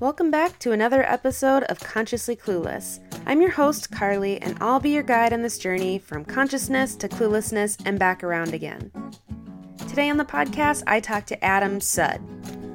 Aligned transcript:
Welcome 0.00 0.30
back 0.30 0.58
to 0.60 0.72
another 0.72 1.02
episode 1.02 1.64
of 1.64 1.78
Consciously 1.78 2.34
Clueless. 2.34 3.00
I'm 3.26 3.42
your 3.42 3.50
host, 3.50 3.90
Carly, 3.90 4.40
and 4.40 4.56
I'll 4.58 4.80
be 4.80 4.92
your 4.92 5.02
guide 5.02 5.34
on 5.34 5.42
this 5.42 5.58
journey 5.58 5.98
from 5.98 6.24
consciousness 6.24 6.96
to 6.96 7.06
cluelessness 7.06 7.76
and 7.84 7.98
back 7.98 8.24
around 8.24 8.54
again. 8.54 8.90
Today 9.76 10.08
on 10.08 10.16
the 10.16 10.24
podcast, 10.24 10.84
I 10.86 11.00
talk 11.00 11.26
to 11.26 11.44
Adam 11.44 11.82
Sud. 11.82 12.22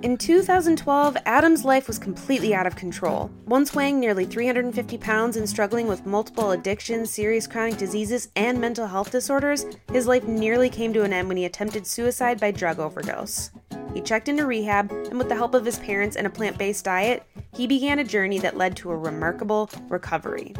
In 0.03 0.17
2012, 0.17 1.17
Adam's 1.25 1.65
life 1.65 1.87
was 1.87 1.97
completely 1.97 2.53
out 2.53 2.67
of 2.67 2.75
control. 2.75 3.31
Once 3.47 3.73
weighing 3.73 3.99
nearly 3.99 4.25
350 4.25 4.95
pounds 4.99 5.35
and 5.35 5.49
struggling 5.49 5.87
with 5.87 6.05
multiple 6.05 6.51
addictions, 6.51 7.09
serious 7.09 7.47
chronic 7.47 7.77
diseases, 7.77 8.29
and 8.35 8.61
mental 8.61 8.85
health 8.85 9.09
disorders, 9.09 9.65
his 9.91 10.05
life 10.05 10.25
nearly 10.25 10.69
came 10.69 10.93
to 10.93 11.01
an 11.01 11.11
end 11.11 11.27
when 11.27 11.37
he 11.37 11.45
attempted 11.45 11.87
suicide 11.87 12.39
by 12.39 12.51
drug 12.51 12.77
overdose. 12.77 13.49
He 13.95 14.01
checked 14.01 14.27
into 14.27 14.45
rehab, 14.45 14.91
and 14.91 15.17
with 15.17 15.29
the 15.29 15.35
help 15.35 15.55
of 15.55 15.63
his 15.63 15.79
parents 15.79 16.17
and 16.17 16.27
a 16.27 16.29
plant 16.29 16.57
based 16.57 16.83
diet, 16.83 17.23
he 17.53 17.65
began 17.65 17.99
a 17.99 18.03
journey 18.03 18.39
that 18.39 18.57
led 18.57 18.75
to 18.77 18.91
a 18.91 18.97
remarkable 18.97 19.69
recovery. 19.87 20.53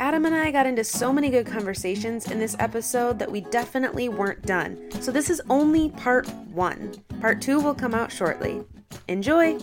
Adam 0.00 0.26
and 0.26 0.34
I 0.34 0.50
got 0.50 0.66
into 0.66 0.82
so 0.82 1.12
many 1.12 1.30
good 1.30 1.46
conversations 1.46 2.28
in 2.28 2.40
this 2.40 2.56
episode 2.58 3.20
that 3.20 3.30
we 3.30 3.42
definitely 3.42 4.08
weren't 4.08 4.42
done. 4.42 4.90
So, 5.00 5.12
this 5.12 5.30
is 5.30 5.40
only 5.48 5.90
part 5.90 6.28
one. 6.52 6.92
Part 7.20 7.40
two 7.40 7.60
will 7.60 7.72
come 7.74 7.94
out 7.94 8.10
shortly. 8.10 8.64
Enjoy! 9.06 9.56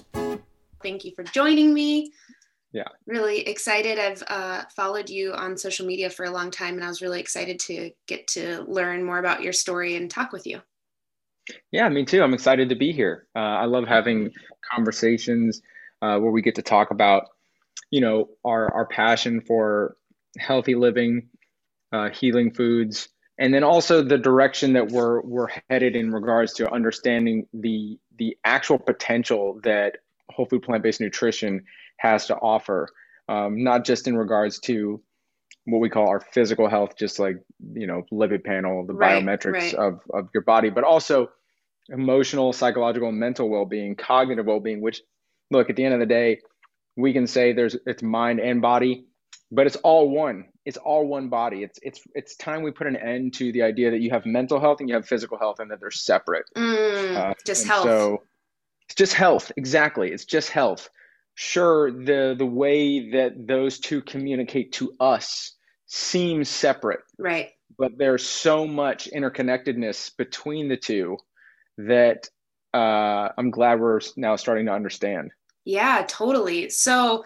Thank 0.81 1.03
you 1.03 1.11
for 1.13 1.23
joining 1.23 1.73
me. 1.73 2.13
Yeah. 2.71 2.87
Really 3.05 3.41
excited. 3.41 3.99
I've 3.99 4.23
uh, 4.27 4.63
followed 4.73 5.09
you 5.09 5.33
on 5.33 5.57
social 5.57 5.85
media 5.85 6.09
for 6.09 6.23
a 6.23 6.31
long 6.31 6.51
time, 6.51 6.75
and 6.75 6.85
I 6.85 6.87
was 6.87 7.01
really 7.01 7.19
excited 7.19 7.59
to 7.61 7.91
get 8.07 8.27
to 8.29 8.61
learn 8.61 9.03
more 9.03 9.19
about 9.19 9.41
your 9.41 9.51
story 9.51 9.97
and 9.97 10.09
talk 10.09 10.31
with 10.31 10.47
you. 10.47 10.61
Yeah, 11.71 11.89
me 11.89 12.05
too. 12.05 12.21
I'm 12.23 12.33
excited 12.33 12.69
to 12.69 12.75
be 12.75 12.91
here. 12.91 13.27
Uh, 13.35 13.39
I 13.39 13.65
love 13.65 13.87
having 13.87 14.31
conversations 14.69 15.61
uh, 16.01 16.17
where 16.19 16.31
we 16.31 16.41
get 16.41 16.55
to 16.55 16.61
talk 16.61 16.91
about, 16.91 17.23
you 17.91 18.01
know, 18.01 18.29
our 18.45 18.73
our 18.73 18.85
passion 18.85 19.41
for 19.41 19.97
healthy 20.37 20.75
living, 20.75 21.29
uh, 21.91 22.09
healing 22.09 22.51
foods, 22.51 23.09
and 23.37 23.53
then 23.53 23.63
also 23.63 24.01
the 24.01 24.17
direction 24.17 24.73
that 24.73 24.89
we're 24.89 25.21
we're 25.21 25.47
headed 25.69 25.95
in 25.95 26.11
regards 26.11 26.53
to 26.53 26.71
understanding 26.71 27.47
the 27.53 27.97
the 28.17 28.37
actual 28.43 28.79
potential 28.79 29.59
that 29.63 29.97
whole 30.29 30.45
food 30.45 30.63
plant 30.63 30.83
based 30.83 31.01
nutrition 31.01 31.63
has 31.97 32.27
to 32.27 32.35
offer, 32.35 32.87
um, 33.29 33.63
not 33.63 33.85
just 33.85 34.07
in 34.07 34.17
regards 34.17 34.59
to 34.59 35.01
what 35.65 35.79
we 35.79 35.89
call 35.89 36.07
our 36.07 36.19
physical 36.19 36.69
health, 36.69 36.95
just 36.97 37.19
like 37.19 37.37
you 37.73 37.87
know 37.87 38.03
lipid 38.11 38.43
panel, 38.43 38.85
the 38.85 38.93
right, 38.93 39.23
biometrics 39.23 39.53
right. 39.53 39.73
of 39.75 40.01
of 40.13 40.29
your 40.33 40.43
body, 40.43 40.69
but 40.69 40.83
also 40.83 41.29
emotional, 41.89 42.53
psychological, 42.53 43.11
mental 43.11 43.49
well 43.49 43.65
being, 43.65 43.95
cognitive 43.95 44.45
well 44.45 44.59
being. 44.59 44.81
Which, 44.81 45.01
look, 45.51 45.69
at 45.69 45.75
the 45.75 45.83
end 45.83 45.93
of 45.93 45.99
the 45.99 46.05
day, 46.05 46.39
we 46.95 47.13
can 47.13 47.27
say 47.27 47.53
there's 47.53 47.75
it's 47.85 48.03
mind 48.03 48.39
and 48.39 48.61
body, 48.61 49.05
but 49.51 49.67
it's 49.67 49.75
all 49.77 50.09
one. 50.09 50.45
It's 50.65 50.77
all 50.77 51.07
one 51.07 51.29
body. 51.29 51.63
It's 51.63 51.79
it's 51.81 52.01
it's 52.13 52.35
time 52.35 52.63
we 52.63 52.71
put 52.71 52.87
an 52.87 52.97
end 52.97 53.35
to 53.35 53.51
the 53.51 53.61
idea 53.63 53.91
that 53.91 54.01
you 54.01 54.09
have 54.11 54.25
mental 54.25 54.59
health 54.59 54.79
and 54.79 54.89
you 54.89 54.95
have 54.95 55.07
physical 55.07 55.37
health 55.37 55.59
and 55.59 55.71
that 55.71 55.79
they're 55.79 55.91
separate. 55.91 56.45
Mm, 56.55 57.15
uh, 57.15 57.33
just 57.45 57.65
health. 57.65 57.83
So 57.83 58.23
it's 58.85 58.95
just 58.95 59.13
health. 59.13 59.51
Exactly. 59.55 60.11
It's 60.11 60.25
just 60.25 60.49
health. 60.49 60.89
Sure, 61.35 61.91
the 61.91 62.35
the 62.37 62.45
way 62.45 63.11
that 63.11 63.47
those 63.47 63.79
two 63.79 64.01
communicate 64.01 64.73
to 64.73 64.93
us 64.99 65.53
seems 65.85 66.49
separate. 66.49 67.01
Right. 67.17 67.51
But 67.77 67.97
there's 67.97 68.25
so 68.25 68.65
much 68.65 69.07
interconnectedness 69.13 70.17
between 70.17 70.67
the 70.67 70.77
two 70.77 71.17
that 71.77 72.29
uh, 72.73 73.29
I'm 73.37 73.49
glad 73.49 73.79
we're 73.79 74.01
now 74.15 74.35
starting 74.35 74.65
to 74.65 74.73
understand. 74.73 75.31
Yeah, 75.65 76.05
totally. 76.07 76.69
So 76.69 77.25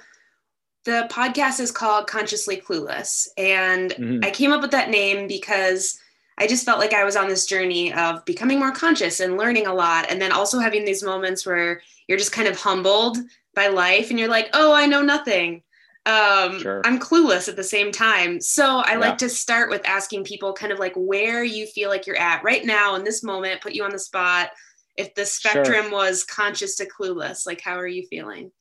the 0.86 1.08
podcast 1.12 1.60
is 1.60 1.72
called 1.72 2.08
Consciously 2.08 2.58
Clueless. 2.58 3.28
And 3.38 3.92
mm-hmm. 3.92 4.20
I 4.24 4.32
came 4.32 4.52
up 4.52 4.62
with 4.62 4.72
that 4.72 4.90
name 4.90 5.28
because 5.28 6.00
I 6.38 6.48
just 6.48 6.66
felt 6.66 6.80
like 6.80 6.94
I 6.94 7.04
was 7.04 7.16
on 7.16 7.28
this 7.28 7.46
journey 7.46 7.94
of 7.94 8.26
becoming 8.26 8.58
more 8.58 8.72
conscious 8.72 9.20
and 9.20 9.38
learning 9.38 9.68
a 9.68 9.74
lot. 9.74 10.10
And 10.10 10.22
then 10.22 10.32
also 10.32 10.60
having 10.60 10.86
these 10.86 11.04
moments 11.04 11.46
where 11.46 11.82
you're 12.08 12.18
just 12.18 12.32
kind 12.32 12.48
of 12.48 12.58
humbled 12.58 13.18
by 13.54 13.68
life 13.68 14.10
and 14.10 14.18
you're 14.18 14.30
like, 14.30 14.50
oh, 14.54 14.74
I 14.74 14.88
know 14.88 15.02
nothing 15.02 15.62
um 16.08 16.60
sure. 16.60 16.82
i'm 16.84 17.00
clueless 17.00 17.48
at 17.48 17.56
the 17.56 17.64
same 17.64 17.92
time 17.92 18.42
so 18.42 18.80
i 18.86 18.94
yeah. 18.94 18.98
like 18.98 19.18
to 19.20 19.30
start 19.30 19.70
with 19.70 19.88
asking 19.88 20.24
people 20.24 20.52
kind 20.52 20.72
of 20.72 20.80
like 20.80 20.94
where 20.96 21.44
you 21.44 21.68
feel 21.68 21.90
like 21.90 22.08
you're 22.08 22.18
at 22.18 22.44
right 22.44 22.66
now 22.66 22.96
in 22.96 23.04
this 23.04 23.24
moment 23.24 23.62
put 23.62 23.74
you 23.74 23.84
on 23.84 23.92
the 23.92 24.00
spot 24.00 24.50
if 24.98 25.14
the 25.14 25.26
spectrum 25.26 25.86
sure. 25.86 25.92
was 25.92 26.24
conscious 26.24 26.76
to 26.76 26.88
clueless 26.90 27.46
like 27.46 27.62
how 27.62 27.78
are 27.78 27.88
you 27.88 28.06
feeling 28.10 28.52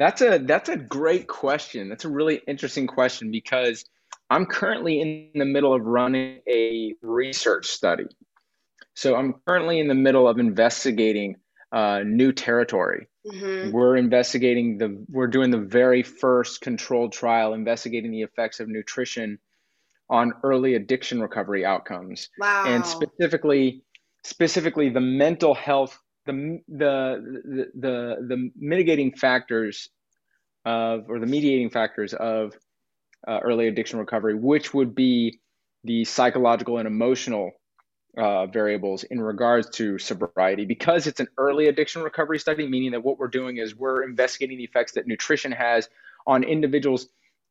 that's 0.00 0.20
a 0.20 0.38
that's 0.38 0.68
a 0.68 0.76
great 0.76 1.28
question 1.28 1.88
that's 1.88 2.04
a 2.04 2.08
really 2.08 2.40
interesting 2.48 2.88
question 2.88 3.30
because 3.30 3.84
i'm 4.30 4.46
currently 4.46 5.00
in 5.00 5.30
the 5.36 5.44
middle 5.44 5.72
of 5.72 5.82
running 5.82 6.40
a 6.48 6.92
research 7.02 7.68
study 7.68 8.06
so 8.94 9.14
i'm 9.14 9.34
currently 9.46 9.78
in 9.78 9.86
the 9.86 9.94
middle 9.94 10.26
of 10.26 10.40
investigating 10.40 11.36
uh, 11.72 12.00
new 12.04 12.32
territory 12.32 13.06
Mm-hmm. 13.26 13.70
We're 13.72 13.96
investigating 13.96 14.78
the 14.78 15.04
we're 15.10 15.26
doing 15.26 15.50
the 15.50 15.58
very 15.58 16.02
first 16.02 16.62
controlled 16.62 17.12
trial 17.12 17.52
investigating 17.52 18.12
the 18.12 18.22
effects 18.22 18.60
of 18.60 18.68
nutrition 18.68 19.38
on 20.08 20.32
early 20.42 20.74
addiction 20.74 21.20
recovery 21.20 21.64
outcomes. 21.64 22.30
Wow. 22.38 22.64
And 22.66 22.84
specifically 22.84 23.82
specifically 24.24 24.88
the 24.88 25.00
mental 25.00 25.54
health 25.54 25.98
the 26.24 26.60
the 26.68 27.42
the 27.44 27.66
the, 27.74 28.16
the 28.26 28.50
mitigating 28.56 29.12
factors 29.12 29.90
of 30.64 31.04
or 31.08 31.18
the 31.18 31.26
mediating 31.26 31.68
factors 31.68 32.14
of 32.14 32.54
uh, 33.28 33.40
early 33.42 33.68
addiction 33.68 33.98
recovery 33.98 34.34
which 34.34 34.72
would 34.72 34.94
be 34.94 35.40
the 35.84 36.04
psychological 36.04 36.78
and 36.78 36.86
emotional 36.86 37.50
uh, 38.16 38.46
variables 38.46 39.04
in 39.04 39.20
regards 39.20 39.70
to 39.70 39.98
sobriety 39.98 40.64
because 40.64 41.06
it's 41.06 41.20
an 41.20 41.28
early 41.38 41.68
addiction 41.68 42.02
recovery 42.02 42.38
study, 42.38 42.66
meaning 42.68 42.92
that 42.92 43.04
what 43.04 43.18
we're 43.18 43.28
doing 43.28 43.58
is 43.58 43.74
we're 43.74 44.02
investigating 44.02 44.58
the 44.58 44.64
effects 44.64 44.92
that 44.92 45.06
nutrition 45.06 45.52
has 45.52 45.88
on 46.26 46.42
individuals 46.42 47.06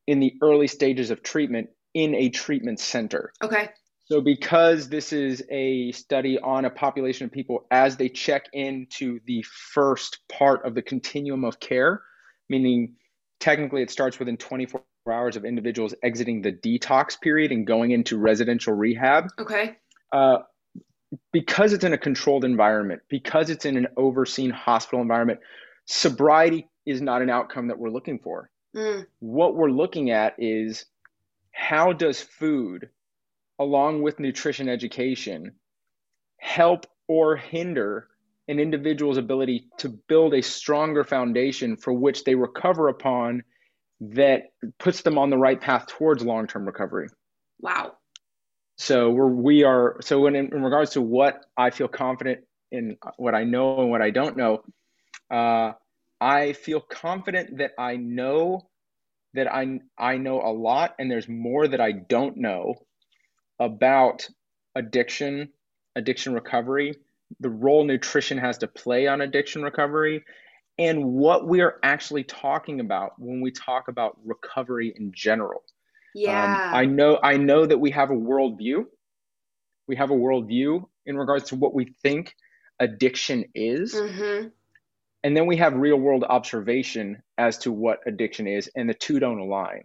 in 0.06 0.20
the 0.20 0.34
early 0.42 0.66
stages 0.66 1.10
of 1.10 1.22
treatment 1.22 1.70
in 1.94 2.14
a 2.14 2.28
treatment 2.28 2.80
center. 2.80 3.32
Okay. 3.42 3.70
So, 4.04 4.20
because 4.20 4.88
this 4.88 5.12
is 5.12 5.42
a 5.50 5.92
study 5.92 6.38
on 6.38 6.64
a 6.64 6.70
population 6.70 7.26
of 7.26 7.32
people 7.32 7.66
as 7.70 7.96
they 7.96 8.08
check 8.08 8.46
into 8.52 9.20
the 9.24 9.42
first 9.42 10.18
part 10.28 10.66
of 10.66 10.74
the 10.74 10.82
continuum 10.82 11.44
of 11.44 11.60
care, 11.60 12.02
meaning 12.48 12.96
technically 13.38 13.82
it 13.82 13.90
starts 13.90 14.18
within 14.18 14.36
24 14.36 14.82
hours 15.08 15.36
of 15.36 15.44
individuals 15.44 15.94
exiting 16.02 16.42
the 16.42 16.52
detox 16.52 17.20
period 17.20 17.52
and 17.52 17.66
going 17.66 17.92
into 17.92 18.18
residential 18.18 18.74
rehab. 18.74 19.28
Okay. 19.38 19.76
Uh, 20.12 20.38
because 21.32 21.72
it's 21.72 21.84
in 21.84 21.92
a 21.92 21.98
controlled 21.98 22.44
environment, 22.44 23.02
because 23.08 23.50
it's 23.50 23.64
in 23.64 23.76
an 23.76 23.88
overseen 23.96 24.50
hospital 24.50 25.00
environment, 25.00 25.40
sobriety 25.86 26.68
is 26.86 27.00
not 27.00 27.22
an 27.22 27.30
outcome 27.30 27.68
that 27.68 27.78
we're 27.78 27.90
looking 27.90 28.18
for. 28.18 28.50
Mm. 28.76 29.06
What 29.18 29.56
we're 29.56 29.70
looking 29.70 30.10
at 30.10 30.34
is 30.38 30.86
how 31.52 31.92
does 31.92 32.20
food, 32.20 32.88
along 33.58 34.02
with 34.02 34.20
nutrition 34.20 34.68
education, 34.68 35.52
help 36.38 36.86
or 37.08 37.36
hinder 37.36 38.08
an 38.48 38.58
individual's 38.58 39.18
ability 39.18 39.68
to 39.78 39.88
build 39.88 40.34
a 40.34 40.42
stronger 40.42 41.04
foundation 41.04 41.76
for 41.76 41.92
which 41.92 42.24
they 42.24 42.34
recover 42.34 42.88
upon 42.88 43.42
that 44.00 44.44
puts 44.78 45.02
them 45.02 45.18
on 45.18 45.30
the 45.30 45.36
right 45.36 45.60
path 45.60 45.86
towards 45.86 46.24
long 46.24 46.46
term 46.46 46.64
recovery. 46.64 47.08
Wow. 47.60 47.92
So 48.80 49.10
we're, 49.10 49.26
we 49.26 49.62
are, 49.64 49.98
so 50.00 50.26
in, 50.26 50.34
in 50.34 50.62
regards 50.62 50.92
to 50.92 51.02
what 51.02 51.44
I 51.54 51.68
feel 51.68 51.86
confident 51.86 52.40
in 52.72 52.96
what 53.18 53.34
I 53.34 53.44
know 53.44 53.78
and 53.82 53.90
what 53.90 54.00
I 54.00 54.08
don't 54.08 54.38
know, 54.38 54.64
uh, 55.30 55.72
I 56.18 56.54
feel 56.54 56.80
confident 56.80 57.58
that 57.58 57.72
I 57.78 57.96
know 57.96 58.70
that 59.34 59.52
I, 59.52 59.80
I 59.98 60.16
know 60.16 60.40
a 60.40 60.48
lot 60.50 60.94
and 60.98 61.10
there's 61.10 61.28
more 61.28 61.68
that 61.68 61.82
I 61.82 61.92
don't 61.92 62.38
know 62.38 62.76
about 63.58 64.26
addiction, 64.74 65.50
addiction 65.94 66.32
recovery, 66.32 66.94
the 67.38 67.50
role 67.50 67.84
nutrition 67.84 68.38
has 68.38 68.56
to 68.58 68.66
play 68.66 69.06
on 69.06 69.20
addiction 69.20 69.62
recovery, 69.62 70.24
and 70.78 71.04
what 71.04 71.46
we 71.46 71.60
are 71.60 71.78
actually 71.82 72.24
talking 72.24 72.80
about 72.80 73.12
when 73.18 73.42
we 73.42 73.50
talk 73.50 73.88
about 73.88 74.16
recovery 74.24 74.94
in 74.96 75.12
general. 75.14 75.62
Yeah. 76.14 76.70
Um, 76.70 76.74
I 76.74 76.84
know 76.86 77.18
I 77.22 77.36
know 77.36 77.66
that 77.66 77.78
we 77.78 77.90
have 77.92 78.10
a 78.10 78.14
worldview. 78.14 78.84
We 79.86 79.96
have 79.96 80.10
a 80.10 80.14
worldview 80.14 80.84
in 81.06 81.16
regards 81.16 81.50
to 81.50 81.56
what 81.56 81.74
we 81.74 81.94
think 82.02 82.34
addiction 82.78 83.44
is. 83.54 83.94
Mm-hmm. 83.94 84.48
And 85.22 85.36
then 85.36 85.46
we 85.46 85.56
have 85.58 85.74
real 85.74 85.96
world 85.96 86.24
observation 86.24 87.22
as 87.36 87.58
to 87.58 87.72
what 87.72 88.00
addiction 88.06 88.46
is, 88.46 88.70
and 88.74 88.88
the 88.88 88.94
two 88.94 89.18
don't 89.18 89.38
align. 89.38 89.82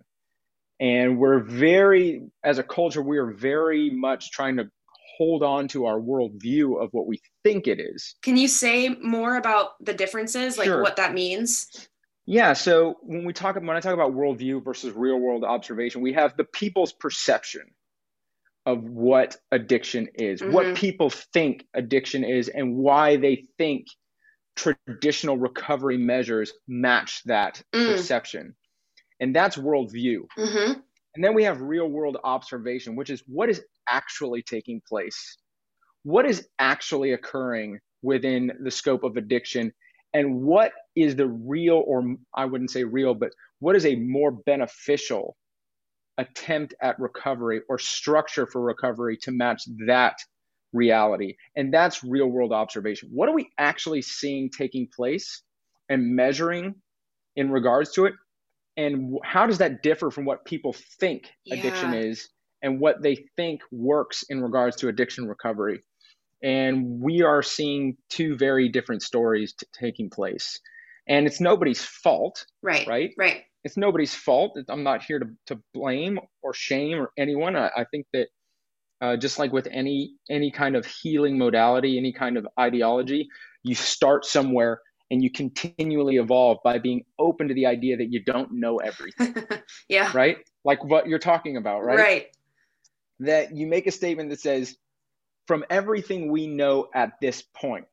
And 0.80 1.18
we're 1.18 1.39
very, 1.39 2.22
as 2.44 2.57
a 2.57 2.63
culture, 2.63 3.01
we 3.01 3.18
are 3.18 3.31
very 3.31 3.89
much 3.89 4.31
trying 4.31 4.57
to 4.57 4.69
hold 5.18 5.44
on 5.44 5.68
to 5.69 5.86
our 5.86 6.00
worldview 6.00 6.81
of 6.81 6.89
what 6.92 7.07
we 7.07 7.22
think 7.44 7.68
it 7.68 7.80
is. 7.80 8.16
Can 8.22 8.38
you 8.38 8.48
say 8.48 8.89
more 8.89 9.38
about 9.38 9.72
the 9.81 9.94
differences, 9.94 10.57
like 10.57 10.66
Sure. 10.66 10.81
what 10.81 10.98
that 10.98 11.13
means? 11.13 11.88
Yeah. 12.25 12.54
So 12.54 12.98
when 13.04 13.24
we 13.25 13.33
talk 13.33 13.56
when 13.56 13.69
I 13.69 13.80
talk 13.80 13.94
about 13.94 14.13
worldview 14.13 14.63
versus 14.63 14.94
real 14.94 15.19
world 15.19 15.44
observation, 15.44 16.01
we 16.01 16.13
have 16.13 16.36
the 16.38 16.44
people's 16.44 16.92
perception 16.92 17.63
of 18.66 18.83
what 18.83 19.38
addiction 19.51 20.07
is, 20.16 20.42
what 20.42 20.66
Mhm. 20.66 20.75
people 20.75 21.10
think 21.12 21.68
addiction 21.75 22.24
is, 22.24 22.50
and 22.50 22.75
why 22.77 23.16
they 23.16 23.45
think 23.60 23.86
traditional 24.56 25.38
recovery 25.38 25.98
measures 25.98 26.51
match 26.68 27.22
that 27.25 27.62
Mm. 27.74 27.92
perception. 27.92 28.56
And 29.19 29.36
that's 29.36 29.56
worldview. 29.56 30.27
Mm-hmm. 30.38 30.80
And 31.16 31.24
then 31.24 31.33
we 31.36 31.44
have 31.44 31.62
real 31.62 31.88
world 31.88 32.18
observation, 32.24 32.95
which 32.95 33.10
is 33.10 33.24
what 33.27 33.50
is 33.50 33.63
actually 33.88 34.42
taking 34.42 34.81
place? 34.88 35.38
What 36.04 36.25
is 36.25 36.48
actually 36.60 37.13
occurring 37.13 37.80
within 38.01 38.51
the 38.63 38.72
scope 38.72 39.04
of 39.04 39.16
addiction? 39.16 39.74
And 40.15 40.44
what 40.44 40.73
is 40.95 41.15
the 41.17 41.27
real, 41.27 41.83
or 41.85 42.15
I 42.35 42.45
wouldn't 42.45 42.71
say 42.71 42.85
real, 42.85 43.13
but 43.13 43.31
what 43.59 43.75
is 43.75 43.85
a 43.85 43.95
more 43.95 44.31
beneficial 44.31 45.38
attempt 46.17 46.73
at 46.81 47.00
recovery 47.00 47.62
or 47.69 47.77
structure 47.79 48.47
for 48.47 48.62
recovery 48.62 49.17
to 49.23 49.31
match 49.31 49.63
that 49.88 50.17
reality? 50.73 51.35
And 51.57 51.73
that's 51.73 52.03
real 52.03 52.27
world 52.27 52.53
observation. 52.53 53.09
What 53.13 53.29
are 53.29 53.35
we 53.35 53.50
actually 53.59 54.01
seeing 54.01 54.50
taking 54.50 54.88
place 54.95 55.44
and 55.89 56.15
measuring 56.15 56.75
in 57.35 57.51
regards 57.51 57.91
to 57.94 58.06
it? 58.06 58.13
and 58.77 59.17
how 59.23 59.45
does 59.45 59.59
that 59.59 59.83
differ 59.83 60.12
from 60.12 60.25
what 60.25 60.45
people 60.45 60.75
think 61.00 61.31
addiction 61.51 61.94
is 61.94 62.29
and 62.62 62.79
what 62.79 63.01
they 63.01 63.25
think 63.38 63.62
works 63.71 64.23
in 64.29 64.41
regards 64.41 64.75
to 64.77 64.89
addiction 64.89 65.27
recovery 65.27 65.81
and 66.44 67.02
we 67.02 67.22
are 67.22 67.42
seeing 67.42 67.96
two 68.10 68.36
very 68.38 68.70
different 68.70 69.02
stories 69.02 69.54
t- 69.54 69.66
taking 69.74 70.10
place 70.10 70.60
and 71.08 71.26
it's 71.28 71.40
nobody's 71.40 71.82
fault 71.84 72.46
Right. 72.62 72.86
Right? 72.88 73.12
Right. 73.18 73.44
it's 73.64 73.78
nobody's 73.78 74.14
fault 74.14 74.58
i'm 74.70 74.84
not 74.84 75.04
here 75.04 75.20
to, 75.20 75.28
to 75.48 75.62
blame 75.74 76.20
or 76.44 76.54
shame 76.54 77.00
or 77.00 77.12
anyone 77.18 77.56
i, 77.56 77.70
I 77.76 77.86
think 77.92 78.06
that 78.14 78.28
uh, 79.02 79.18
just 79.18 79.40
like 79.40 79.52
with 79.52 79.68
any 79.72 80.14
any 80.30 80.52
kind 80.52 80.76
of 80.76 80.86
healing 80.86 81.38
modality 81.38 81.98
any 81.98 82.14
kind 82.14 82.38
of 82.38 82.48
ideology 82.60 83.28
you 83.64 83.76
start 83.76 84.26
somewhere 84.26 84.80
and 85.12 85.22
you 85.24 85.30
continually 85.32 86.18
evolve 86.18 86.58
by 86.64 86.80
being 86.80 87.04
open 87.20 87.48
to 87.48 87.54
the 87.54 87.66
idea 87.68 87.98
that 87.98 88.12
you 88.12 88.24
don't 88.24 88.52
know 88.52 88.78
everything 88.78 89.36
yeah. 89.90 90.12
right? 90.16 90.38
Like 90.64 90.84
what 90.84 91.08
you're 91.08 91.20
talking 91.20 91.58
about, 91.58 91.84
right? 91.84 91.98
Right. 91.98 92.28
That 93.20 93.56
you 93.56 93.68
make 93.68 93.86
a 93.86 93.92
statement 93.92 94.32
that 94.32 94.40
says, 94.40 94.76
from 95.47 95.63
everything 95.69 96.31
we 96.31 96.47
know 96.47 96.88
at 96.95 97.13
this 97.21 97.42
point, 97.42 97.88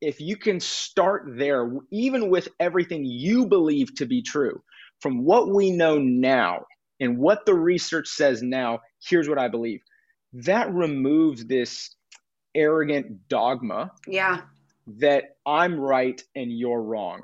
if 0.00 0.20
you 0.20 0.36
can 0.36 0.60
start 0.60 1.24
there, 1.36 1.70
even 1.90 2.30
with 2.30 2.48
everything 2.60 3.04
you 3.04 3.46
believe 3.46 3.94
to 3.96 4.06
be 4.06 4.22
true, 4.22 4.62
from 5.00 5.24
what 5.24 5.52
we 5.54 5.70
know 5.70 5.98
now 5.98 6.64
and 7.00 7.18
what 7.18 7.46
the 7.46 7.54
research 7.54 8.08
says 8.08 8.42
now, 8.42 8.80
here's 9.08 9.28
what 9.28 9.38
I 9.38 9.48
believe. 9.48 9.80
That 10.32 10.72
removes 10.72 11.46
this 11.46 11.94
arrogant 12.54 13.28
dogma 13.28 13.90
Yeah. 14.06 14.42
that 14.98 15.36
I'm 15.46 15.78
right 15.78 16.22
and 16.34 16.50
you're 16.56 16.82
wrong. 16.82 17.22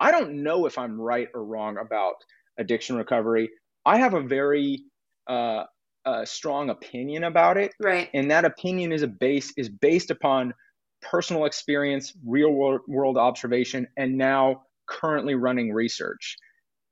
I 0.00 0.10
don't 0.10 0.42
know 0.42 0.66
if 0.66 0.78
I'm 0.78 1.00
right 1.00 1.28
or 1.34 1.44
wrong 1.44 1.78
about 1.78 2.14
addiction 2.58 2.96
recovery. 2.96 3.50
I 3.86 3.98
have 3.98 4.14
a 4.14 4.20
very 4.22 4.84
uh, 5.28 5.64
uh, 6.06 6.24
strong 6.24 6.70
opinion 6.70 7.24
about 7.24 7.56
it, 7.56 7.72
Right. 7.80 8.10
and 8.14 8.30
that 8.30 8.44
opinion 8.44 8.92
is 8.92 9.02
a 9.02 9.08
base 9.08 9.52
is 9.56 9.68
based 9.68 10.10
upon 10.10 10.54
personal 11.02 11.44
experience, 11.44 12.14
real 12.26 12.50
world, 12.50 12.80
world 12.88 13.18
observation, 13.18 13.86
and 13.96 14.16
now 14.18 14.62
currently 14.86 15.34
running 15.34 15.72
research. 15.72 16.36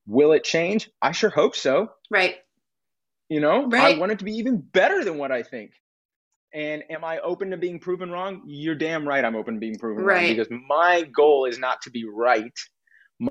Will 0.07 0.33
it 0.33 0.45
change? 0.45 0.91
I 1.01 1.13
sure 1.13 1.31
hope 1.31 1.55
so. 1.57 1.89
Right. 2.11 2.37
You 3.29 3.41
know, 3.41 3.67
Right. 3.69 3.97
I 3.97 3.99
want 3.99 4.13
it 4.13 4.19
to 4.19 4.25
be 4.25 4.33
even 4.37 4.59
better 4.59 5.05
than 5.05 5.19
what 5.19 5.33
I 5.33 5.43
think. 5.43 5.73
And 6.55 6.85
am 6.91 7.03
I 7.05 7.19
open 7.21 7.51
to 7.51 7.57
being 7.57 7.79
proven 7.81 8.11
wrong? 8.11 8.43
You're 8.47 8.75
damn 8.75 9.09
right 9.09 9.25
I'm 9.25 9.37
open 9.37 9.55
to 9.55 9.61
being 9.61 9.79
proven 9.79 10.05
Right. 10.05 10.29
wrong 10.29 10.37
because 10.37 10.49
my 10.69 11.03
goal 11.03 11.47
is 11.47 11.59
not 11.59 11.81
to 11.83 11.91
be 11.91 12.05
right. 12.05 12.53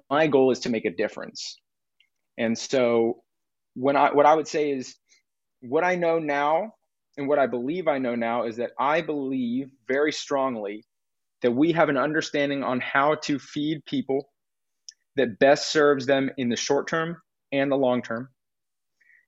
My 0.10 0.28
goal 0.28 0.52
is 0.52 0.60
to 0.62 0.70
make 0.70 0.86
a 0.86 0.92
difference. 0.92 1.60
And 2.38 2.58
so 2.58 3.24
when 3.76 3.96
I 3.96 4.12
what 4.14 4.26
I 4.26 4.34
would 4.34 4.48
say 4.48 4.72
is 4.72 4.96
what 5.62 5.84
I 5.84 5.96
know 5.96 6.20
now 6.20 6.74
and 7.18 7.28
what 7.28 7.40
I 7.40 7.48
believe 7.48 7.88
I 7.88 7.98
know 7.98 8.16
now 8.16 8.44
is 8.44 8.58
that 8.58 8.72
I 8.80 9.02
believe 9.02 9.70
very 9.88 10.12
strongly 10.12 10.86
that 11.42 11.52
we 11.52 11.72
have 11.72 11.90
an 11.90 11.98
understanding 11.98 12.64
on 12.64 12.80
how 12.80 13.16
to 13.16 13.40
feed 13.40 13.86
people 13.86 14.30
that 15.16 15.40
best 15.40 15.72
serves 15.72 16.06
them 16.06 16.30
in 16.38 16.50
the 16.50 16.56
short 16.56 16.88
term 16.88 17.22
and 17.52 17.72
the 17.72 17.76
long 17.76 18.02
term 18.02 18.30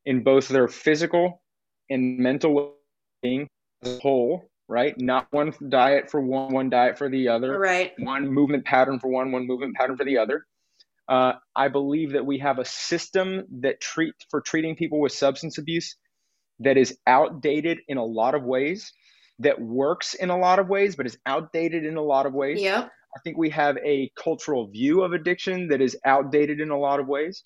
in 0.06 0.24
both 0.24 0.48
their 0.48 0.68
physical 0.68 1.42
and 1.90 2.18
mental 2.20 2.76
being 3.22 3.48
as 3.84 3.98
a 3.98 4.00
whole, 4.00 4.50
right? 4.68 4.98
Not 4.98 5.28
one 5.32 5.54
diet 5.70 6.10
for 6.10 6.22
one, 6.22 6.54
one 6.54 6.70
diet 6.70 6.98
for 6.98 7.10
the 7.10 7.28
other, 7.28 7.58
Right. 7.60 7.94
one 8.00 8.28
movement 8.28 8.66
pattern 8.66 9.00
for 9.00 9.10
one, 9.10 9.32
one 9.32 9.46
movement 9.48 9.76
pattern 9.76 9.98
for 9.98 10.06
the 10.06 10.18
other. 10.18 10.46
Uh, 11.08 11.34
I 11.56 11.68
believe 11.68 12.14
that 12.14 12.26
we 12.26 12.40
have 12.40 12.60
a 12.60 12.66
system 12.66 13.44
that 13.62 13.82
treat 13.82 14.14
for 14.30 14.42
treating 14.42 14.76
people 14.76 15.00
with 15.00 15.12
substance 15.12 15.58
abuse 15.58 15.98
that 16.60 16.78
is 16.78 16.98
outdated 17.08 17.80
in 17.88 17.98
a 17.98 18.06
lot 18.06 18.36
of 18.36 18.44
ways, 18.44 18.94
that 19.40 19.60
works 19.60 20.14
in 20.14 20.30
a 20.30 20.38
lot 20.38 20.60
of 20.60 20.70
ways, 20.70 20.96
but 20.96 21.06
is 21.06 21.18
outdated 21.26 21.86
in 21.86 21.98
a 21.98 22.02
lot 22.02 22.26
of 22.26 22.34
ways. 22.34 22.62
Yep. 22.62 22.90
I 23.16 23.20
think 23.24 23.38
we 23.38 23.50
have 23.52 23.78
a 23.78 24.12
cultural 24.16 24.68
view 24.68 25.04
of 25.04 25.14
addiction 25.14 25.68
that 25.70 25.82
is 25.82 25.98
outdated 26.06 26.60
in 26.60 26.72
a 26.72 26.80
lot 26.80 27.00
of 27.00 27.08
ways. 27.08 27.44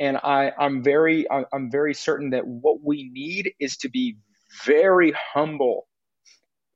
And 0.00 0.16
I, 0.16 0.50
I'm 0.58 0.82
very, 0.82 1.26
I'm 1.30 1.70
very 1.70 1.94
certain 1.94 2.30
that 2.30 2.46
what 2.46 2.78
we 2.82 3.10
need 3.12 3.52
is 3.60 3.76
to 3.78 3.88
be 3.88 4.16
very 4.64 5.12
humble 5.34 5.86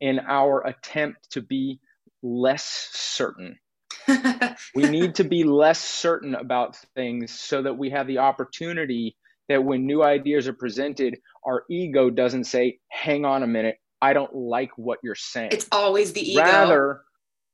in 0.01 0.21
our 0.21 0.65
attempt 0.67 1.31
to 1.33 1.43
be 1.43 1.81
less 2.23 2.91
certain. 2.93 3.59
We 4.75 4.89
need 4.89 5.17
to 5.17 5.25
be 5.25 5.45
less 5.45 5.81
certain 5.81 6.35
about 6.35 6.77
things 6.95 7.39
so 7.39 7.63
that 7.63 7.77
we 7.77 7.91
have 7.91 8.07
the 8.07 8.19
opportunity 8.19 9.17
that 9.49 9.65
when 9.65 9.87
new 9.87 10.03
ideas 10.03 10.47
are 10.49 10.53
presented, 10.53 11.19
our 11.45 11.65
ego 11.71 12.11
doesn't 12.11 12.45
say, 12.45 12.79
hang 12.89 13.25
on 13.25 13.43
a 13.43 13.47
minute, 13.47 13.79
I 14.01 14.13
don't 14.13 14.35
like 14.35 14.71
what 14.77 14.99
you're 15.03 15.15
saying. 15.15 15.51
it's 15.53 15.67
always 15.73 16.13
the 16.13 16.21
ego. 16.21 16.41
rather, 16.41 17.01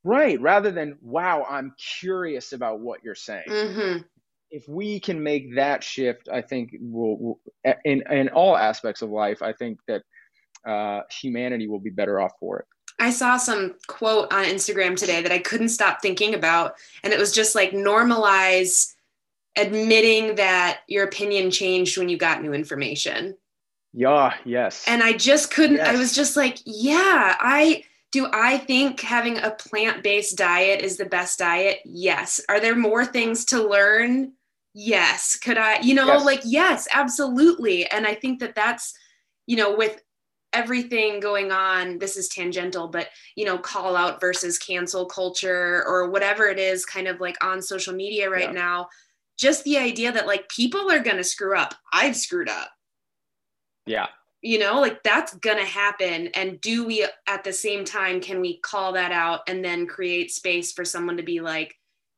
right, 0.02 0.40
rather 0.40 0.70
than, 0.70 0.98
wow, 1.00 1.46
I'm 1.48 1.74
curious 2.00 2.52
about 2.52 2.80
what 2.80 3.00
you're 3.04 3.14
saying. 3.14 3.44
hmm 3.48 3.98
If 4.50 4.68
we 4.68 5.00
can 5.00 5.22
make 5.22 5.54
that 5.56 5.82
shift, 5.82 6.28
I 6.32 6.42
think 6.42 6.70
we'll, 6.80 7.16
we'll 7.18 7.40
in, 7.84 8.02
in 8.10 8.28
all 8.30 8.56
aspects 8.56 9.02
of 9.02 9.10
life, 9.10 9.40
I 9.42 9.52
think 9.52 9.78
that 9.88 10.02
uh, 10.66 11.02
humanity 11.10 11.66
will 11.68 11.80
be 11.80 11.90
better 11.90 12.20
off 12.20 12.32
for 12.40 12.58
it. 12.60 12.66
I 12.98 13.10
saw 13.10 13.36
some 13.36 13.74
quote 13.88 14.32
on 14.32 14.44
Instagram 14.44 14.96
today 14.96 15.20
that 15.20 15.32
I 15.32 15.38
couldn't 15.38 15.70
stop 15.70 16.00
thinking 16.00 16.34
about. 16.34 16.74
And 17.02 17.12
it 17.12 17.18
was 17.18 17.32
just 17.32 17.54
like 17.54 17.72
normalize 17.72 18.94
admitting 19.56 20.36
that 20.36 20.80
your 20.88 21.04
opinion 21.04 21.50
changed 21.50 21.96
when 21.96 22.08
you 22.08 22.16
got 22.16 22.42
new 22.42 22.52
information. 22.52 23.36
Yeah, 23.92 24.34
yes. 24.44 24.84
And 24.88 25.02
I 25.02 25.12
just 25.12 25.52
couldn't, 25.52 25.80
I 25.80 25.96
was 25.96 26.14
just 26.14 26.36
like, 26.36 26.58
yeah, 26.64 27.36
I 27.38 27.84
do. 28.10 28.26
I 28.32 28.58
think 28.58 29.00
having 29.00 29.38
a 29.38 29.52
plant 29.52 30.02
based 30.02 30.36
diet 30.36 30.80
is 30.80 30.96
the 30.96 31.04
best 31.04 31.38
diet. 31.38 31.78
Yes. 31.84 32.40
Are 32.48 32.58
there 32.58 32.74
more 32.74 33.04
things 33.04 33.44
to 33.46 33.62
learn? 33.62 34.32
Yes. 34.72 35.36
Could 35.36 35.58
I, 35.58 35.78
you 35.80 35.94
know, 35.94 36.06
Yes. 36.06 36.24
like, 36.24 36.40
yes, 36.44 36.88
absolutely. 36.92 37.86
And 37.86 38.04
I 38.06 38.14
think 38.14 38.40
that 38.40 38.56
that's, 38.56 38.92
you 39.46 39.56
know, 39.56 39.76
with 39.76 40.02
everything 40.52 41.20
going 41.20 41.52
on, 41.52 41.98
this 41.98 42.16
is 42.16 42.28
tangential, 42.28 42.88
but, 42.88 43.08
you 43.36 43.44
know, 43.44 43.58
call 43.58 43.94
out 43.96 44.20
versus 44.20 44.58
cancel 44.58 45.06
culture 45.06 45.84
or 45.86 46.10
whatever 46.10 46.46
it 46.46 46.58
is 46.58 46.84
kind 46.84 47.06
of 47.06 47.20
like 47.20 47.36
on 47.44 47.62
social 47.62 47.94
media 47.94 48.28
right 48.28 48.44
Yeah. 48.44 48.52
now. 48.52 48.88
Just 49.38 49.64
the 49.64 49.78
idea 49.78 50.12
that 50.12 50.26
like 50.26 50.48
people 50.48 50.90
are 50.90 51.00
going 51.00 51.16
to 51.16 51.24
screw 51.24 51.56
up. 51.56 51.74
I've 51.92 52.16
screwed 52.16 52.48
up 52.48 52.70
yeah, 53.86 54.06
you 54.40 54.58
know 54.58 54.80
like 54.80 55.02
that's 55.02 55.34
gonna 55.36 55.64
happen 55.64 56.28
and 56.28 56.60
do 56.60 56.84
we 56.86 57.06
at 57.26 57.44
the 57.44 57.52
same 57.52 57.84
time 57.84 58.20
can 58.20 58.40
we 58.40 58.58
call 58.58 58.92
that 58.92 59.12
out 59.12 59.40
and 59.48 59.64
then 59.64 59.86
create 59.86 60.30
space 60.30 60.72
for 60.72 60.84
someone 60.84 61.16
to 61.16 61.22
be 61.22 61.40
like 61.40 61.74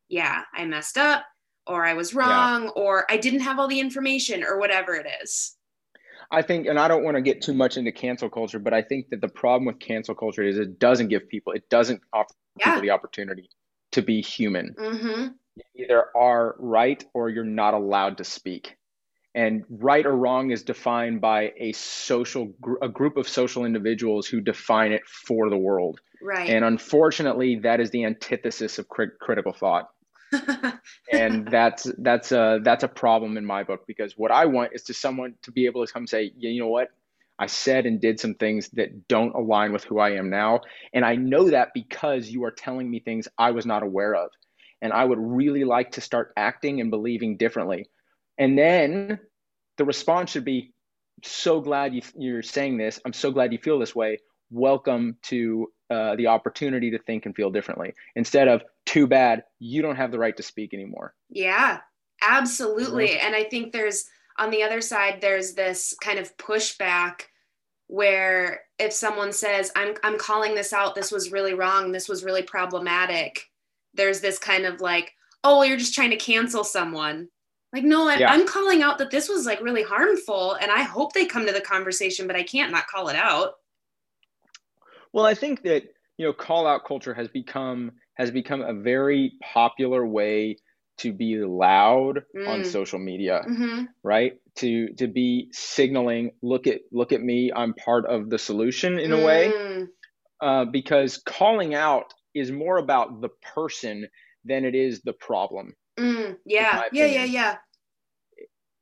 yeah 0.08 0.42
i 0.52 0.64
messed 0.64 0.99
up 0.99 1.25
or 1.66 1.85
i 1.85 1.94
was 1.94 2.14
wrong 2.14 2.68
or 2.70 3.11
i 3.11 3.16
didn't 3.16 3.40
have 3.40 3.58
all 3.58 3.68
the 3.68 3.80
information 3.80 4.44
or 4.44 4.58
whatever 4.58 4.94
it 4.94 5.06
is 5.23 5.56
I 6.28 6.42
think, 6.42 6.66
and 6.66 6.76
I 6.76 6.88
don't 6.88 7.04
want 7.04 7.16
to 7.16 7.20
get 7.20 7.40
too 7.40 7.54
much 7.54 7.76
into 7.76 7.92
cancel 7.92 8.28
culture, 8.28 8.58
but 8.58 8.75
I 8.75 8.82
think 8.82 9.11
that 9.11 9.20
the 9.20 9.28
problem 9.28 9.64
with 9.64 9.78
cancel 9.78 10.12
culture 10.12 10.42
is 10.42 10.58
it 10.58 10.80
doesn't 10.80 11.06
give 11.06 11.28
people, 11.28 11.52
it 11.52 11.68
doesn't 11.70 12.00
offer 12.12 12.35
Yeah. 12.58 12.64
people 12.70 12.82
the 12.82 12.90
opportunity 12.90 13.49
to 13.92 14.02
be 14.02 14.20
human. 14.23 14.75
mm-hmm 14.76 15.26
You 15.57 15.65
either 15.85 16.05
are 16.17 16.55
right 16.59 17.05
or 17.15 17.31
you're 17.31 17.45
not 17.45 17.75
allowed 17.75 18.19
to 18.19 18.25
speak. 18.25 18.77
and 19.35 19.65
right 19.71 20.07
or 20.07 20.17
wrong 20.17 20.51
is 20.51 20.65
defined 20.65 21.21
by 21.21 21.53
a 21.59 21.73
social 21.73 22.55
a 22.83 22.89
group 22.89 23.17
of 23.19 23.29
social 23.29 23.65
individuals 23.67 24.27
who 24.29 24.41
define 24.41 24.93
it 24.93 25.07
for 25.07 25.51
the 25.51 25.59
world. 25.59 26.01
Right. 26.23 26.55
And 26.55 26.65
unfortunately 26.65 27.61
that 27.61 27.81
is 27.81 27.91
the 27.91 28.05
antithesis 28.05 28.79
of 28.79 28.89
crit- 28.89 29.19
critical 29.21 29.53
thought. 29.53 29.89
And 31.13 31.49
that's 31.51 31.87
that's 31.99 32.33
a 32.33 32.61
that's 32.63 32.85
a 32.85 32.89
problem 32.89 33.37
in 33.37 33.45
my 33.47 33.63
book 33.65 33.87
because 33.87 34.15
what 34.17 34.33
i 34.33 34.47
want 34.47 34.73
is 34.75 34.85
to 34.85 34.95
someone 34.95 35.35
to 35.43 35.53
be 35.53 35.67
able 35.67 35.87
to 35.87 35.93
come 35.93 36.07
say 36.07 36.33
yeah, 36.37 36.51
you 36.51 36.61
know 36.61 36.69
what? 36.69 36.89
I 37.39 37.47
said 37.47 37.87
and 37.87 38.01
did 38.01 38.21
some 38.21 38.35
things 38.35 38.71
that 38.71 39.09
don't 39.09 39.35
align 39.35 39.73
with 39.73 39.85
who 39.85 39.99
i 40.01 40.11
am 40.13 40.31
now. 40.31 40.61
And 40.93 41.05
i 41.05 41.17
know 41.17 41.51
that 41.51 41.71
because 41.75 42.29
you 42.29 42.45
are 42.45 42.51
telling 42.51 42.91
me 42.91 43.01
things 43.01 43.29
i 43.39 43.51
was 43.53 43.67
not 43.67 43.83
aware 43.83 44.15
of 44.15 44.31
and 44.83 44.92
i 44.92 45.04
would 45.04 45.18
really 45.18 45.64
like 45.64 45.92
to 45.92 46.00
start 46.00 46.33
acting 46.37 46.80
and 46.80 46.90
believing 46.90 47.37
differently. 47.37 47.88
And 48.38 48.59
then 48.59 49.18
the 49.78 49.85
response 49.85 50.30
should 50.30 50.45
be 50.45 50.75
so 51.25 51.61
glad 51.61 51.95
you, 51.95 52.02
you're 52.14 52.42
saying 52.42 52.76
this. 52.76 53.00
I'm 53.04 53.14
so 53.14 53.30
glad 53.30 53.52
you 53.52 53.59
feel 53.59 53.78
this 53.78 53.95
way. 53.95 54.18
Welcome 54.50 55.16
to 55.25 55.73
uh, 55.88 56.16
the 56.16 56.26
opportunity 56.26 56.90
to 56.90 56.99
think 56.99 57.25
and 57.25 57.35
feel 57.35 57.50
differently. 57.50 57.95
Instead 58.14 58.49
of 58.49 58.62
too 58.85 59.06
bad 59.06 59.45
you 59.59 59.80
don't 59.83 59.97
have 59.97 60.12
the 60.12 60.18
right 60.18 60.37
to 60.37 60.42
speak 60.42 60.75
anymore. 60.75 61.14
Yeah 61.30 61.80
absolutely. 62.23 63.09
Mm-hmm. 63.09 63.26
and 63.26 63.35
i 63.35 63.45
think 63.45 63.73
there's 63.73 64.04
on 64.38 64.50
the 64.50 64.62
other 64.62 64.80
side 64.80 65.21
there's 65.21 65.54
this 65.54 65.95
kind 66.00 66.18
of 66.18 66.37
pushback 66.37 67.23
where 67.88 68.62
if 68.78 68.92
someone 68.92 69.33
says 69.33 69.71
i'm 69.76 69.95
i'm 70.02 70.18
calling 70.18 70.54
this 70.54 70.73
out. 70.73 70.95
This 70.95 71.12
was 71.12 71.33
really 71.33 71.54
wrong. 71.54 71.92
This 71.92 72.09
was 72.09 72.25
really 72.25 72.42
problematic 72.42 73.45
there's 73.97 74.21
this 74.21 74.38
kind 74.38 74.65
of 74.65 74.81
like 74.81 75.12
oh 75.45 75.62
you're 75.62 75.76
just 75.76 75.95
trying 75.95 76.11
to 76.11 76.17
cancel 76.17 76.65
someone 76.65 77.29
like 77.73 77.85
no 77.85 78.09
I, 78.09 78.19
yeah. 78.19 78.33
i'm 78.33 78.47
calling 78.47 78.83
out 78.83 78.99
that 78.99 79.11
this 79.11 79.29
was 79.29 79.47
like 79.47 79.61
really 79.61 79.83
harmful 79.83 80.55
and 80.55 80.71
i 80.71 80.83
hope 80.83 81.12
they 81.12 81.26
come 81.26 81.47
to 81.47 81.53
the 81.53 81.61
conversation 81.61 82.26
but 82.26 82.37
i 82.37 82.43
can't 82.43 82.73
not 82.73 82.87
call 82.87 83.09
it 83.09 83.17
out 83.17 83.55
well, 85.17 85.25
I 85.25 85.33
think 85.33 85.62
that 85.62 85.85
you 86.19 86.26
know 86.26 86.35
call 86.35 86.67
out 86.67 86.85
culture 86.87 87.15
has 87.15 87.29
become 87.29 87.93
has 88.19 88.31
become 88.31 88.61
a 88.61 88.75
very 88.75 89.33
popular 89.43 90.07
way 90.07 90.59
to 90.99 91.12
be 91.12 91.38
loud 91.38 92.23
mm. 92.37 92.47
on 92.47 92.67
social 92.67 92.99
media 92.99 93.43
mm-hmm. 93.49 93.85
right 94.03 94.35
to 94.57 94.93
to 94.95 95.07
be 95.07 95.49
signaling 95.53 96.33
look 96.43 96.67
at 96.67 96.81
look 96.93 97.12
at 97.12 97.23
me 97.23 97.50
i'm 97.55 97.73
part 97.75 98.07
of 98.07 98.29
the 98.29 98.38
solution 98.38 98.99
in 98.99 99.11
mm. 99.11 99.23
a 99.23 99.26
way 99.26 99.53
mm. 99.55 99.87
uh, 100.43 100.65
because 100.67 101.17
calling 101.19 101.75
out 101.75 102.12
is 102.37 102.52
more 102.52 102.78
about 102.78 103.21
the 103.21 103.31
person 103.55 104.07
than 104.45 104.64
it 104.64 104.75
is 104.75 105.00
the 105.02 105.12
problem 105.14 105.75
mm. 105.99 106.37
yeah 106.45 106.83
yeah 106.93 107.07
yeah 107.07 107.25
yeah. 107.25 107.57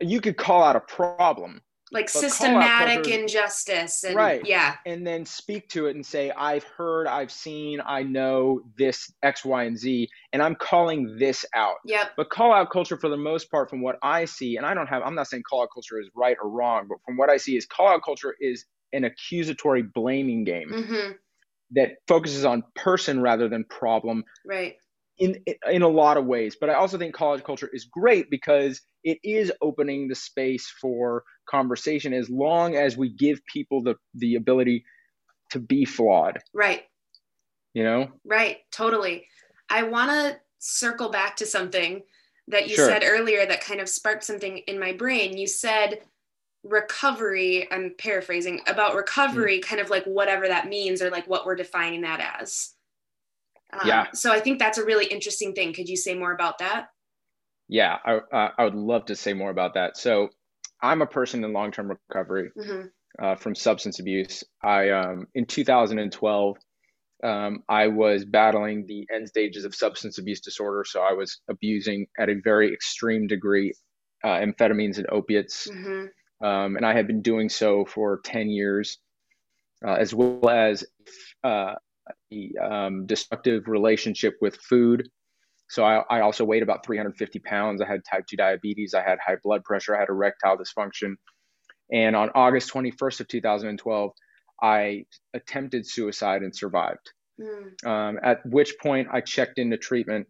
You 0.00 0.20
could 0.20 0.36
call 0.36 0.62
out 0.62 0.76
a 0.76 0.80
problem 0.80 1.62
like 1.92 2.08
systematic 2.08 3.06
injustice 3.06 4.04
and 4.04 4.16
right. 4.16 4.42
yeah. 4.44 4.74
And 4.84 5.06
then 5.06 5.24
speak 5.24 5.68
to 5.70 5.86
it 5.86 5.94
and 5.94 6.04
say 6.04 6.32
i've 6.32 6.64
heard 6.64 7.06
i've 7.06 7.30
seen 7.30 7.80
i 7.86 8.02
know 8.02 8.62
this 8.76 9.12
x 9.22 9.44
y 9.44 9.64
and 9.64 9.78
z 9.78 10.08
and 10.32 10.42
i'm 10.42 10.56
calling 10.56 11.16
this 11.18 11.44
out. 11.54 11.76
Yep. 11.84 12.12
But 12.16 12.30
call 12.30 12.52
out 12.52 12.70
culture 12.70 12.96
for 12.96 13.08
the 13.08 13.16
most 13.16 13.50
part 13.50 13.70
from 13.70 13.80
what 13.80 13.96
i 14.02 14.24
see 14.24 14.56
and 14.56 14.66
i 14.66 14.74
don't 14.74 14.88
have 14.88 15.02
i'm 15.02 15.14
not 15.14 15.28
saying 15.28 15.44
call 15.48 15.62
out 15.62 15.68
culture 15.72 16.00
is 16.00 16.08
right 16.14 16.36
or 16.42 16.50
wrong 16.50 16.86
but 16.88 16.98
from 17.06 17.16
what 17.16 17.30
i 17.30 17.36
see 17.36 17.56
is 17.56 17.64
call 17.64 17.88
out 17.88 18.02
culture 18.04 18.34
is 18.40 18.66
an 18.94 19.04
accusatory 19.04 19.82
blaming 19.82 20.44
game. 20.44 20.70
Mm-hmm. 20.70 21.12
That 21.74 21.90
focuses 22.08 22.44
on 22.44 22.62
person 22.74 23.20
rather 23.20 23.48
than 23.48 23.64
problem 23.64 24.24
right. 24.46 24.74
in 25.18 25.36
in 25.70 25.82
a 25.82 25.88
lot 25.88 26.16
of 26.16 26.26
ways. 26.26 26.56
But 26.60 26.70
i 26.70 26.74
also 26.74 26.98
think 26.98 27.14
college 27.14 27.44
culture 27.44 27.70
is 27.72 27.84
great 27.84 28.30
because 28.30 28.80
it 29.02 29.18
is 29.22 29.52
opening 29.60 30.08
the 30.08 30.14
space 30.14 30.72
for 30.80 31.24
conversation 31.48 32.12
as 32.12 32.30
long 32.30 32.74
as 32.74 32.96
we 32.96 33.14
give 33.14 33.40
people 33.52 33.82
the 33.82 33.94
the 34.14 34.36
ability 34.36 34.84
to 35.50 35.58
be 35.58 35.84
flawed. 35.84 36.38
Right. 36.52 36.82
You 37.74 37.84
know? 37.84 38.08
Right. 38.24 38.58
Totally. 38.72 39.26
I 39.68 39.84
want 39.84 40.10
to 40.10 40.38
circle 40.58 41.10
back 41.10 41.36
to 41.36 41.46
something 41.46 42.02
that 42.48 42.68
you 42.68 42.76
sure. 42.76 42.86
said 42.86 43.02
earlier 43.04 43.46
that 43.46 43.62
kind 43.62 43.80
of 43.80 43.88
sparked 43.88 44.24
something 44.24 44.58
in 44.66 44.78
my 44.78 44.92
brain. 44.92 45.36
You 45.36 45.46
said 45.46 46.00
recovery 46.64 47.68
i'm 47.70 47.94
paraphrasing 47.98 48.60
about 48.66 48.94
recovery 48.94 49.58
mm. 49.58 49.62
kind 49.62 49.80
of 49.80 49.90
like 49.90 50.04
whatever 50.04 50.48
that 50.48 50.68
means 50.68 51.02
or 51.02 51.10
like 51.10 51.26
what 51.26 51.44
we're 51.44 51.54
defining 51.54 52.00
that 52.00 52.38
as 52.40 52.72
um, 53.72 53.80
yeah 53.84 54.06
so 54.14 54.32
i 54.32 54.40
think 54.40 54.58
that's 54.58 54.78
a 54.78 54.84
really 54.84 55.06
interesting 55.06 55.52
thing 55.52 55.72
could 55.72 55.88
you 55.88 55.96
say 55.96 56.14
more 56.14 56.32
about 56.32 56.58
that 56.58 56.88
yeah 57.68 57.96
I, 58.04 58.14
uh, 58.32 58.48
I 58.58 58.64
would 58.64 58.74
love 58.74 59.06
to 59.06 59.16
say 59.16 59.34
more 59.34 59.50
about 59.50 59.74
that 59.74 59.96
so 59.96 60.30
I'm 60.84 61.00
a 61.00 61.06
person 61.06 61.42
in 61.42 61.52
long 61.52 61.72
term 61.72 61.90
recovery 61.90 62.50
mm-hmm. 62.56 62.86
uh, 63.24 63.36
from 63.36 63.54
substance 63.54 64.00
abuse. 64.00 64.44
I 64.62 64.90
um, 64.90 65.26
in 65.34 65.46
2012, 65.46 66.56
um, 67.24 67.62
I 67.70 67.86
was 67.86 68.26
battling 68.26 68.84
the 68.86 69.06
end 69.12 69.26
stages 69.28 69.64
of 69.64 69.74
substance 69.74 70.18
abuse 70.18 70.40
disorder. 70.40 70.84
So 70.86 71.00
I 71.00 71.12
was 71.12 71.40
abusing 71.48 72.06
at 72.18 72.28
a 72.28 72.34
very 72.44 72.70
extreme 72.72 73.26
degree 73.26 73.72
uh, 74.22 74.40
amphetamines 74.40 74.98
and 74.98 75.06
opiates, 75.10 75.68
mm-hmm. 75.70 76.06
Um, 76.40 76.76
and 76.76 76.84
I 76.84 76.94
had 76.94 77.06
been 77.06 77.22
doing 77.22 77.48
so 77.48 77.84
for 77.84 78.20
10 78.24 78.48
years, 78.48 78.98
uh, 79.86 79.94
as 79.94 80.14
well 80.14 80.48
as 80.48 80.84
uh, 81.42 81.74
the 82.30 82.58
um, 82.58 83.06
destructive 83.06 83.68
relationship 83.68 84.36
with 84.40 84.56
food 84.56 85.08
so 85.68 85.84
I, 85.84 86.04
I 86.10 86.20
also 86.20 86.44
weighed 86.44 86.62
about 86.62 86.84
350 86.84 87.38
pounds. 87.40 87.80
I 87.80 87.86
had 87.86 88.02
type 88.04 88.26
2 88.28 88.36
diabetes. 88.36 88.94
I 88.94 89.02
had 89.02 89.18
high 89.24 89.36
blood 89.42 89.64
pressure. 89.64 89.96
I 89.96 90.00
had 90.00 90.08
erectile 90.08 90.56
dysfunction. 90.56 91.14
And 91.92 92.14
on 92.16 92.30
August 92.34 92.72
21st 92.72 93.20
of 93.20 93.28
2012, 93.28 94.10
I 94.62 95.04
attempted 95.32 95.86
suicide 95.86 96.42
and 96.42 96.54
survived. 96.54 97.10
Mm. 97.40 97.86
Um, 97.86 98.18
at 98.22 98.44
which 98.46 98.74
point 98.80 99.08
I 99.12 99.20
checked 99.20 99.58
into 99.58 99.76
treatment 99.76 100.28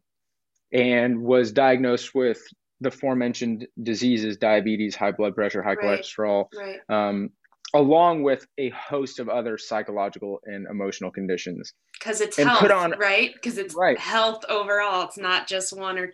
and 0.73 1.21
was 1.23 1.53
diagnosed 1.53 2.15
with 2.15 2.41
the 2.85 2.89
aforementioned 2.89 3.67
diseases 3.83 4.37
diabetes 4.37 4.95
high 4.95 5.13
blood 5.13 5.35
pressure 5.35 5.63
high 5.63 5.75
right. 5.75 6.01
cholesterol 6.01 6.47
right. 6.57 6.81
um, 6.89 7.31
along 7.75 8.23
with 8.23 8.47
a 8.57 8.71
host 8.71 9.19
of 9.19 9.29
other 9.29 9.59
psychological 9.59 10.41
and 10.45 10.67
emotional 10.71 11.11
conditions. 11.11 11.75
Because 11.99 12.21
it's 12.21 12.39
and 12.39 12.49
health, 12.49 12.71
on, 12.71 12.95
right? 12.99 13.35
Because 13.35 13.59
it's 13.59 13.75
right. 13.75 13.99
health 13.99 14.45
overall. 14.49 15.03
It's 15.03 15.19
not 15.19 15.49
just 15.49 15.77
one 15.77 15.99
or 15.99 16.13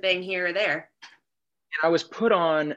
thing 0.00 0.22
here 0.22 0.48
or 0.48 0.52
there. 0.52 0.88
And 1.02 1.84
I 1.84 1.88
was 1.88 2.02
put 2.02 2.32
on, 2.32 2.74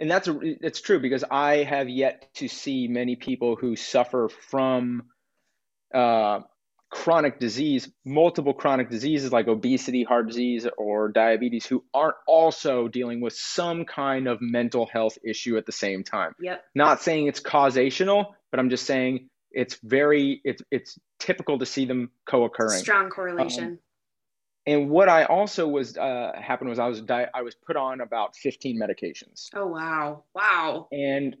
and 0.00 0.10
that's 0.10 0.26
a, 0.26 0.38
it's 0.42 0.80
true 0.80 0.98
because 0.98 1.24
I 1.30 1.58
have 1.58 1.88
yet 1.88 2.28
to 2.34 2.48
see 2.48 2.88
many 2.88 3.14
people 3.14 3.54
who 3.54 3.76
suffer 3.76 4.28
from 4.28 5.04
uh, 5.94 6.40
chronic 6.90 7.38
disease, 7.38 7.90
multiple 8.04 8.54
chronic 8.54 8.90
diseases 8.90 9.32
like 9.32 9.46
obesity, 9.46 10.04
heart 10.04 10.26
disease, 10.26 10.66
or 10.78 11.08
diabetes, 11.08 11.66
who 11.66 11.84
aren't 11.92 12.16
also 12.26 12.88
dealing 12.88 13.20
with 13.20 13.34
some 13.34 13.84
kind 13.84 14.26
of 14.26 14.40
mental 14.40 14.86
health 14.86 15.18
issue 15.24 15.56
at 15.56 15.66
the 15.66 15.72
same 15.72 16.02
time. 16.02 16.34
Yep. 16.40 16.64
Not 16.74 17.02
saying 17.02 17.26
it's 17.26 17.40
causational, 17.40 18.34
but 18.50 18.60
I'm 18.60 18.70
just 18.70 18.86
saying 18.86 19.28
it's 19.50 19.78
very 19.82 20.40
it's 20.44 20.62
it's 20.70 20.98
typical 21.18 21.58
to 21.58 21.66
see 21.66 21.84
them 21.84 22.10
co-occurring. 22.26 22.80
Strong 22.80 23.10
correlation. 23.10 23.64
Um, 23.64 23.78
and 24.66 24.90
what 24.90 25.08
I 25.08 25.24
also 25.24 25.66
was 25.66 25.96
uh, 25.96 26.32
happened 26.38 26.68
was 26.68 26.78
I 26.78 26.88
was 26.88 27.00
di- 27.00 27.28
I 27.32 27.42
was 27.42 27.54
put 27.54 27.76
on 27.76 28.00
about 28.00 28.36
15 28.36 28.78
medications. 28.78 29.48
Oh 29.54 29.66
wow, 29.66 30.24
wow. 30.34 30.88
And 30.92 31.36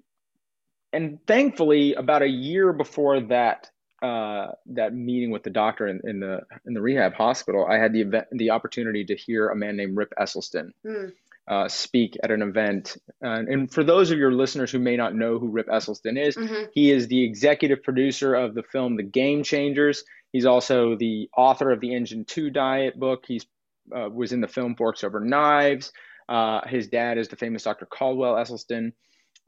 and 0.92 1.18
thankfully, 1.26 1.94
about 1.94 2.22
a 2.22 2.28
year 2.28 2.72
before 2.72 3.20
that 3.20 3.70
uh, 4.02 4.48
that 4.66 4.94
meeting 4.94 5.30
with 5.30 5.42
the 5.42 5.50
doctor 5.50 5.88
in, 5.88 6.00
in, 6.04 6.20
the 6.20 6.40
in 6.66 6.74
the 6.74 6.80
rehab 6.80 7.14
hospital, 7.14 7.66
I 7.68 7.78
had 7.78 7.92
the 7.92 8.02
event, 8.02 8.26
the 8.32 8.50
opportunity 8.50 9.04
to 9.06 9.16
hear 9.16 9.48
a 9.48 9.56
man 9.56 9.76
named 9.76 9.96
Rip 9.96 10.12
Esselstyn 10.18 10.70
mm. 10.86 11.12
uh, 11.48 11.68
speak 11.68 12.16
at 12.22 12.30
an 12.30 12.42
event. 12.42 12.96
Uh, 13.24 13.42
and 13.48 13.72
for 13.72 13.82
those 13.82 14.10
of 14.10 14.18
your 14.18 14.32
listeners 14.32 14.70
who 14.70 14.78
may 14.78 14.96
not 14.96 15.14
know 15.14 15.38
who 15.38 15.48
Rip 15.48 15.68
Esselstyn 15.68 16.16
is, 16.16 16.36
mm-hmm. 16.36 16.66
he 16.72 16.90
is 16.90 17.08
the 17.08 17.24
executive 17.24 17.82
producer 17.82 18.34
of 18.34 18.54
the 18.54 18.62
film 18.62 18.96
The 18.96 19.02
Game 19.02 19.42
Changers. 19.42 20.04
He's 20.32 20.46
also 20.46 20.94
the 20.96 21.28
author 21.36 21.72
of 21.72 21.80
the 21.80 21.94
Engine 21.94 22.24
Two 22.24 22.50
Diet 22.50 22.98
book. 22.98 23.24
He's 23.26 23.46
uh, 23.94 24.08
was 24.10 24.32
in 24.32 24.40
the 24.40 24.48
film 24.48 24.76
Forks 24.76 25.02
Over 25.02 25.20
Knives. 25.20 25.92
Uh, 26.28 26.60
his 26.68 26.88
dad 26.88 27.16
is 27.18 27.28
the 27.28 27.36
famous 27.36 27.62
Dr. 27.62 27.86
Caldwell 27.86 28.34
Esselstyn. 28.34 28.92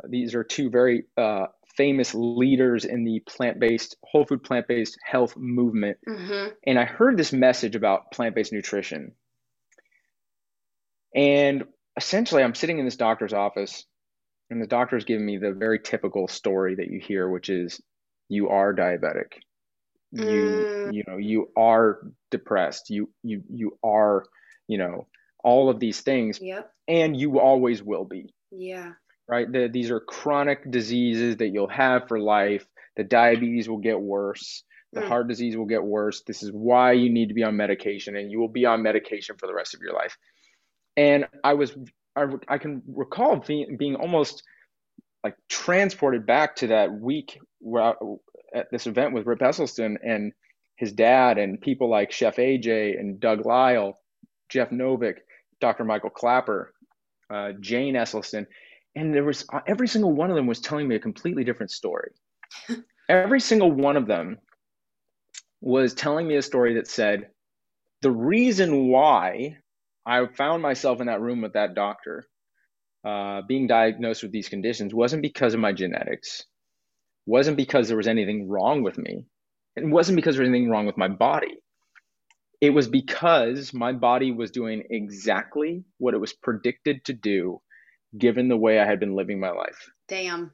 These 0.08 0.34
are 0.34 0.42
two 0.42 0.70
very 0.70 1.04
uh, 1.16 1.46
famous 1.76 2.14
leaders 2.14 2.84
in 2.84 3.04
the 3.04 3.20
plant-based 3.26 3.96
whole 4.02 4.24
food 4.24 4.42
plant-based 4.42 4.98
health 5.04 5.36
movement 5.36 5.98
mm-hmm. 6.08 6.48
and 6.66 6.78
i 6.78 6.84
heard 6.84 7.16
this 7.16 7.32
message 7.32 7.76
about 7.76 8.10
plant-based 8.12 8.52
nutrition 8.52 9.12
and 11.14 11.64
essentially 11.96 12.42
i'm 12.42 12.54
sitting 12.54 12.78
in 12.78 12.84
this 12.84 12.96
doctor's 12.96 13.32
office 13.32 13.84
and 14.50 14.60
the 14.60 14.66
doctor 14.66 14.96
is 14.96 15.04
giving 15.04 15.24
me 15.24 15.38
the 15.38 15.52
very 15.52 15.78
typical 15.78 16.26
story 16.28 16.74
that 16.76 16.88
you 16.88 17.00
hear 17.00 17.28
which 17.28 17.48
is 17.48 17.80
you 18.28 18.48
are 18.48 18.74
diabetic 18.74 19.32
you 20.12 20.22
mm. 20.22 20.92
you 20.92 21.04
know 21.06 21.16
you 21.16 21.48
are 21.56 22.00
depressed 22.30 22.90
you 22.90 23.08
you 23.22 23.42
you 23.48 23.78
are 23.82 24.24
you 24.66 24.78
know 24.78 25.06
all 25.42 25.70
of 25.70 25.80
these 25.80 26.00
things 26.00 26.38
yep. 26.40 26.70
and 26.88 27.16
you 27.16 27.38
always 27.38 27.82
will 27.82 28.04
be 28.04 28.34
Yeah. 28.50 28.92
Right? 29.30 29.50
The, 29.50 29.68
these 29.72 29.90
are 29.90 30.00
chronic 30.00 30.68
diseases 30.70 31.36
that 31.36 31.48
you'll 31.48 31.68
have 31.68 32.08
for 32.08 32.18
life. 32.18 32.66
The 32.96 33.04
diabetes 33.04 33.68
will 33.68 33.78
get 33.78 34.00
worse. 34.00 34.64
The 34.92 35.02
mm. 35.02 35.08
heart 35.08 35.28
disease 35.28 35.56
will 35.56 35.66
get 35.66 35.84
worse. 35.84 36.22
This 36.26 36.42
is 36.42 36.50
why 36.50 36.92
you 36.92 37.10
need 37.10 37.28
to 37.28 37.34
be 37.34 37.44
on 37.44 37.56
medication, 37.56 38.16
and 38.16 38.30
you 38.30 38.40
will 38.40 38.48
be 38.48 38.66
on 38.66 38.82
medication 38.82 39.36
for 39.36 39.46
the 39.46 39.54
rest 39.54 39.74
of 39.74 39.80
your 39.80 39.92
life. 39.92 40.16
And 40.96 41.26
I 41.44 41.54
was, 41.54 41.72
I, 42.16 42.24
I 42.48 42.58
can 42.58 42.82
recall 42.88 43.36
being, 43.36 43.76
being 43.76 43.94
almost 43.94 44.42
like 45.22 45.36
transported 45.48 46.26
back 46.26 46.56
to 46.56 46.68
that 46.68 46.92
week 46.92 47.38
where 47.60 47.82
I, 47.82 47.92
at 48.54 48.70
this 48.70 48.86
event 48.86 49.12
with 49.12 49.26
Rip 49.26 49.40
Esselstyn 49.40 49.96
and 50.04 50.32
his 50.76 50.92
dad 50.92 51.38
and 51.38 51.60
people 51.60 51.88
like 51.88 52.10
Chef 52.10 52.36
AJ 52.36 52.98
and 52.98 53.20
Doug 53.20 53.44
Lisle, 53.44 53.98
Jeff 54.48 54.70
Novick, 54.70 55.18
Dr. 55.60 55.84
Michael 55.84 56.10
Klaper, 56.10 56.72
uh, 57.28 57.52
Jane 57.60 57.94
Esselstyn, 57.94 58.46
and 58.94 59.14
there 59.14 59.24
was 59.24 59.46
every 59.66 59.88
single 59.88 60.12
one 60.12 60.30
of 60.30 60.36
them 60.36 60.46
was 60.46 60.60
telling 60.60 60.88
me 60.88 60.96
a 60.96 61.00
completely 61.00 61.44
different 61.44 61.70
story. 61.70 62.10
every 63.08 63.40
single 63.40 63.70
one 63.70 63.96
of 63.96 64.06
them 64.06 64.38
was 65.60 65.94
telling 65.94 66.26
me 66.26 66.36
a 66.36 66.42
story 66.42 66.74
that 66.74 66.88
said 66.88 67.28
the 68.02 68.10
reason 68.10 68.88
why 68.88 69.58
I 70.06 70.26
found 70.26 70.62
myself 70.62 71.00
in 71.00 71.06
that 71.06 71.20
room 71.20 71.42
with 71.42 71.52
that 71.52 71.74
doctor, 71.74 72.24
uh, 73.04 73.42
being 73.46 73.66
diagnosed 73.66 74.22
with 74.22 74.32
these 74.32 74.48
conditions, 74.48 74.94
wasn't 74.94 75.22
because 75.22 75.54
of 75.54 75.60
my 75.60 75.72
genetics, 75.72 76.44
wasn't 77.26 77.56
because 77.56 77.88
there 77.88 77.96
was 77.96 78.08
anything 78.08 78.48
wrong 78.48 78.82
with 78.82 78.96
me, 78.96 79.26
it 79.76 79.86
wasn't 79.86 80.16
because 80.16 80.36
there 80.36 80.42
was 80.42 80.48
anything 80.48 80.70
wrong 80.70 80.86
with 80.86 80.96
my 80.96 81.08
body. 81.08 81.58
It 82.60 82.70
was 82.70 82.88
because 82.88 83.72
my 83.72 83.92
body 83.92 84.32
was 84.32 84.50
doing 84.50 84.82
exactly 84.90 85.84
what 85.98 86.12
it 86.12 86.20
was 86.20 86.34
predicted 86.34 87.04
to 87.06 87.14
do, 87.14 87.60
given 88.16 88.48
the 88.48 88.56
way 88.56 88.78
I 88.78 88.86
had 88.86 89.00
been 89.00 89.14
living 89.14 89.40
my 89.40 89.50
life. 89.50 89.90
Damn. 90.08 90.52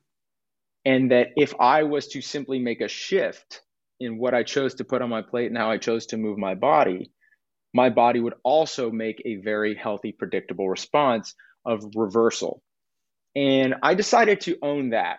And 0.85 1.11
that 1.11 1.29
if 1.37 1.55
I 1.59 1.83
was 1.85 2.09
to 2.09 2.21
simply 2.21 2.59
make 2.59 2.81
a 2.81 2.89
shift 2.89 3.63
in 3.99 4.19
what 4.19 4.35
I 4.35 4.43
chose 4.43 4.75
to 4.75 4.85
put 4.85 5.03
on 5.03 5.09
my 5.09 5.23
plate 5.23 5.47
and 5.47 5.57
how 5.57 5.71
I 5.71 5.79
chose 5.79 6.07
to 6.07 6.17
move 6.17 6.39
my 6.39 6.55
body, 6.55 7.11
my 7.75 7.91
body 7.91 8.21
would 8.21 8.35
also 8.43 8.91
make 8.91 9.21
a 9.25 9.37
very 9.37 9.75
healthy, 9.75 10.13
predictable 10.13 10.69
response 10.69 11.35
of 11.65 11.85
reversal. 11.95 12.63
And 13.35 13.75
I 13.83 13.95
decided 13.95 14.41
to 14.43 14.57
own 14.63 14.91
that 14.91 15.19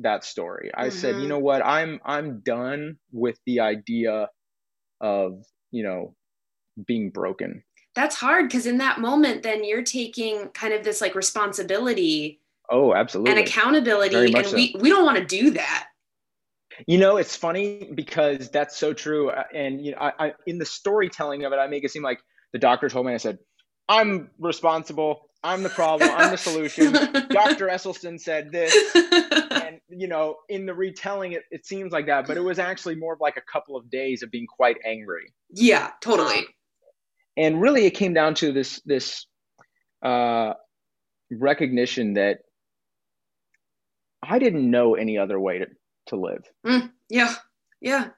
that 0.00 0.24
story. 0.24 0.70
I 0.74 0.88
mm-hmm. 0.88 0.98
said, 0.98 1.20
you 1.20 1.28
know 1.28 1.38
what, 1.38 1.64
I'm 1.64 2.00
I'm 2.04 2.40
done 2.40 2.96
with 3.12 3.38
the 3.46 3.60
idea 3.60 4.28
of, 5.00 5.44
you 5.70 5.84
know, 5.84 6.14
being 6.86 7.10
broken. 7.10 7.62
That's 7.94 8.16
hard 8.16 8.48
because 8.48 8.66
in 8.66 8.78
that 8.78 9.00
moment 9.00 9.42
then 9.42 9.64
you're 9.64 9.82
taking 9.82 10.48
kind 10.48 10.74
of 10.74 10.84
this 10.84 11.00
like 11.00 11.14
responsibility. 11.14 12.40
Oh, 12.70 12.94
absolutely. 12.94 13.32
And 13.32 13.40
accountability. 13.40 14.34
And 14.34 14.46
so. 14.46 14.56
we, 14.56 14.74
we 14.78 14.88
don't 14.88 15.04
want 15.04 15.18
to 15.18 15.24
do 15.24 15.50
that. 15.50 15.88
You 16.86 16.98
know, 16.98 17.16
it's 17.16 17.36
funny 17.36 17.90
because 17.94 18.50
that's 18.50 18.76
so 18.76 18.92
true. 18.92 19.30
Uh, 19.30 19.44
and 19.54 19.84
you 19.84 19.92
know, 19.92 19.98
I, 19.98 20.12
I, 20.18 20.32
in 20.46 20.58
the 20.58 20.64
storytelling 20.64 21.44
of 21.44 21.52
it, 21.52 21.56
I 21.56 21.66
make 21.68 21.84
it 21.84 21.90
seem 21.90 22.02
like 22.02 22.20
the 22.52 22.58
doctor 22.58 22.88
told 22.88 23.06
me. 23.06 23.14
I 23.14 23.18
said, 23.18 23.38
"I'm 23.88 24.30
responsible. 24.38 25.28
I'm 25.44 25.62
the 25.62 25.68
problem. 25.68 26.10
I'm 26.12 26.30
the 26.30 26.36
solution." 26.36 26.92
Doctor 27.28 27.68
Esselstyn 27.68 28.18
said 28.18 28.50
this, 28.50 28.74
and 28.96 29.80
you 29.88 30.08
know, 30.08 30.36
in 30.48 30.66
the 30.66 30.74
retelling, 30.74 31.32
it, 31.32 31.42
it 31.50 31.64
seems 31.64 31.92
like 31.92 32.06
that, 32.06 32.26
but 32.26 32.36
it 32.36 32.42
was 32.42 32.58
actually 32.58 32.96
more 32.96 33.14
of 33.14 33.20
like 33.20 33.36
a 33.36 33.42
couple 33.52 33.76
of 33.76 33.88
days 33.88 34.22
of 34.22 34.30
being 34.30 34.46
quite 34.46 34.78
angry. 34.84 35.32
Yeah, 35.50 35.90
totally. 36.00 36.44
And 37.36 37.60
really, 37.60 37.86
it 37.86 37.92
came 37.92 38.14
down 38.14 38.34
to 38.36 38.52
this 38.52 38.80
this 38.84 39.26
uh, 40.02 40.54
recognition 41.30 42.14
that 42.14 42.38
I 44.22 44.38
didn't 44.38 44.70
know 44.70 44.94
any 44.94 45.18
other 45.18 45.38
way 45.38 45.58
to 45.58 45.66
to 46.06 46.16
live. 46.16 46.44
Mm, 46.66 46.90
yeah. 47.08 47.34
Yeah. 47.80 48.08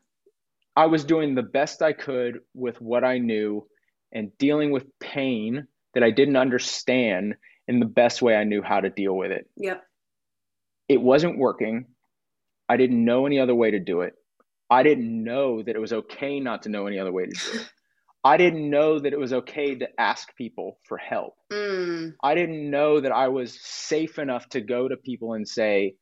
I 0.75 0.87
was 0.87 1.05
doing 1.05 1.35
the 1.35 1.43
best 1.43 1.83
I 1.83 1.93
could 1.93 2.41
with 2.55 2.81
what 2.81 3.05
I 3.05 3.19
knew 3.19 3.67
and 4.13 4.37
dealing 4.39 4.71
with 4.71 4.87
pain 5.01 5.67
that 5.95 6.03
I 6.03 6.11
didn't 6.11 6.37
understand 6.37 7.35
in 7.67 7.81
the 7.81 7.87
best 7.87 8.23
way 8.23 8.37
I 8.37 8.45
knew 8.45 8.63
how 8.63 8.81
to 8.81 8.91
deal 8.91 9.17
with 9.17 9.31
it. 9.31 9.49
Yep. 9.57 9.83
It 10.89 11.00
wasn't 11.00 11.39
working. 11.39 11.87
I 12.69 12.76
didn't 12.76 13.05
know 13.05 13.26
any 13.26 13.41
other 13.41 13.55
way 13.55 13.71
to 13.71 13.81
do 13.81 14.02
it. 14.02 14.15
I 14.69 14.83
didn't 14.83 15.25
know 15.25 15.63
that 15.63 15.75
it 15.75 15.81
was 15.81 15.93
okay 15.93 16.41
not 16.41 16.63
to 16.63 16.69
know 16.69 16.87
any 16.87 16.99
other 16.99 17.13
way 17.13 17.26
to 17.26 17.31
do 17.31 17.61
it. 17.61 17.73
I 18.26 18.36
didn't 18.36 18.69
know 18.69 18.99
that 18.99 19.12
it 19.12 19.19
was 19.19 19.32
okay 19.32 19.76
to 19.76 19.89
ask 19.99 20.34
people 20.36 20.78
for 20.84 20.99
help. 20.99 21.34
Mm. 21.52 22.15
I 22.23 22.34
didn't 22.34 22.71
know 22.71 23.00
that 23.00 23.12
I 23.12 23.28
was 23.28 23.58
safe 23.62 24.19
enough 24.19 24.49
to 24.50 24.60
go 24.60 24.89
to 24.89 24.97
people 24.97 25.34
and 25.34 25.47
say, 25.47 25.95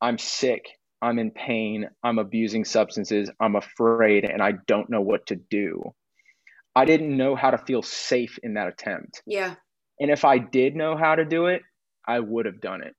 I'm 0.00 0.18
sick 0.18 0.64
I'm 1.02 1.18
in 1.18 1.32
pain, 1.32 1.88
I'm 2.04 2.20
abusing 2.20 2.64
substances, 2.64 3.28
I'm 3.40 3.56
afraid, 3.56 4.24
and 4.24 4.40
I 4.40 4.52
don't 4.68 4.88
know 4.88 5.00
what 5.00 5.26
to 5.26 5.36
do. 5.36 5.92
I 6.76 6.84
didn't 6.84 7.16
know 7.16 7.34
how 7.34 7.50
to 7.50 7.58
feel 7.58 7.82
safe 7.82 8.38
in 8.44 8.54
that 8.54 8.68
attempt. 8.68 9.20
Yeah. 9.26 9.56
And 9.98 10.12
if 10.12 10.24
I 10.24 10.38
did 10.38 10.76
know 10.76 10.96
how 10.96 11.16
to 11.16 11.24
do 11.24 11.46
it, 11.46 11.62
I 12.06 12.20
would 12.20 12.46
have 12.46 12.60
done 12.60 12.82
it. 12.84 12.94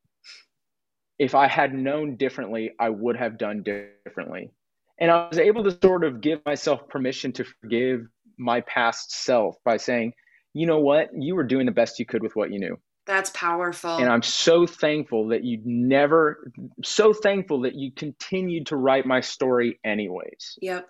If 1.18 1.34
I 1.34 1.48
had 1.48 1.74
known 1.74 2.18
differently, 2.18 2.72
I 2.78 2.90
would 2.90 3.16
have 3.16 3.38
done 3.38 3.64
differently. 3.64 4.52
And 5.00 5.10
I 5.10 5.30
was 5.30 5.40
able 5.40 5.64
to 5.64 5.78
sort 5.82 6.04
of 6.04 6.20
give 6.20 6.46
myself 6.46 6.90
permission 6.90 7.32
to 7.34 7.46
forgive 7.62 8.02
my 8.38 8.62
past 8.62 9.12
self 9.12 9.56
by 9.64 9.78
saying, 9.78 10.14
you 10.54 10.68
know 10.68 10.80
what? 10.80 11.10
You 11.18 11.36
were 11.36 11.44
doing 11.44 11.66
the 11.66 11.72
best 11.72 12.00
you 12.00 12.06
could 12.06 12.22
with 12.22 12.36
what 12.36 12.52
you 12.52 12.60
knew. 12.60 12.78
That's 13.06 13.32
powerful. 13.32 13.98
And 13.98 14.10
I'm 14.10 14.22
so 14.22 14.66
thankful 14.66 15.30
that 15.30 15.44
you 15.44 15.60
never, 15.66 16.52
so 16.84 17.14
thankful 17.14 17.62
that 17.62 17.76
you 17.76 17.92
continued 17.92 18.68
to 18.68 18.78
write 18.78 19.06
my 19.06 19.20
story 19.20 19.80
anyways. 19.84 20.58
Yep. 20.62 20.88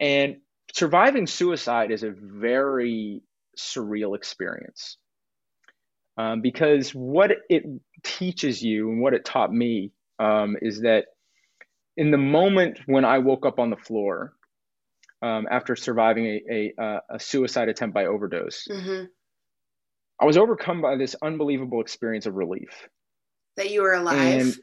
And 0.00 0.36
surviving 0.72 1.26
suicide 1.26 1.92
is 1.92 2.02
a 2.02 2.10
very 2.10 3.22
surreal 3.56 4.16
experience 4.16 4.96
um, 6.16 6.40
because 6.40 6.94
what 6.94 7.32
it 7.48 7.64
teaches 8.02 8.62
you 8.62 8.90
and 8.90 9.00
what 9.00 9.14
it 9.14 9.24
taught 9.24 9.52
me 9.52 9.92
um, 10.18 10.56
is 10.60 10.80
that 10.82 11.06
in 11.96 12.10
the 12.10 12.18
moment 12.18 12.80
when 12.86 13.04
I 13.04 13.18
woke 13.18 13.46
up 13.46 13.58
on 13.58 13.70
the 13.70 13.76
floor 13.76 14.33
um, 15.22 15.46
after 15.50 15.76
surviving 15.76 16.26
a, 16.26 16.72
a, 16.78 17.00
a, 17.10 17.20
suicide 17.20 17.68
attempt 17.68 17.94
by 17.94 18.06
overdose, 18.06 18.66
mm-hmm. 18.70 19.04
I 20.20 20.24
was 20.24 20.36
overcome 20.36 20.80
by 20.80 20.96
this 20.96 21.16
unbelievable 21.22 21.80
experience 21.80 22.26
of 22.26 22.34
relief. 22.34 22.88
That 23.56 23.70
you 23.70 23.82
were 23.82 23.94
alive. 23.94 24.18
And 24.18 24.54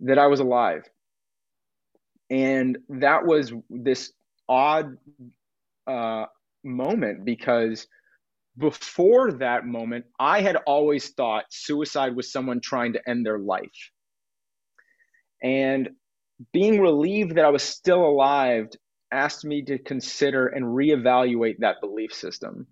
that 0.00 0.18
I 0.18 0.26
was 0.26 0.40
alive. 0.40 0.82
And 2.30 2.78
that 2.88 3.26
was 3.26 3.52
this 3.68 4.12
odd 4.48 4.96
uh, 5.86 6.24
moment 6.64 7.24
because 7.24 7.86
before 8.58 9.32
that 9.32 9.64
moment, 9.64 10.04
I 10.18 10.40
had 10.40 10.56
always 10.66 11.10
thought 11.10 11.44
suicide 11.50 12.16
was 12.16 12.32
someone 12.32 12.60
trying 12.60 12.94
to 12.94 13.08
end 13.08 13.24
their 13.24 13.38
life. 13.38 13.90
And 15.42 15.90
being 16.52 16.80
relieved 16.80 17.36
that 17.36 17.44
I 17.44 17.50
was 17.50 17.62
still 17.62 18.04
alive 18.04 18.68
asked 19.12 19.44
me 19.44 19.62
to 19.64 19.78
consider 19.78 20.48
and 20.48 20.64
reevaluate 20.64 21.58
that 21.58 21.80
belief 21.80 22.12
system 22.12 22.66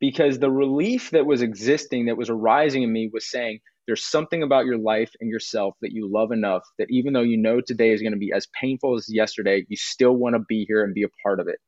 because 0.00 0.38
the 0.38 0.50
relief 0.50 1.10
that 1.10 1.24
was 1.24 1.42
existing, 1.42 2.06
that 2.06 2.16
was 2.16 2.28
arising 2.28 2.82
in 2.82 2.92
me, 2.92 3.08
was 3.12 3.30
saying, 3.30 3.60
there's 3.86 4.04
something 4.04 4.42
about 4.42 4.66
your 4.66 4.78
life 4.78 5.10
and 5.20 5.30
yourself 5.30 5.74
that 5.80 5.92
you 5.92 6.10
love 6.12 6.32
enough 6.32 6.64
that 6.78 6.88
even 6.90 7.12
though 7.12 7.22
you 7.22 7.36
know 7.36 7.60
today 7.60 7.92
is 7.92 8.02
going 8.02 8.12
to 8.12 8.18
be 8.18 8.32
as 8.32 8.48
painful 8.60 8.96
as 8.96 9.06
yesterday, 9.08 9.64
you 9.68 9.76
still 9.76 10.16
want 10.16 10.34
to 10.34 10.40
be 10.48 10.64
here 10.66 10.84
and 10.84 10.92
be 10.92 11.04
a 11.04 11.08
part 11.22 11.40
of 11.40 11.48
it. 11.48 11.58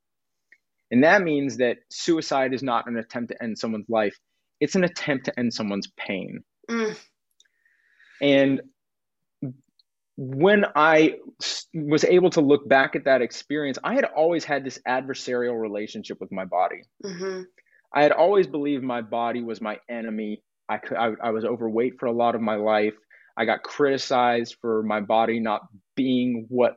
And 0.91 1.05
that 1.05 1.23
means 1.23 1.59
that 1.59 1.79
suicide 1.91 2.53
is 2.53 2.63
not 2.63 2.89
an 2.89 2.97
attempt 2.97 3.31
to 3.31 3.43
end 3.43 3.59
someone's 3.59 3.89
life, 3.89 4.19
it's 4.61 4.75
an 4.75 4.85
attempt 4.85 5.27
to 5.27 5.39
end 5.39 5.55
someone's 5.55 5.89
pain. 5.97 6.43
Mm. 6.69 6.97
And 8.21 8.61
when 10.21 10.65
I 10.75 11.15
was 11.73 12.03
able 12.03 12.31
to 12.31 12.41
look 12.41 12.69
back 12.69 12.97
at 12.97 13.05
that 13.05 13.23
experience, 13.23 13.79
I 13.85 13.95
had 13.95 14.05
always 14.05 14.45
had 14.45 14.65
this 14.65 14.81
adversarial 14.87 15.59
relationship 15.61 16.21
with 16.21 16.33
my 16.33 16.45
body. 16.45 16.83
Mm-hmm. 17.05 17.43
I 17.95 18.03
had 18.03 18.11
always 18.11 18.49
believed 18.49 18.83
my 18.83 19.01
body 19.01 19.45
was 19.45 19.61
my 19.61 19.79
enemy. 19.89 20.43
I, 20.69 20.79
could, 20.79 20.97
I, 20.97 21.13
I 21.23 21.31
was 21.31 21.45
overweight 21.45 22.01
for 22.01 22.07
a 22.07 22.13
lot 22.13 22.35
of 22.35 22.41
my 22.41 22.57
life. 22.57 22.95
I 23.37 23.45
got 23.45 23.63
criticized 23.63 24.57
for 24.61 24.83
my 24.83 25.01
body 25.01 25.39
not 25.39 25.63
being 25.95 26.47
what 26.49 26.75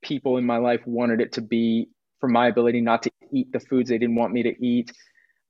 people 0.00 0.36
in 0.36 0.46
my 0.46 0.58
life 0.58 0.82
wanted 0.86 1.20
it 1.20 1.32
to 1.32 1.40
be, 1.40 1.88
for 2.20 2.28
my 2.28 2.46
ability 2.46 2.82
not 2.82 3.02
to 3.02 3.10
eat 3.32 3.50
the 3.52 3.58
foods 3.58 3.90
they 3.90 3.98
didn't 3.98 4.14
want 4.14 4.32
me 4.32 4.44
to 4.44 4.64
eat. 4.64 4.92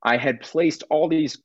I 0.03 0.17
had 0.17 0.41
placed 0.41 0.85
all 0.89 1.07
these, 1.11 1.39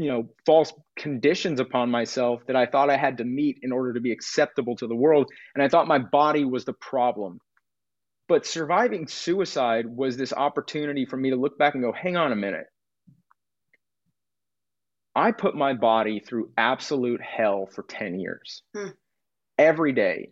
you 0.00 0.08
know, 0.08 0.30
false 0.46 0.72
conditions 0.96 1.60
upon 1.60 1.90
myself 1.90 2.40
that 2.46 2.56
I 2.56 2.64
thought 2.64 2.88
I 2.88 2.96
had 2.96 3.18
to 3.18 3.24
meet 3.24 3.58
in 3.60 3.70
order 3.70 3.92
to 3.92 4.00
be 4.00 4.12
acceptable 4.12 4.74
to 4.76 4.86
the 4.86 4.94
world. 4.94 5.30
And 5.54 5.62
I 5.62 5.68
thought 5.68 5.86
my 5.86 5.98
body 5.98 6.46
was 6.46 6.64
the 6.64 6.72
problem. 6.72 7.38
But 8.26 8.46
surviving 8.46 9.08
suicide 9.08 9.84
was 9.86 10.16
this 10.16 10.32
opportunity 10.32 11.04
for 11.04 11.18
me 11.18 11.30
to 11.30 11.36
look 11.36 11.58
back 11.58 11.74
and 11.74 11.82
go, 11.82 11.92
hang 11.92 12.16
on 12.16 12.32
a 12.32 12.36
minute. 12.36 12.66
I 15.14 15.32
put 15.32 15.54
my 15.54 15.74
body 15.74 16.20
through 16.20 16.52
absolute 16.56 17.20
hell 17.20 17.66
for 17.66 17.82
10 17.82 18.20
years. 18.20 18.62
Hmm. 18.74 18.90
Every 19.58 19.92
day, 19.92 20.30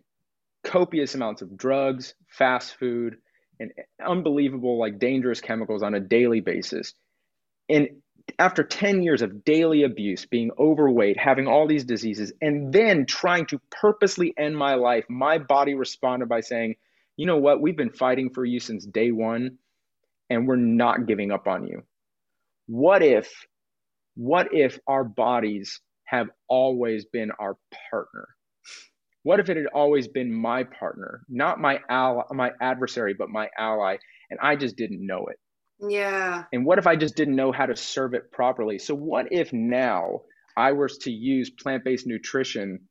copious 0.63 1.13
amounts 1.13 1.43
of 1.43 1.55
drugs, 1.55 2.15
fast 2.27 2.75
food, 2.79 3.17
and 3.59 3.71
unbelievable, 4.03 4.79
like 4.79 4.97
dangerous 4.97 5.41
chemicals 5.41 5.83
on 5.83 5.93
a 5.93 5.99
daily 5.99 6.39
basis. 6.39 6.95
And 7.67 7.89
after 8.37 8.63
10 8.63 9.01
years 9.03 9.21
of 9.21 9.43
daily 9.43 9.83
abuse, 9.83 10.25
being 10.25 10.51
overweight, 10.59 11.17
having 11.17 11.47
all 11.47 11.67
these 11.67 11.85
diseases, 11.85 12.33
and 12.41 12.73
then 12.73 13.05
trying 13.05 13.45
to 13.47 13.59
purposely 13.71 14.33
end 14.37 14.57
my 14.57 14.75
life, 14.75 15.05
my 15.09 15.37
body 15.37 15.73
responded 15.73 16.27
by 16.29 16.41
saying, 16.41 16.75
You 17.17 17.25
know 17.25 17.37
what? 17.37 17.61
We've 17.61 17.77
been 17.77 17.91
fighting 17.91 18.31
for 18.31 18.45
you 18.45 18.59
since 18.59 18.85
day 18.85 19.11
one, 19.11 19.57
and 20.29 20.47
we're 20.47 20.55
not 20.57 21.07
giving 21.07 21.31
up 21.31 21.47
on 21.47 21.67
you. 21.67 21.83
What 22.67 23.01
if, 23.01 23.31
what 24.15 24.49
if 24.53 24.79
our 24.87 25.03
bodies 25.03 25.81
have 26.05 26.29
always 26.47 27.05
been 27.05 27.31
our 27.39 27.57
partner? 27.89 28.27
What 29.23 29.39
if 29.39 29.49
it 29.49 29.57
had 29.57 29.67
always 29.73 30.07
been 30.07 30.33
my 30.33 30.63
partner, 30.63 31.23
not 31.29 31.59
my 31.59 31.79
ally, 31.89 32.23
my 32.31 32.51
adversary, 32.61 33.13
but 33.13 33.29
my 33.29 33.49
ally, 33.57 33.97
and 34.29 34.39
I 34.41 34.55
just 34.55 34.75
didn't 34.75 35.05
know 35.05 35.27
it? 35.27 35.37
Yeah. 35.79 36.45
And 36.51 36.65
what 36.65 36.79
if 36.79 36.87
I 36.87 36.95
just 36.95 37.15
didn't 37.15 37.35
know 37.35 37.51
how 37.51 37.65
to 37.65 37.75
serve 37.75 38.13
it 38.13 38.31
properly? 38.31 38.79
So 38.79 38.95
what 38.95 39.27
if 39.31 39.53
now 39.53 40.21
I 40.57 40.73
was 40.73 40.97
to 40.99 41.11
use 41.11 41.49
plant-based 41.49 42.07
nutrition 42.07 42.81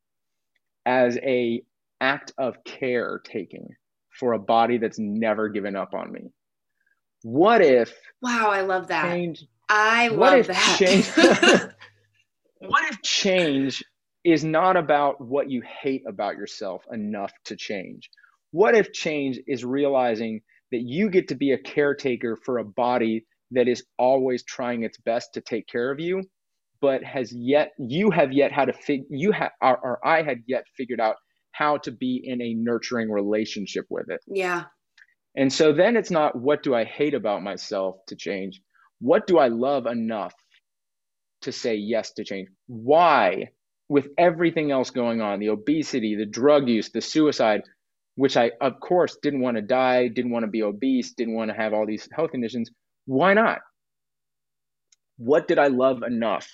as 0.87 1.19
a 1.19 1.63
act 2.01 2.33
of 2.39 2.63
care 2.65 3.21
taking 3.25 3.69
for 4.19 4.33
a 4.33 4.39
body 4.39 4.79
that's 4.79 4.99
never 4.99 5.49
given 5.49 5.77
up 5.77 5.95
on 5.95 6.13
me? 6.13 6.33
What 7.23 7.63
if 7.63 7.95
Wow, 8.23 8.51
I 8.51 8.63
love 8.63 8.89
that. 8.89 9.05
change 9.05 9.45
I 9.69 10.09
what 10.09 10.33
love 10.33 10.35
if 10.35 10.49
that. 10.49 10.79
change 10.79 11.11
what 12.61 12.85
if 12.91 13.03
change 13.03 13.85
is 14.25 14.45
not 14.45 14.77
about 14.77 15.21
what 15.21 15.51
you 15.51 15.63
hate 15.63 16.03
about 16.07 16.37
yourself 16.37 16.85
enough 16.93 17.33
to 17.47 17.57
change? 17.57 18.11
What 18.53 18.75
if 18.75 18.93
change 18.93 19.39
is 19.47 19.65
realizing 19.65 20.43
that 20.73 20.83
you 20.83 21.11
get 21.11 21.29
to 21.29 21.35
be 21.35 21.53
a 21.53 21.59
caretaker 21.59 22.37
for 22.37 22.59
a 22.59 22.65
body 22.65 23.25
that 23.53 23.69
is 23.69 23.85
always 23.99 24.45
trying 24.45 24.83
its 24.83 24.99
best 24.99 25.35
to 25.35 25.41
take 25.41 25.67
care 25.67 25.91
of 25.91 26.01
you, 26.01 26.23
but 26.81 27.03
has 27.03 27.33
yet 27.33 27.73
you 27.79 28.11
have 28.11 28.33
yet 28.33 28.53
how 28.53 28.65
to 28.65 28.73
fig 28.73 29.03
you 29.09 29.33
have 29.33 29.51
or, 29.63 29.79
or 29.79 30.07
I 30.07 30.23
had 30.23 30.39
yet 30.47 30.65
figured 30.77 31.01
out 31.01 31.17
how 31.53 31.79
to 31.79 31.91
be 31.91 32.21
in 32.23 32.41
a 32.41 32.55
nurturing 32.55 33.11
relationship 33.11 33.87
with 33.91 34.11
it. 34.11 34.21
yeah. 34.27 34.65
And 35.37 35.53
so 35.53 35.73
then 35.73 35.97
it's 35.97 36.11
not 36.11 36.37
what 36.37 36.63
do 36.63 36.75
I 36.75 36.85
hate 36.85 37.15
about 37.15 37.43
myself 37.43 37.97
to 38.09 38.17
change? 38.17 38.61
What 39.01 39.27
do 39.27 39.39
I 39.39 39.49
love 39.49 39.87
enough 39.87 40.35
to 41.43 41.53
say 41.53 41.77
yes 41.77 42.13
to 42.15 42.25
change? 42.25 42.49
Why, 42.67 43.51
with 43.89 44.09
everything 44.19 44.71
else 44.73 44.91
going 44.91 45.21
on, 45.21 45.39
the 45.39 45.51
obesity, 45.51 46.17
the 46.17 46.27
drug 46.27 46.69
use, 46.69 46.91
the 46.91 47.01
suicide, 47.01 47.63
which 48.19 48.37
I, 48.37 48.51
of 48.61 48.81
course, 48.81 49.17
didn't 49.23 49.43
want 49.43 49.59
to 49.59 49.63
die, 49.63 50.09
didn't 50.09 50.33
want 50.33 50.43
to 50.43 50.51
be 50.51 50.65
obese, 50.65 51.13
didn't 51.13 51.37
want 51.37 51.53
to 51.53 51.57
have 51.57 51.73
all 51.73 51.87
these 51.87 52.09
health 52.13 52.33
conditions. 52.33 52.69
Why 53.07 53.33
not? 53.33 53.61
What 55.19 55.47
did 55.47 55.61
I 55.61 55.69
love 55.69 56.03
enough 56.03 56.51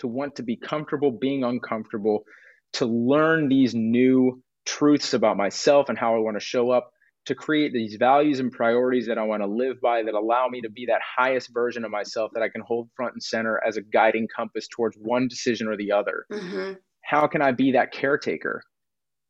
to 0.00 0.08
want 0.08 0.34
to 0.34 0.42
be 0.42 0.56
comfortable 0.56 1.12
being 1.12 1.44
uncomfortable, 1.44 2.24
to 2.72 2.86
learn 2.86 3.48
these 3.48 3.72
new 3.72 4.42
truths 4.66 5.14
about 5.14 5.36
myself 5.36 5.90
and 5.90 5.96
how 5.96 6.16
I 6.16 6.18
want 6.18 6.36
to 6.40 6.44
show 6.44 6.70
up, 6.70 6.90
to 7.26 7.36
create 7.36 7.72
these 7.72 7.94
values 7.94 8.40
and 8.40 8.50
priorities 8.50 9.06
that 9.06 9.16
I 9.16 9.22
want 9.22 9.44
to 9.44 9.46
live 9.46 9.80
by 9.80 10.02
that 10.02 10.14
allow 10.14 10.48
me 10.48 10.62
to 10.62 10.70
be 10.70 10.86
that 10.86 11.02
highest 11.16 11.54
version 11.54 11.84
of 11.84 11.92
myself 11.92 12.32
that 12.34 12.42
I 12.42 12.48
can 12.48 12.62
hold 12.66 12.88
front 12.96 13.12
and 13.12 13.22
center 13.22 13.62
as 13.64 13.76
a 13.76 13.82
guiding 13.82 14.26
compass 14.34 14.66
towards 14.66 14.96
one 14.96 15.28
decision 15.28 15.68
or 15.68 15.76
the 15.76 15.92
other? 15.92 16.26
hmm 16.32 16.72
How 17.04 17.28
can 17.28 17.42
I 17.42 17.52
be 17.52 17.72
that 17.72 17.92
caretaker? 17.92 18.60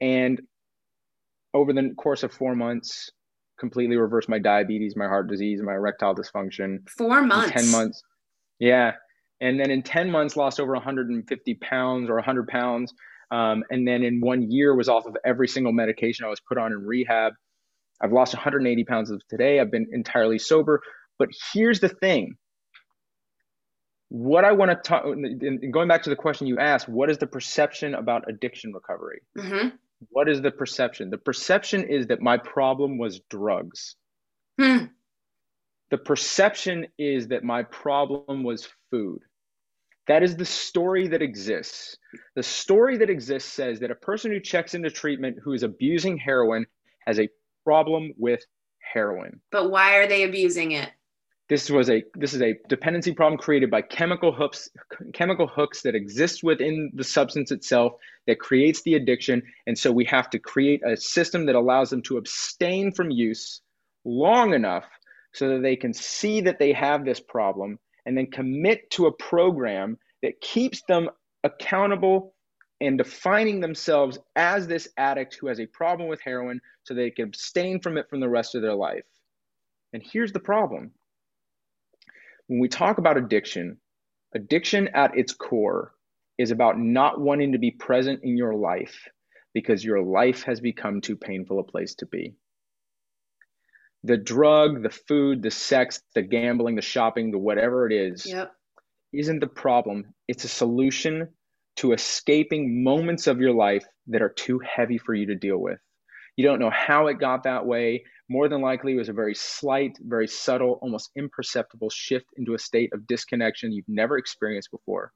And 0.01 0.41
over 1.55 1.73
the 1.73 1.95
course 1.97 2.23
of 2.23 2.33
four 2.33 2.55
months, 2.55 3.11
completely 3.59 3.97
reversed 3.97 4.29
my 4.29 4.39
diabetes, 4.39 4.95
my 4.97 5.07
heart 5.07 5.29
disease, 5.29 5.61
my 5.63 5.75
erectile 5.75 6.15
dysfunction. 6.15 6.79
Four 6.99 7.21
In 7.21 7.29
months. 7.29 7.53
10 7.53 7.71
months. 7.71 8.03
Yeah. 8.59 8.93
And 9.41 9.59
then 9.59 9.71
in 9.71 9.83
10 9.83 10.11
months, 10.11 10.37
lost 10.37 10.61
over 10.61 10.73
150 10.73 11.55
pounds 11.55 12.11
or 12.11 12.17
100 12.17 12.49
pounds. 12.49 12.93
Um, 13.31 13.63
and 13.71 13.87
then 13.87 14.03
in 14.03 14.21
one 14.21 14.51
year, 14.51 14.75
was 14.75 14.89
off 14.89 15.07
of 15.07 15.17
every 15.25 15.49
single 15.49 15.73
medication 15.73 16.25
I 16.25 16.29
was 16.29 16.41
put 16.47 16.59
on 16.59 16.73
in 16.73 16.85
rehab. 16.85 17.33
I've 18.03 18.13
lost 18.13 18.35
180 18.35 18.85
pounds 18.85 19.11
of 19.11 19.23
today. 19.29 19.61
I've 19.61 19.71
been 19.71 19.87
entirely 19.93 20.39
sober. 20.39 20.83
But 21.19 21.29
here's 21.53 21.81
the 21.81 21.89
thing 21.89 22.37
what 24.09 24.45
I 24.45 24.53
want 24.53 24.71
to 24.71 24.77
talk, 24.77 25.05
and 25.07 25.73
going 25.73 25.89
back 25.89 26.03
to 26.05 26.11
the 26.11 26.17
question 26.17 26.47
you 26.47 26.59
asked, 26.59 26.89
what 26.89 27.11
is 27.11 27.19
the 27.19 27.27
perception 27.27 27.95
about 27.95 28.25
addiction 28.29 28.73
recovery? 28.73 29.21
hmm 29.37 29.69
What 30.11 30.29
is 30.29 30.43
the 30.43 30.51
perception? 30.51 31.11
The 31.11 31.19
perception 31.19 31.85
is 31.85 32.09
that 32.09 32.21
my 32.21 32.37
problem 32.37 32.99
was 32.99 33.21
drugs. 33.31 33.97
Hmm. 34.61 34.87
The 35.91 35.99
perception 35.99 36.87
is 36.99 37.29
that 37.29 37.45
my 37.45 37.63
problem 37.65 38.43
was 38.43 38.69
food. 38.91 39.21
That 40.07 40.23
is 40.23 40.37
the 40.37 40.45
story 40.45 41.09
that 41.09 41.23
exists. 41.23 41.97
The 42.37 42.43
story 42.43 42.99
that 42.99 43.11
exists 43.11 43.53
says 43.53 43.81
that 43.81 43.91
a 43.91 43.95
person 43.95 44.31
who 44.31 44.41
checks 44.41 44.75
into 44.75 44.91
treatment 44.91 45.39
who 45.43 45.53
is 45.53 45.63
abusing 45.63 46.19
heroin 46.19 46.67
has 47.07 47.19
a 47.19 47.29
problem 47.65 48.13
with 48.19 48.45
heroin. 48.81 49.41
But 49.51 49.71
why 49.71 49.97
are 49.97 50.07
they 50.07 50.25
abusing 50.25 50.73
it? 50.73 50.91
This 51.49 51.69
was 51.69 51.91
a 51.91 52.03
this 52.15 52.33
is 52.33 52.41
a 52.41 52.55
dependency 52.69 53.13
problem 53.13 53.39
created 53.39 53.71
by 53.71 53.83
chemical 53.83 54.33
hooks 54.33 54.71
chemical 55.13 55.47
hooks 55.47 55.83
that 55.83 55.95
exist 55.95 56.43
within 56.43 56.91
the 56.95 57.05
substance 57.05 57.51
itself 57.51 57.93
that 58.27 58.41
creates 58.41 58.83
the 58.83 58.95
addiction 58.95 59.43
and 59.67 59.79
so 59.79 59.93
we 59.93 60.07
have 60.07 60.31
to 60.31 60.39
create 60.39 60.81
a 60.87 60.97
system 60.97 61.45
that 61.47 61.55
allows 61.55 61.91
them 61.91 62.01
to 62.03 62.17
abstain 62.17 62.93
from 62.93 63.11
use 63.11 63.61
long 64.07 64.55
enough 64.55 64.87
so 65.35 65.49
that 65.49 65.63
they 65.63 65.77
can 65.77 65.93
see 65.93 66.41
that 66.41 66.59
they 66.59 66.73
have 66.73 67.05
this 67.05 67.21
problem 67.21 67.79
and 68.07 68.17
then 68.17 68.31
commit 68.31 68.89
to 68.91 69.07
a 69.07 69.13
program 69.13 69.99
that 70.23 70.41
keeps 70.41 70.83
them 70.89 71.11
accountable 71.43 72.35
and 72.81 72.99
defining 72.99 73.61
themselves 73.61 74.19
as 74.37 74.67
this 74.67 74.89
addict 74.97 75.37
who 75.41 75.49
has 75.49 75.61
a 75.61 75.67
problem 75.67 76.09
with 76.09 76.21
heroin 76.21 76.61
so 76.85 76.95
they 76.95 77.11
can 77.11 77.27
abstain 77.27 77.81
from 77.81 77.99
it 77.99 78.09
from 78.09 78.21
the 78.21 78.29
rest 78.29 78.55
of 78.55 78.63
their 78.63 78.75
life. 78.75 79.05
And 79.93 80.03
here's 80.03 80.33
the 80.33 80.41
problem 80.41 80.93
when 82.47 82.61
we 82.61 82.69
talk 82.69 82.99
about 82.99 83.17
addiction, 83.17 83.79
addiction 84.35 84.89
at 84.89 85.17
its 85.17 85.33
core 85.33 85.93
is 86.39 86.51
about 86.51 86.79
not 86.79 87.21
wanting 87.21 87.53
to 87.53 87.59
be 87.59 87.71
present 87.71 88.21
in 88.23 88.37
your 88.37 88.55
life 88.55 89.09
because 89.53 89.85
your 89.85 90.03
life 90.03 90.43
has 90.45 90.61
become 90.61 91.01
too 91.01 91.17
painful 91.17 91.61
a 91.61 91.65
place 91.65 91.95
to 91.97 92.07
be. 92.07 92.35
The 94.03 94.17
drug, 94.17 94.83
the 94.83 94.91
food, 94.91 95.43
the 95.43 95.51
sex, 95.51 96.03
the 96.15 96.23
gambling, 96.23 96.75
the 96.75 96.83
shopping, 96.83 97.31
the 97.31 97.39
whatever 97.39 97.87
it 97.87 97.93
is, 97.95 98.27
Yep. 98.27 98.53
isn't 99.13 99.39
the 99.41 99.47
problem. 99.47 100.13
It's 100.29 100.45
a 100.45 100.49
solution 100.49 101.29
to 101.77 101.93
escaping 101.93 102.83
moments 102.85 103.27
of 103.27 103.41
your 103.41 103.53
life 103.53 103.87
that 104.09 104.23
are 104.23 104.29
too 104.29 104.59
heavy 104.59 104.99
for 104.99 105.15
you 105.15 105.27
to 105.27 105.35
deal 105.35 105.59
with. 105.59 105.79
You 106.37 106.45
don't 106.45 106.59
know 106.59 106.71
how 106.71 107.07
it 107.07 107.19
got 107.19 107.45
that 107.45 107.65
way. 107.65 108.05
More 108.29 108.49
than 108.49 108.63
likely, 108.63 108.93
it 108.93 108.97
was 108.97 109.09
a 109.09 109.13
very 109.13 109.35
slight, 109.35 109.99
very 110.01 110.27
subtle, 110.27 110.79
almost 110.81 111.11
imperceptible 111.17 111.91
shift 111.91 112.27
into 112.37 112.55
a 112.55 112.59
state 112.59 112.91
of 112.93 113.07
disconnection 113.07 113.73
you've 113.73 113.85
never 113.89 114.17
experienced 114.17 114.71
before. 114.71 115.13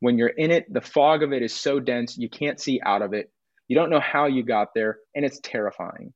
When 0.00 0.18
you're 0.18 0.28
in 0.28 0.50
it, 0.50 0.72
the 0.72 0.80
fog 0.80 1.22
of 1.22 1.32
it 1.32 1.42
is 1.42 1.54
so 1.54 1.78
dense, 1.78 2.18
you 2.18 2.28
can't 2.28 2.58
see 2.58 2.80
out 2.84 3.02
of 3.02 3.14
it. 3.14 3.30
You 3.68 3.76
don't 3.76 3.90
know 3.90 4.00
how 4.00 4.26
you 4.26 4.42
got 4.42 4.74
there, 4.74 4.98
and 5.14 5.24
it's 5.24 5.38
terrifying. 5.44 6.12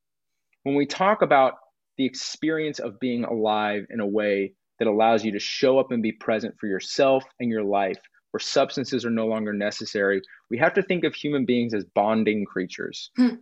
When 0.65 0.75
we 0.75 0.87
talk 0.87 1.23
about 1.23 1.55
the 1.97 2.05
experience 2.05 2.81
of 2.81 2.99
being 2.99 3.25
alive 3.25 3.87
in 3.89 4.01
a 4.01 4.07
way 4.07 4.55
that 4.81 4.89
allows 4.89 5.25
you 5.25 5.33
to 5.33 5.39
show 5.39 5.79
up 5.79 5.93
and 5.93 6.03
be 6.03 6.13
present 6.13 6.57
for 6.59 6.67
yourself 6.67 7.23
and 7.39 7.49
your 7.49 7.63
life, 7.63 8.01
where 8.33 8.41
substances 8.41 9.07
are 9.07 9.11
no 9.11 9.27
longer 9.27 9.53
necessary, 9.53 10.21
we 10.51 10.59
have 10.59 10.75
to 10.75 10.83
think 10.83 11.05
of 11.05 11.15
human 11.15 11.47
beings 11.47 11.73
as 11.73 11.85
bonding 11.95 12.45
creatures. 12.45 13.11
Hmm. 13.17 13.37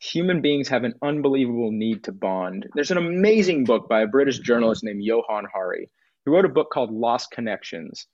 Human 0.00 0.40
beings 0.40 0.68
have 0.68 0.84
an 0.84 0.94
unbelievable 1.02 1.70
need 1.70 2.04
to 2.04 2.12
bond. 2.12 2.66
There's 2.74 2.90
an 2.90 2.96
amazing 2.96 3.64
book 3.64 3.88
by 3.88 4.00
a 4.00 4.06
British 4.06 4.38
journalist 4.38 4.82
named 4.82 5.02
Johann 5.02 5.44
Hari. 5.52 5.90
He 6.24 6.30
wrote 6.30 6.46
a 6.46 6.48
book 6.50 6.68
called 6.72 6.90
Lost 6.90 7.30
Connections. 7.30 8.06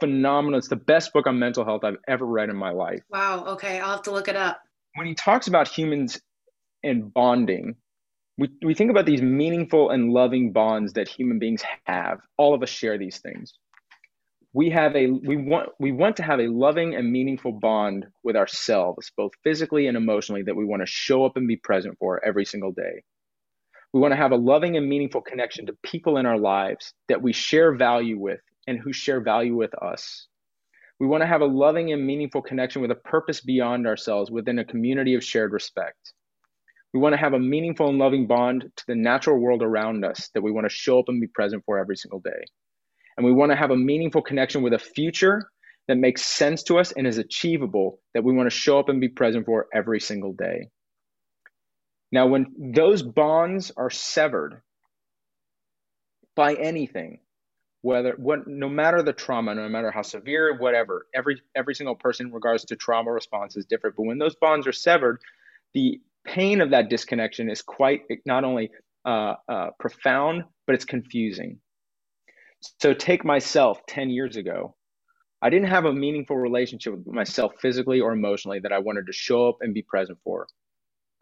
Phenomenal. 0.00 0.58
It's 0.58 0.68
the 0.68 0.76
best 0.76 1.12
book 1.12 1.26
on 1.26 1.38
mental 1.38 1.64
health 1.64 1.82
I've 1.84 1.96
ever 2.08 2.26
read 2.26 2.48
in 2.50 2.56
my 2.56 2.70
life 2.70 3.00
Wow. 3.10 3.44
Okay. 3.48 3.80
I'll 3.80 3.92
have 3.92 4.02
to 4.02 4.10
look 4.10 4.28
it 4.28 4.36
up. 4.36 4.60
when 4.96 5.06
he 5.06 5.14
talks 5.14 5.46
about 5.46 5.66
humans 5.68 6.20
and 6.82 7.12
bonding, 7.12 7.74
we, 8.38 8.48
we 8.64 8.74
think 8.74 8.90
about 8.90 9.06
these 9.06 9.20
meaningful 9.22 9.90
and 9.90 10.12
loving 10.12 10.52
bonds 10.52 10.94
that 10.94 11.08
human 11.08 11.38
beings 11.38 11.62
have. 11.86 12.18
All 12.38 12.54
of 12.54 12.62
us 12.62 12.70
share 12.70 12.98
these 12.98 13.18
things. 13.18 13.54
We 14.52 14.70
have 14.70 14.96
a 14.96 15.06
we 15.06 15.36
want 15.36 15.68
we 15.78 15.92
want 15.92 16.16
to 16.16 16.24
have 16.24 16.40
a 16.40 16.48
loving 16.48 16.96
and 16.96 17.12
meaningful 17.12 17.52
bond 17.52 18.06
with 18.24 18.36
ourselves, 18.36 19.12
both 19.16 19.32
physically 19.44 19.86
and 19.86 19.96
emotionally, 19.96 20.42
that 20.42 20.56
we 20.56 20.64
want 20.64 20.82
to 20.82 20.86
show 20.86 21.24
up 21.24 21.36
and 21.36 21.46
be 21.46 21.56
present 21.56 21.96
for 21.98 22.24
every 22.24 22.44
single 22.44 22.72
day. 22.72 23.02
We 23.92 24.00
want 24.00 24.12
to 24.12 24.16
have 24.16 24.32
a 24.32 24.36
loving 24.36 24.76
and 24.76 24.88
meaningful 24.88 25.20
connection 25.20 25.66
to 25.66 25.76
people 25.82 26.16
in 26.16 26.26
our 26.26 26.38
lives 26.38 26.94
that 27.08 27.22
we 27.22 27.32
share 27.32 27.74
value 27.74 28.18
with 28.18 28.40
and 28.66 28.78
who 28.78 28.92
share 28.92 29.20
value 29.20 29.56
with 29.56 29.74
us. 29.82 30.28
We 31.00 31.06
want 31.06 31.22
to 31.22 31.26
have 31.26 31.40
a 31.40 31.46
loving 31.46 31.92
and 31.92 32.06
meaningful 32.06 32.42
connection 32.42 32.82
with 32.82 32.90
a 32.90 32.96
purpose 32.96 33.40
beyond 33.40 33.86
ourselves 33.86 34.30
within 34.30 34.58
a 34.58 34.64
community 34.64 35.14
of 35.14 35.24
shared 35.24 35.52
respect. 35.52 36.12
We 36.92 37.00
want 37.00 37.14
to 37.14 37.20
have 37.20 37.32
a 37.32 37.38
meaningful 37.38 37.88
and 37.88 37.98
loving 37.98 38.26
bond 38.26 38.70
to 38.76 38.84
the 38.86 38.96
natural 38.96 39.38
world 39.38 39.62
around 39.62 40.04
us 40.04 40.28
that 40.34 40.42
we 40.42 40.52
want 40.52 40.68
to 40.68 40.74
show 40.74 40.98
up 40.98 41.08
and 41.08 41.20
be 41.20 41.28
present 41.28 41.64
for 41.64 41.78
every 41.78 41.96
single 41.96 42.20
day. 42.20 42.44
And 43.20 43.26
we 43.26 43.34
want 43.34 43.52
to 43.52 43.56
have 43.56 43.70
a 43.70 43.76
meaningful 43.76 44.22
connection 44.22 44.62
with 44.62 44.72
a 44.72 44.78
future 44.78 45.50
that 45.88 45.98
makes 45.98 46.22
sense 46.22 46.62
to 46.62 46.78
us 46.78 46.90
and 46.92 47.06
is 47.06 47.18
achievable 47.18 48.00
that 48.14 48.24
we 48.24 48.32
want 48.32 48.46
to 48.46 48.56
show 48.56 48.78
up 48.78 48.88
and 48.88 48.98
be 48.98 49.10
present 49.10 49.44
for 49.44 49.66
every 49.74 50.00
single 50.00 50.32
day. 50.32 50.70
Now, 52.10 52.28
when 52.28 52.46
those 52.56 53.02
bonds 53.02 53.72
are 53.76 53.90
severed 53.90 54.62
by 56.34 56.54
anything, 56.54 57.20
whether 57.82 58.14
what 58.16 58.46
no 58.46 58.70
matter 58.70 59.02
the 59.02 59.12
trauma, 59.12 59.54
no 59.54 59.68
matter 59.68 59.90
how 59.90 60.00
severe, 60.00 60.56
whatever, 60.56 61.06
every 61.14 61.42
every 61.54 61.74
single 61.74 61.96
person 61.96 62.28
in 62.28 62.32
regards 62.32 62.64
to 62.64 62.74
trauma 62.74 63.12
response 63.12 63.54
is 63.54 63.66
different. 63.66 63.96
But 63.96 64.04
when 64.04 64.16
those 64.16 64.34
bonds 64.34 64.66
are 64.66 64.72
severed, 64.72 65.20
the 65.74 66.00
pain 66.24 66.62
of 66.62 66.70
that 66.70 66.88
disconnection 66.88 67.50
is 67.50 67.60
quite 67.60 68.00
not 68.24 68.44
only 68.44 68.70
uh, 69.04 69.34
uh, 69.46 69.70
profound, 69.78 70.44
but 70.66 70.74
it's 70.74 70.86
confusing. 70.86 71.60
So 72.80 72.92
take 72.94 73.24
myself 73.24 73.80
10 73.88 74.10
years 74.10 74.36
ago. 74.36 74.74
I 75.42 75.48
didn't 75.48 75.68
have 75.68 75.86
a 75.86 75.92
meaningful 75.92 76.36
relationship 76.36 76.94
with 76.94 77.06
myself 77.06 77.52
physically 77.60 78.00
or 78.00 78.12
emotionally 78.12 78.60
that 78.60 78.72
I 78.72 78.78
wanted 78.78 79.06
to 79.06 79.12
show 79.12 79.48
up 79.48 79.58
and 79.60 79.72
be 79.72 79.82
present 79.82 80.18
for. 80.22 80.46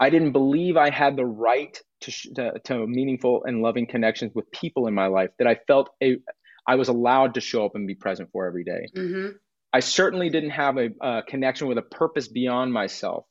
I 0.00 0.10
didn't 0.10 0.32
believe 0.32 0.76
I 0.76 0.90
had 0.90 1.16
the 1.16 1.24
right 1.24 1.80
to, 2.02 2.12
to, 2.34 2.52
to 2.64 2.86
meaningful 2.86 3.44
and 3.44 3.62
loving 3.62 3.86
connections 3.86 4.32
with 4.34 4.50
people 4.50 4.86
in 4.86 4.94
my 4.94 5.06
life 5.06 5.30
that 5.38 5.46
I 5.48 5.56
felt 5.66 5.90
a, 6.02 6.18
I 6.66 6.76
was 6.76 6.88
allowed 6.88 7.34
to 7.34 7.40
show 7.40 7.64
up 7.64 7.74
and 7.74 7.86
be 7.86 7.94
present 7.94 8.30
for 8.32 8.46
every 8.46 8.64
day. 8.64 8.86
Mm-hmm. 8.96 9.36
I 9.72 9.80
certainly 9.80 10.30
didn't 10.30 10.50
have 10.50 10.78
a, 10.78 10.90
a 11.00 11.22
connection 11.22 11.68
with 11.68 11.78
a 11.78 11.82
purpose 11.82 12.28
beyond 12.28 12.72
myself 12.72 13.26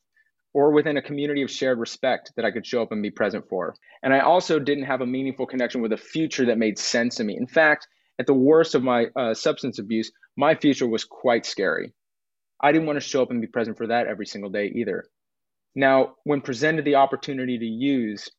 or 0.54 0.72
within 0.72 0.98
a 0.98 1.02
community 1.02 1.42
of 1.42 1.52
shared 1.52 1.80
respect 1.80 2.32
that 2.36 2.46
I 2.46 2.52
could 2.52 2.66
show 2.66 2.82
up 2.82 2.92
and 2.92 3.02
be 3.02 3.12
present 3.12 3.48
for. 3.50 3.76
And 4.04 4.14
I 4.14 4.20
also 4.20 4.60
didn't 4.60 4.86
have 4.86 5.02
a 5.02 5.06
meaningful 5.06 5.46
connection 5.46 5.82
with 5.82 5.94
a 5.94 5.98
future 5.98 6.46
that 6.46 6.58
made 6.58 6.80
sense 6.80 7.16
to 7.16 7.24
me. 7.24 7.38
In 7.38 7.48
fact, 7.48 7.88
at 8.20 8.28
the 8.28 8.34
worst 8.34 8.76
of 8.76 8.84
my 8.84 9.08
uh, 9.16 9.34
substance 9.34 9.80
abuse, 9.80 10.12
my 10.36 10.56
future 10.56 10.88
was 10.88 11.04
quite 11.04 11.46
scary. 11.46 11.94
I 12.62 12.72
didn't 12.72 12.88
want 12.88 12.98
to 12.98 13.08
show 13.08 13.22
up 13.22 13.32
and 13.32 13.42
be 13.42 13.48
present 13.48 13.78
for 13.78 13.88
that 13.88 14.08
every 14.08 14.26
single 14.26 14.50
day 14.50 14.72
either. 14.76 15.06
Now, 15.76 16.16
when 16.24 16.42
presented 16.42 16.86
the 16.86 16.96
opportunity 16.96 17.60
to 17.60 17.66
use 17.66 18.30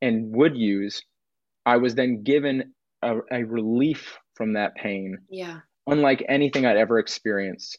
and 0.00 0.34
would 0.36 0.56
use, 0.56 1.02
I 1.66 1.78
was 1.78 1.96
then 1.96 2.22
given 2.22 2.74
a, 3.02 3.16
a 3.32 3.42
relief 3.42 4.16
from 4.34 4.52
that 4.52 4.76
pain. 4.76 5.18
Yeah. 5.28 5.60
Unlike 5.86 6.24
anything 6.28 6.64
I'd 6.64 6.76
ever 6.76 6.98
experienced. 7.00 7.78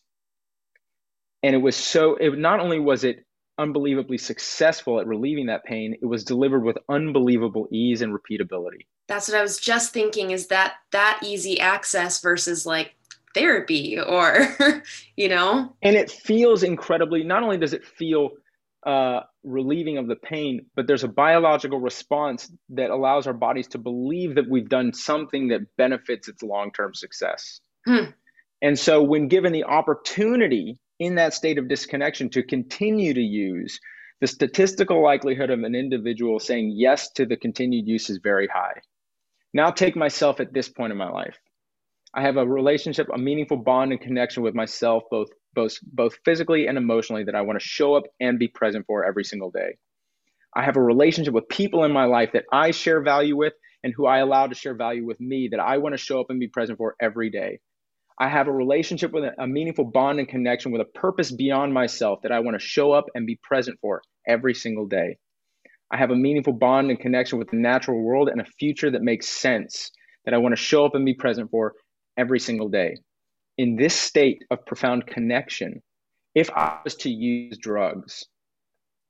And 1.41 1.55
it 1.55 1.59
was 1.59 1.77
so, 1.77 2.15
it 2.15 2.38
not 2.38 2.59
only 2.59 2.79
was 2.79 3.05
it 3.05 3.25
unbelievably 3.57 4.17
successful 4.17 4.99
at 4.99 5.07
relieving 5.07 5.45
that 5.45 5.63
pain, 5.63 5.95
it 6.01 6.05
was 6.05 6.25
delivered 6.25 6.63
with 6.63 6.77
unbelievable 6.89 7.67
ease 7.71 8.01
and 8.01 8.13
repeatability. 8.13 8.88
That's 9.10 9.28
what 9.28 9.38
I 9.38 9.41
was 9.41 9.58
just 9.58 9.91
thinking 9.91 10.32
is 10.32 10.48
that 10.48 10.76
that 10.91 11.19
easy 11.24 11.60
access 11.60 12.22
versus 12.22 12.65
like 12.65 12.95
therapy 13.34 14.00
or, 14.00 14.56
you 15.17 15.28
know? 15.28 15.76
And 15.82 15.95
it 15.95 16.12
feels 16.12 16.62
incredibly, 16.62 17.24
not 17.24 17.41
only 17.41 17.58
does 17.58 17.74
it 17.74 17.84
feel 17.84 18.30
uh, 18.86 19.22
relieving 19.43 19.98
of 19.98 20.08
the 20.08 20.15
pain, 20.15 20.67
but 20.76 20.86
there's 20.86 21.04
a 21.04 21.08
biological 21.08 21.80
response 21.80 22.52
that 22.69 22.91
allows 22.91 23.26
our 23.26 23.34
bodies 23.34 23.67
to 23.69 23.80
believe 23.80 24.36
that 24.36 24.48
we've 24.48 24.69
done 24.69 24.93
something 24.93 25.48
that 25.48 25.76
benefits 25.76 26.28
its 26.28 26.43
long 26.43 26.72
term 26.72 26.93
success. 26.93 27.62
Hmm. 27.88 28.12
And 28.62 28.78
so, 28.78 29.02
when 29.02 29.28
given 29.28 29.54
the 29.54 29.63
opportunity 29.63 30.78
in 31.00 31.15
that 31.15 31.34
state 31.34 31.58
of 31.58 31.67
disconnection 31.67 32.30
to 32.30 32.43
continue 32.43 33.13
to 33.13 33.22
use, 33.22 33.80
the 34.22 34.28
statistical 34.28 35.02
likelihood 35.02 35.50
of 35.50 35.63
an 35.63 35.76
individual 35.76 36.39
saying 36.39 36.74
yes 36.76 37.10
to 37.13 37.26
the 37.26 37.38
continued 37.38 37.88
use 37.88 38.10
is 38.10 38.19
very 38.22 38.48
high. 38.48 38.82
Now, 39.53 39.71
take 39.71 39.95
myself 39.95 40.39
at 40.39 40.53
this 40.53 40.69
point 40.69 40.91
in 40.91 40.97
my 40.97 41.09
life. 41.09 41.38
I 42.13 42.21
have 42.23 42.38
a 42.38 42.47
relationship, 42.47 43.07
a 43.13 43.17
meaningful 43.17 43.57
bond 43.57 43.91
and 43.91 44.01
connection 44.01 44.43
with 44.43 44.55
myself, 44.55 45.03
both 45.12 45.29
both 45.53 45.77
both 45.83 46.17
physically 46.25 46.67
and 46.67 46.77
emotionally, 46.77 47.23
that 47.23 47.35
I 47.35 47.41
want 47.41 47.59
to 47.59 47.65
show 47.65 47.95
up 47.95 48.03
and 48.19 48.39
be 48.39 48.47
present 48.47 48.85
for 48.88 49.05
every 49.05 49.23
single 49.23 49.51
day. 49.51 49.77
I 50.55 50.63
have 50.63 50.77
a 50.77 50.81
relationship 50.81 51.33
with 51.33 51.47
people 51.47 51.83
in 51.83 51.91
my 51.91 52.05
life 52.05 52.31
that 52.33 52.45
I 52.51 52.71
share 52.71 53.01
value 53.01 53.35
with 53.35 53.53
and 53.83 53.93
who 53.95 54.05
I 54.07 54.19
allow 54.19 54.47
to 54.47 54.55
share 54.55 54.73
value 54.73 55.05
with 55.05 55.19
me 55.19 55.49
that 55.51 55.59
I 55.59 55.77
want 55.77 55.93
to 55.93 55.97
show 55.97 56.19
up 56.19 56.27
and 56.29 56.39
be 56.39 56.47
present 56.47 56.77
for 56.77 56.95
every 57.01 57.29
day. 57.29 57.59
I 58.19 58.27
have 58.27 58.47
a 58.47 58.51
relationship 58.51 59.12
with 59.12 59.23
a, 59.23 59.41
a 59.41 59.47
meaningful 59.47 59.85
bond 59.85 60.19
and 60.19 60.27
connection 60.27 60.71
with 60.71 60.81
a 60.81 60.99
purpose 60.99 61.31
beyond 61.31 61.73
myself 61.73 62.21
that 62.23 62.31
I 62.31 62.39
want 62.39 62.59
to 62.59 62.65
show 62.65 62.91
up 62.91 63.05
and 63.15 63.25
be 63.25 63.39
present 63.41 63.79
for 63.79 64.01
every 64.27 64.53
single 64.53 64.88
day. 64.88 65.17
I 65.91 65.97
have 65.97 66.12
a 66.12 66.15
meaningful 66.15 66.54
bond 66.54 66.89
and 66.89 66.99
connection 66.99 67.39
with 67.39 67.49
the 67.49 67.58
natural 67.58 68.02
world 68.02 68.30
and 68.30 68.41
a 68.41 68.45
future 68.60 68.91
that 68.91 69.02
makes 69.02 69.28
sense 69.28 69.91
that 70.25 70.34
I 70.34 70.38
want 70.38 70.54
to 70.54 70.62
show 70.62 70.86
up 70.86 70.95
and 70.95 71.06
be 71.06 71.13
present 71.13 71.49
for 71.49 71.73
every 72.17 72.39
single 72.39 72.69
day. 72.69 72.97
In 73.58 73.75
this 73.75 73.95
state 73.95 74.43
of 74.52 74.65
profound 74.65 75.08
connection, 75.08 75.82
if 76.36 76.49
I 76.52 76.80
was 76.84 76.95
to 76.97 77.10
use 77.10 77.58
drugs, 77.58 78.25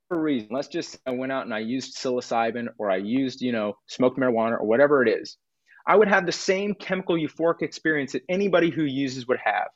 for 0.08 0.18
a 0.18 0.22
reason, 0.22 0.50
let's 0.52 0.68
just 0.68 0.94
say 0.94 1.00
I 1.06 1.12
went 1.12 1.32
out 1.32 1.46
and 1.46 1.54
I 1.54 1.60
used 1.60 1.98
psilocybin 1.98 2.68
or 2.78 2.90
I 2.90 2.98
used, 2.98 3.42
you 3.42 3.52
know, 3.52 3.74
smoked 3.88 4.18
marijuana 4.18 4.60
or 4.60 4.66
whatever 4.66 5.04
it 5.04 5.10
is, 5.10 5.38
I 5.86 5.96
would 5.96 6.08
have 6.08 6.26
the 6.26 6.32
same 6.32 6.74
chemical 6.76 7.16
euphoric 7.16 7.62
experience 7.62 8.14
that 8.14 8.24
anybody 8.30 8.70
who 8.70 8.84
uses 8.84 9.28
would 9.28 9.40
have. 9.44 9.68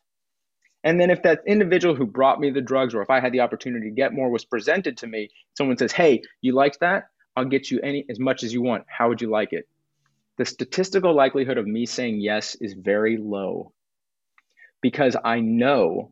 And 0.84 1.00
then 1.00 1.10
if 1.10 1.24
that 1.24 1.42
individual 1.48 1.96
who 1.96 2.06
brought 2.06 2.40
me 2.40 2.50
the 2.50 2.62
drugs, 2.62 2.94
or 2.94 3.02
if 3.02 3.10
I 3.10 3.20
had 3.20 3.32
the 3.32 3.40
opportunity 3.40 3.90
to 3.90 3.96
get 3.96 4.14
more, 4.14 4.30
was 4.30 4.46
presented 4.46 4.98
to 4.98 5.08
me, 5.08 5.30
someone 5.58 5.78
says, 5.78 5.92
"Hey, 5.92 6.22
you 6.42 6.54
like 6.54 6.80
that? 6.80 7.06
I'll 7.36 7.46
get 7.46 7.72
you 7.72 7.80
any 7.82 8.06
as 8.10 8.20
much 8.20 8.44
as 8.44 8.54
you 8.54 8.62
want. 8.62 8.86
How 8.88 9.08
would 9.10 9.22
you 9.22 9.30
like 9.30 9.54
it?" 9.54 9.68
The 10.38 10.46
statistical 10.46 11.14
likelihood 11.14 11.58
of 11.58 11.68
me 11.68 11.86
saying 11.86 12.20
yes 12.20 12.56
is 12.56 12.74
very 12.74 13.18
low 13.18 13.72
because 14.82 15.16
I 15.24 15.40
know 15.40 16.12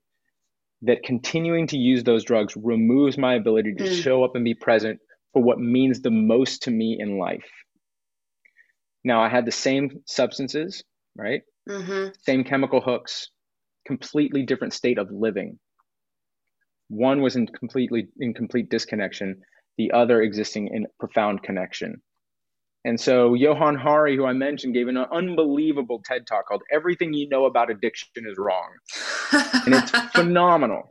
that 0.83 1.03
continuing 1.03 1.67
to 1.67 1.77
use 1.77 2.03
those 2.03 2.23
drugs 2.23 2.55
removes 2.55 3.17
my 3.17 3.35
ability 3.35 3.73
to 3.75 3.83
mm. 3.83 4.01
show 4.01 4.23
up 4.23 4.35
and 4.35 4.43
be 4.43 4.53
present 4.53 4.99
for 5.33 5.43
what 5.43 5.59
means 5.59 6.01
the 6.01 6.11
most 6.11 6.63
to 6.63 6.71
me 6.71 6.97
in 6.99 7.17
life. 7.17 7.49
Now 9.03 9.21
I 9.21 9.29
had 9.29 9.45
the 9.45 9.51
same 9.51 10.01
substances, 10.05 10.83
right? 11.15 11.41
Mm-hmm. 11.67 12.09
Same 12.23 12.43
chemical 12.43 12.81
hooks, 12.81 13.29
completely 13.85 14.43
different 14.43 14.73
state 14.73 14.97
of 14.97 15.09
living. 15.11 15.59
One 16.89 17.21
was 17.21 17.35
in 17.35 17.47
completely 17.47 18.07
in 18.19 18.33
complete 18.33 18.69
disconnection, 18.69 19.41
the 19.77 19.91
other 19.91 20.21
existing 20.21 20.69
in 20.73 20.87
profound 20.99 21.43
connection. 21.43 22.01
And 22.83 22.99
so 22.99 23.35
Johann 23.35 23.75
Hari, 23.75 24.15
who 24.15 24.25
I 24.25 24.33
mentioned, 24.33 24.73
gave 24.73 24.87
an 24.87 24.97
unbelievable 24.97 26.01
TED 26.03 26.25
talk 26.27 26.47
called 26.47 26.63
Everything 26.71 27.13
You 27.13 27.29
Know 27.29 27.45
About 27.45 27.69
Addiction 27.69 28.09
is 28.25 28.37
Wrong. 28.37 28.69
and 29.31 29.75
it's 29.75 29.91
phenomenal. 30.15 30.89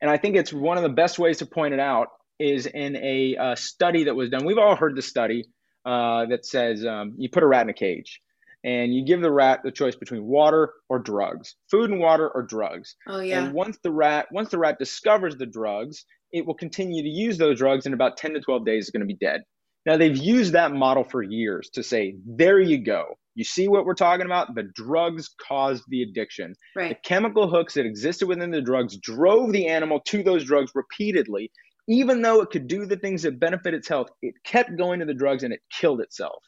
And 0.00 0.10
I 0.10 0.18
think 0.18 0.36
it's 0.36 0.52
one 0.52 0.76
of 0.76 0.84
the 0.84 0.88
best 0.88 1.18
ways 1.18 1.38
to 1.38 1.46
point 1.46 1.74
it 1.74 1.80
out 1.80 2.08
is 2.38 2.66
in 2.66 2.96
a 2.96 3.36
uh, 3.36 3.54
study 3.56 4.04
that 4.04 4.14
was 4.14 4.30
done. 4.30 4.44
We've 4.44 4.58
all 4.58 4.76
heard 4.76 4.96
the 4.96 5.02
study 5.02 5.44
uh, 5.84 6.26
that 6.26 6.46
says 6.46 6.84
um, 6.86 7.14
you 7.18 7.28
put 7.28 7.42
a 7.42 7.46
rat 7.46 7.62
in 7.62 7.70
a 7.70 7.74
cage 7.74 8.20
and 8.64 8.94
you 8.94 9.04
give 9.04 9.20
the 9.20 9.30
rat 9.30 9.60
the 9.64 9.70
choice 9.70 9.96
between 9.96 10.24
water 10.24 10.72
or 10.88 10.98
drugs, 10.98 11.56
food 11.70 11.90
and 11.90 12.00
water 12.00 12.30
or 12.30 12.42
drugs. 12.42 12.94
Oh 13.08 13.20
yeah. 13.20 13.44
And 13.44 13.54
once 13.54 13.78
the 13.82 13.90
rat 13.90 14.26
once 14.30 14.50
the 14.50 14.58
rat 14.58 14.78
discovers 14.78 15.36
the 15.36 15.46
drugs, 15.46 16.04
it 16.32 16.46
will 16.46 16.54
continue 16.54 17.02
to 17.02 17.08
use 17.08 17.38
those 17.38 17.58
drugs 17.58 17.86
and 17.86 17.94
about 17.94 18.16
10 18.16 18.34
to 18.34 18.40
12 18.40 18.64
days 18.64 18.84
is 18.84 18.90
going 18.90 19.00
to 19.00 19.06
be 19.06 19.16
dead. 19.20 19.42
Now 19.84 19.96
they've 19.96 20.16
used 20.16 20.52
that 20.52 20.72
model 20.72 21.04
for 21.04 21.22
years 21.22 21.68
to 21.74 21.82
say, 21.82 22.14
there 22.24 22.60
you 22.60 22.78
go. 22.78 23.14
You 23.34 23.44
see 23.44 23.66
what 23.66 23.84
we're 23.84 23.94
talking 23.94 24.26
about? 24.26 24.54
The 24.54 24.70
drugs 24.74 25.34
caused 25.40 25.84
the 25.88 26.02
addiction. 26.02 26.54
Right. 26.76 26.90
The 26.90 27.08
chemical 27.08 27.48
hooks 27.48 27.74
that 27.74 27.86
existed 27.86 28.28
within 28.28 28.50
the 28.50 28.60
drugs 28.60 28.96
drove 28.98 29.52
the 29.52 29.66
animal 29.66 30.00
to 30.06 30.22
those 30.22 30.44
drugs 30.44 30.70
repeatedly 30.74 31.50
even 31.88 32.22
though 32.22 32.40
it 32.40 32.50
could 32.50 32.68
do 32.68 32.86
the 32.86 32.96
things 32.96 33.22
that 33.22 33.40
benefit 33.40 33.74
its 33.74 33.88
health, 33.88 34.08
it 34.22 34.34
kept 34.44 34.76
going 34.76 35.00
to 35.00 35.06
the 35.06 35.14
drugs 35.14 35.42
and 35.42 35.52
it 35.52 35.60
killed 35.72 36.00
itself. 36.00 36.42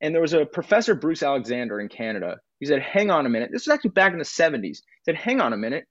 And 0.00 0.14
there 0.14 0.22
was 0.22 0.32
a 0.32 0.46
professor, 0.46 0.94
Bruce 0.94 1.22
Alexander, 1.22 1.80
in 1.80 1.88
Canada. 1.88 2.38
He 2.60 2.66
said, 2.66 2.82
Hang 2.82 3.10
on 3.10 3.26
a 3.26 3.28
minute. 3.28 3.50
This 3.52 3.66
was 3.66 3.74
actually 3.74 3.90
back 3.90 4.12
in 4.12 4.18
the 4.18 4.24
70s. 4.24 4.62
He 4.62 4.82
said, 5.04 5.16
Hang 5.16 5.40
on 5.40 5.52
a 5.52 5.56
minute. 5.56 5.86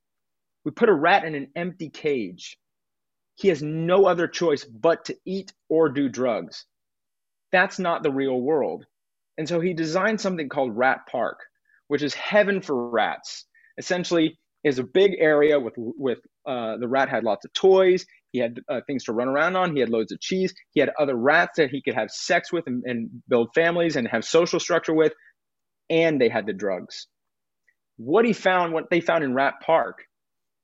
We 0.64 0.70
put 0.70 0.88
a 0.88 0.94
rat 0.94 1.24
in 1.24 1.34
an 1.34 1.48
empty 1.56 1.88
cage. 1.88 2.58
He 3.36 3.48
has 3.48 3.62
no 3.62 4.06
other 4.06 4.26
choice 4.26 4.64
but 4.64 5.04
to 5.06 5.16
eat 5.24 5.52
or 5.68 5.88
do 5.88 6.08
drugs. 6.08 6.64
That's 7.52 7.78
not 7.78 8.02
the 8.02 8.10
real 8.10 8.40
world. 8.40 8.84
And 9.38 9.48
so 9.48 9.60
he 9.60 9.72
designed 9.72 10.20
something 10.20 10.48
called 10.48 10.76
Rat 10.76 11.00
Park, 11.10 11.38
which 11.86 12.02
is 12.02 12.14
heaven 12.14 12.60
for 12.60 12.90
rats. 12.90 13.46
Essentially, 13.78 14.36
is 14.64 14.78
a 14.80 14.84
big 14.84 15.14
area 15.18 15.58
with 15.58 15.74
with 15.76 16.18
uh, 16.46 16.76
the 16.78 16.88
rat 16.88 17.08
had 17.08 17.24
lots 17.24 17.44
of 17.44 17.52
toys. 17.52 18.04
He 18.32 18.40
had 18.40 18.60
uh, 18.68 18.80
things 18.86 19.04
to 19.04 19.12
run 19.12 19.28
around 19.28 19.56
on. 19.56 19.74
He 19.74 19.80
had 19.80 19.90
loads 19.90 20.12
of 20.12 20.20
cheese. 20.20 20.54
He 20.72 20.80
had 20.80 20.90
other 21.00 21.16
rats 21.16 21.58
that 21.58 21.70
he 21.70 21.82
could 21.82 21.94
have 21.94 22.10
sex 22.10 22.52
with 22.52 22.66
and, 22.66 22.84
and 22.84 23.10
build 23.28 23.50
families 23.54 23.96
and 23.96 24.08
have 24.08 24.24
social 24.24 24.60
structure 24.60 24.94
with. 24.94 25.12
and 25.90 26.20
they 26.20 26.28
had 26.28 26.46
the 26.46 26.52
drugs. 26.52 27.06
What 27.96 28.24
he 28.24 28.32
found, 28.32 28.72
what 28.72 28.90
they 28.90 29.00
found 29.00 29.24
in 29.24 29.34
Rat 29.34 29.54
Park, 29.64 30.04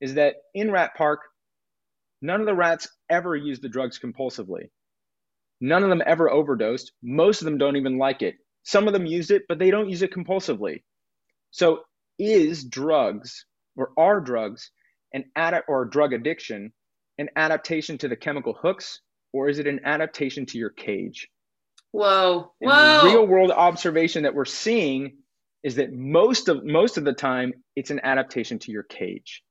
is 0.01 0.15
that 0.15 0.37
in 0.55 0.71
Rat 0.71 0.93
Park, 0.97 1.21
none 2.23 2.41
of 2.41 2.47
the 2.47 2.55
rats 2.55 2.89
ever 3.11 3.37
used 3.37 3.63
the 3.63 3.69
drugs 3.69 4.01
compulsively. 4.01 4.71
None 5.61 5.83
of 5.85 5.91
them 5.91 6.03
ever 6.07 6.31
overdosed. 6.31 6.93
Most 7.03 7.43
of 7.43 7.47
them 7.47 7.59
don't 7.59 7.77
even 7.77 7.99
like 7.99 8.23
it. 8.23 8.37
Some 8.65 8.87
of 8.89 8.95
them 8.95 9.07
use 9.07 9.31
it, 9.31 9.45
but 9.49 9.59
they 9.59 9.71
don't 9.71 9.91
use 9.91 10.03
it 10.03 10.13
compulsively. 10.15 10.83
So, 11.53 11.81
is 12.19 12.65
drugs 12.65 13.47
or 13.77 13.91
are 13.99 14.21
drugs 14.21 14.71
an 15.15 15.25
ad- 15.37 15.65
or 15.69 15.87
drug 15.87 16.13
addiction 16.13 16.73
an 17.19 17.31
adaptation 17.37 17.99
to 17.99 18.09
the 18.09 18.17
chemical 18.17 18.55
hooks, 18.55 19.01
or 19.33 19.49
is 19.49 19.59
it 19.59 19.67
an 19.67 19.81
adaptation 19.85 20.47
to 20.47 20.59
your 20.59 20.71
cage? 20.71 21.29
Whoa, 21.93 22.53
whoa! 22.59 22.71
And 22.71 23.09
the 23.09 23.13
real 23.13 23.27
world 23.27 23.51
observation 23.51 24.25
that 24.25 24.35
we're 24.35 24.45
seeing 24.45 25.19
is 25.63 25.77
that 25.77 25.93
most 25.93 26.49
of 26.49 26.65
most 26.65 26.99
of 26.99 27.05
the 27.05 27.13
time 27.13 27.55
it's 27.77 27.91
an 27.91 28.01
adaptation 28.03 28.59
to 28.61 28.73
your 28.73 28.83
cage. 28.83 29.43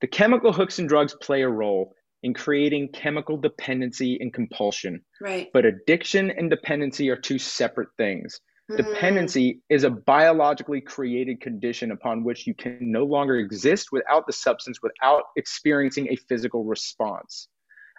The 0.00 0.06
chemical 0.06 0.52
hooks 0.52 0.78
and 0.78 0.88
drugs 0.88 1.14
play 1.20 1.42
a 1.42 1.48
role 1.48 1.94
in 2.22 2.34
creating 2.34 2.88
chemical 2.88 3.36
dependency 3.36 4.18
and 4.20 4.32
compulsion. 4.32 5.02
Right. 5.20 5.50
But 5.52 5.66
addiction 5.66 6.30
and 6.30 6.50
dependency 6.50 7.10
are 7.10 7.16
two 7.16 7.38
separate 7.38 7.90
things. 7.98 8.40
Mm. 8.70 8.76
Dependency 8.78 9.60
is 9.68 9.84
a 9.84 9.90
biologically 9.90 10.80
created 10.80 11.40
condition 11.40 11.90
upon 11.90 12.24
which 12.24 12.46
you 12.46 12.54
can 12.54 12.78
no 12.80 13.04
longer 13.04 13.36
exist 13.36 13.88
without 13.92 14.26
the 14.26 14.32
substance 14.32 14.80
without 14.82 15.24
experiencing 15.36 16.08
a 16.08 16.16
physical 16.16 16.64
response. 16.64 17.48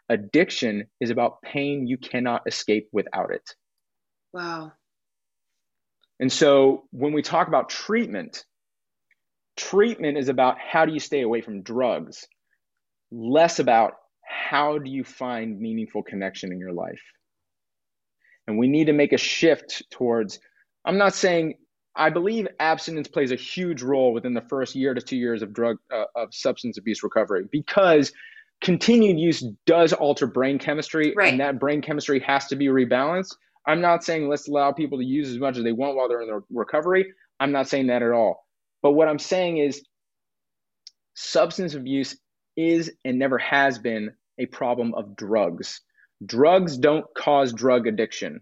Addiction 0.10 0.86
is 1.00 1.10
about 1.10 1.42
pain 1.42 1.88
you 1.88 1.98
cannot 1.98 2.42
escape 2.48 2.88
without 2.92 3.32
it. 3.32 3.56
Wow. 4.34 4.74
And 6.20 6.32
so 6.32 6.86
when 6.92 7.14
we 7.14 7.22
talk 7.22 7.48
about 7.48 7.70
treatment, 7.70 8.46
treatment 9.58 10.18
is 10.18 10.30
about 10.30 10.58
how 10.60 10.86
do 10.86 10.94
you 10.94 11.00
stay 11.00 11.22
away 11.22 11.42
from 11.42 11.62
drugs, 11.62 12.28
less 13.12 13.60
about 13.60 13.94
how 14.24 14.78
do 14.78 14.90
you 14.90 15.04
find 15.04 15.60
meaningful 15.60 16.04
connection 16.04 16.52
in 16.52 16.60
your 16.60 16.74
life? 16.74 17.02
And 18.48 18.58
we 18.58 18.68
need 18.68 18.86
to 18.86 18.94
make 18.94 19.14
a 19.14 19.18
shift 19.18 19.84
towards, 19.92 20.40
I'm 20.86 20.98
not 20.98 21.16
saying, 21.16 21.56
I 21.96 22.10
believe 22.10 22.48
abstinence 22.60 23.08
plays 23.08 23.32
a 23.32 23.36
huge 23.36 23.82
role 23.82 24.14
within 24.14 24.34
the 24.34 24.42
first 24.42 24.76
year 24.76 24.94
to 24.94 25.02
two 25.02 25.18
years 25.18 25.42
of 25.42 25.54
drug, 25.54 25.78
uh, 25.94 26.06
of 26.16 26.34
substance 26.34 26.78
abuse 26.78 27.04
recovery 27.04 27.46
because 27.52 28.12
continued 28.62 29.20
use 29.20 29.44
does 29.66 29.94
alter 29.94 30.28
brain 30.28 30.60
chemistry 30.60 31.14
right. 31.16 31.32
and 31.32 31.40
that 31.40 31.60
brain 31.60 31.82
chemistry 31.82 32.20
has 32.20 32.48
to 32.48 32.56
be 32.56 32.68
rebalanced. 32.68 33.36
I'm 33.68 33.82
not 33.82 34.04
saying 34.04 34.28
let's 34.28 34.48
allow 34.48 34.72
people 34.72 35.00
to 35.00 35.06
use 35.06 35.30
as 35.30 35.40
much 35.40 35.58
as 35.58 35.64
they 35.64 35.72
want 35.72 35.96
while 35.96 36.08
they're 36.08 36.22
in 36.22 36.28
their 36.28 36.44
recovery. 36.52 37.12
I'm 37.40 37.52
not 37.52 37.68
saying 37.68 37.88
that 37.88 38.04
at 38.04 38.12
all. 38.12 38.46
But 38.82 38.92
what 38.92 39.08
I'm 39.08 39.20
saying 39.20 39.58
is 39.58 39.84
substance 41.16 41.74
abuse 41.74 42.16
is 42.56 42.92
and 43.04 43.18
never 43.18 43.38
has 43.38 43.80
been 43.80 44.12
a 44.38 44.46
problem 44.48 44.94
of 44.94 45.16
drugs. 45.16 45.82
Drugs 46.26 46.78
don't 46.78 47.06
cause 47.18 47.54
drug 47.54 47.88
addiction, 47.88 48.42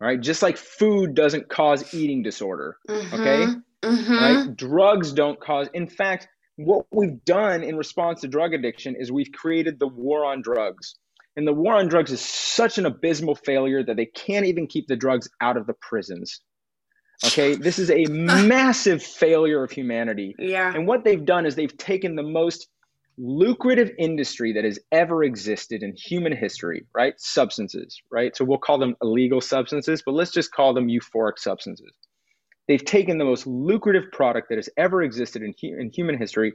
right? 0.00 0.20
Just 0.20 0.42
like 0.42 0.56
food 0.56 1.14
doesn't 1.14 1.48
cause 1.48 1.94
eating 1.94 2.22
disorder, 2.22 2.76
mm-hmm. 2.88 3.14
okay? 3.14 3.46
Mm-hmm. 3.82 4.12
Right? 4.12 4.56
Drugs 4.56 5.12
don't 5.12 5.40
cause, 5.40 5.68
in 5.74 5.86
fact, 5.86 6.28
what 6.56 6.86
we've 6.90 7.24
done 7.24 7.62
in 7.62 7.76
response 7.76 8.20
to 8.22 8.28
drug 8.28 8.52
addiction 8.52 8.96
is 8.98 9.12
we've 9.12 9.32
created 9.32 9.78
the 9.78 9.86
war 9.86 10.24
on 10.24 10.42
drugs. 10.42 10.96
And 11.36 11.46
the 11.46 11.52
war 11.52 11.74
on 11.74 11.86
drugs 11.86 12.10
is 12.10 12.20
such 12.20 12.78
an 12.78 12.86
abysmal 12.86 13.36
failure 13.36 13.84
that 13.84 13.96
they 13.96 14.06
can't 14.06 14.46
even 14.46 14.66
keep 14.66 14.88
the 14.88 14.96
drugs 14.96 15.28
out 15.40 15.56
of 15.56 15.68
the 15.68 15.74
prisons. 15.74 16.40
Okay, 17.24 17.54
this 17.54 17.78
is 17.78 17.90
a 17.90 18.04
massive 18.08 19.02
failure 19.02 19.62
of 19.62 19.70
humanity. 19.70 20.34
Yeah. 20.38 20.72
And 20.74 20.86
what 20.86 21.04
they've 21.04 21.24
done 21.24 21.46
is 21.46 21.54
they've 21.54 21.76
taken 21.76 22.16
the 22.16 22.22
most 22.24 22.68
lucrative 23.18 23.90
industry 23.98 24.52
that 24.52 24.64
has 24.64 24.78
ever 24.92 25.24
existed 25.24 25.82
in 25.82 25.94
human 25.96 26.36
history, 26.36 26.86
right? 26.94 27.14
Substances, 27.18 28.00
right? 28.10 28.36
So 28.36 28.44
we'll 28.44 28.58
call 28.58 28.78
them 28.78 28.96
illegal 29.02 29.40
substances, 29.40 30.02
but 30.04 30.14
let's 30.14 30.30
just 30.30 30.52
call 30.52 30.74
them 30.74 30.88
euphoric 30.88 31.38
substances. 31.38 31.92
They've 32.68 32.84
taken 32.84 33.18
the 33.18 33.24
most 33.24 33.46
lucrative 33.46 34.12
product 34.12 34.50
that 34.50 34.56
has 34.58 34.68
ever 34.76 35.02
existed 35.02 35.42
in, 35.42 35.54
in 35.62 35.90
human 35.90 36.18
history 36.18 36.52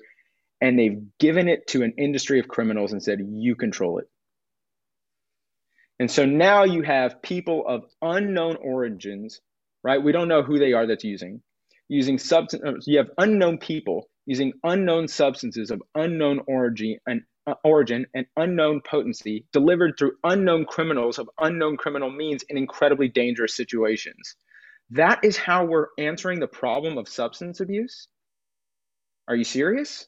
and 0.61 0.79
they've 0.79 1.01
given 1.19 1.49
it 1.49 1.67
to 1.67 1.83
an 1.83 1.93
industry 1.97 2.39
of 2.39 2.47
criminals 2.47 2.93
and 2.93 3.03
said, 3.03 3.19
you 3.19 3.55
control 3.55 3.97
it. 3.97 4.05
And 5.99 6.09
so 6.09 6.25
now 6.25 6.63
you 6.63 6.81
have 6.83 7.21
people 7.21 7.65
of 7.67 7.83
unknown 8.01 8.57
origins, 8.61 9.41
right? 9.83 10.01
We 10.01 10.11
don't 10.11 10.27
know 10.27 10.43
who 10.43 10.59
they 10.59 10.73
are 10.73 10.87
that's 10.87 11.03
using, 11.03 11.41
using 11.89 12.17
substance. 12.17 12.63
Uh, 12.65 12.73
you 12.85 12.99
have 12.99 13.09
unknown 13.17 13.57
people 13.57 14.09
using 14.25 14.53
unknown 14.63 15.07
substances 15.07 15.71
of 15.71 15.81
unknown 15.95 16.39
origin 16.47 16.97
and 17.07 17.21
uh, 17.45 17.55
origin 17.63 18.05
and 18.13 18.25
unknown 18.37 18.81
potency 18.81 19.45
delivered 19.51 19.95
through 19.97 20.13
unknown 20.23 20.65
criminals 20.65 21.19
of 21.19 21.29
unknown 21.39 21.75
criminal 21.75 22.09
means 22.09 22.43
in 22.43 22.57
incredibly 22.57 23.09
dangerous 23.09 23.55
situations. 23.55 24.35
That 24.91 25.23
is 25.23 25.37
how 25.37 25.65
we're 25.65 25.87
answering 25.97 26.39
the 26.39 26.47
problem 26.47 26.97
of 26.97 27.09
substance 27.09 27.59
abuse. 27.59 28.07
Are 29.27 29.35
you 29.35 29.43
serious? 29.43 30.05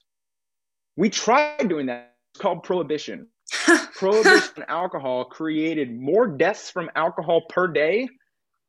We 0.95 1.09
tried 1.09 1.67
doing 1.67 1.87
that. 1.87 2.15
It's 2.33 2.41
called 2.41 2.63
prohibition. 2.63 3.27
prohibition 3.95 4.51
on 4.57 4.65
alcohol 4.67 5.25
created 5.25 5.93
more 5.93 6.27
deaths 6.27 6.69
from 6.69 6.89
alcohol 6.95 7.43
per 7.49 7.67
day 7.67 8.07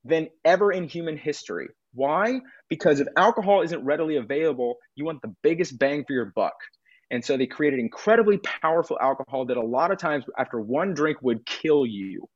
than 0.05 0.29
ever 0.45 0.73
in 0.73 0.89
human 0.89 1.17
history. 1.17 1.69
Why? 1.97 2.41
Because 2.69 3.01
if 3.01 3.09
alcohol 3.17 3.63
isn't 3.63 3.85
readily 3.85 4.17
available, 4.17 4.77
you 4.95 5.05
want 5.07 5.23
the 5.23 5.35
biggest 5.43 5.79
bang 5.79 6.05
for 6.07 6.13
your 6.13 6.33
buck. 6.37 6.55
And 7.11 7.25
so 7.25 7.37
they 7.37 7.47
created 7.47 7.81
incredibly 7.81 8.39
powerful 8.39 8.99
alcohol 9.01 9.47
that 9.47 9.57
a 9.57 9.63
lot 9.63 9.91
of 9.91 9.99
times 9.99 10.25
after 10.39 10.61
one 10.61 10.93
drink 10.93 11.19
would 11.23 11.47
kill 11.47 11.87
you. 11.87 12.29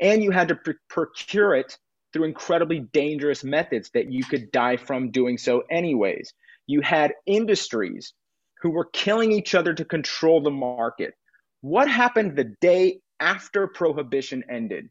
And 0.00 0.22
you 0.22 0.30
had 0.30 0.48
to 0.48 0.54
pr- 0.54 0.70
procure 0.88 1.54
it 1.54 1.76
through 2.12 2.24
incredibly 2.24 2.80
dangerous 2.80 3.44
methods 3.44 3.90
that 3.92 4.10
you 4.10 4.24
could 4.24 4.50
die 4.50 4.78
from 4.78 5.10
doing 5.10 5.36
so, 5.36 5.62
anyways. 5.70 6.32
You 6.66 6.80
had 6.80 7.12
industries 7.26 8.14
who 8.62 8.70
were 8.70 8.88
killing 8.92 9.32
each 9.32 9.54
other 9.54 9.74
to 9.74 9.84
control 9.84 10.42
the 10.42 10.50
market. 10.50 11.14
What 11.60 11.88
happened 11.88 12.36
the 12.36 12.54
day 12.60 13.00
after 13.20 13.66
prohibition 13.66 14.44
ended? 14.48 14.88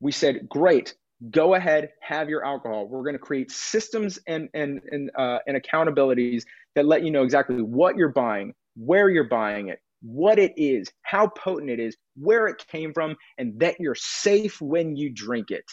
We 0.00 0.12
said, 0.12 0.48
great, 0.48 0.94
go 1.30 1.54
ahead, 1.54 1.90
have 2.00 2.28
your 2.28 2.44
alcohol. 2.44 2.88
We're 2.88 3.02
going 3.02 3.14
to 3.14 3.18
create 3.18 3.50
systems 3.50 4.18
and 4.26 4.48
and 4.54 4.80
and 4.90 5.10
uh, 5.16 5.38
and 5.46 5.60
accountabilities 5.60 6.44
that 6.74 6.86
let 6.86 7.02
you 7.02 7.10
know 7.10 7.22
exactly 7.22 7.62
what 7.62 7.96
you're 7.96 8.12
buying, 8.12 8.54
where 8.76 9.08
you're 9.08 9.28
buying 9.28 9.68
it, 9.68 9.78
what 10.02 10.38
it 10.38 10.52
is, 10.56 10.90
how 11.02 11.28
potent 11.28 11.70
it 11.70 11.80
is, 11.80 11.96
where 12.16 12.46
it 12.46 12.64
came 12.68 12.92
from, 12.92 13.16
and 13.38 13.58
that 13.60 13.76
you're 13.80 13.94
safe 13.94 14.60
when 14.60 14.96
you 14.96 15.12
drink 15.12 15.50
it. 15.50 15.64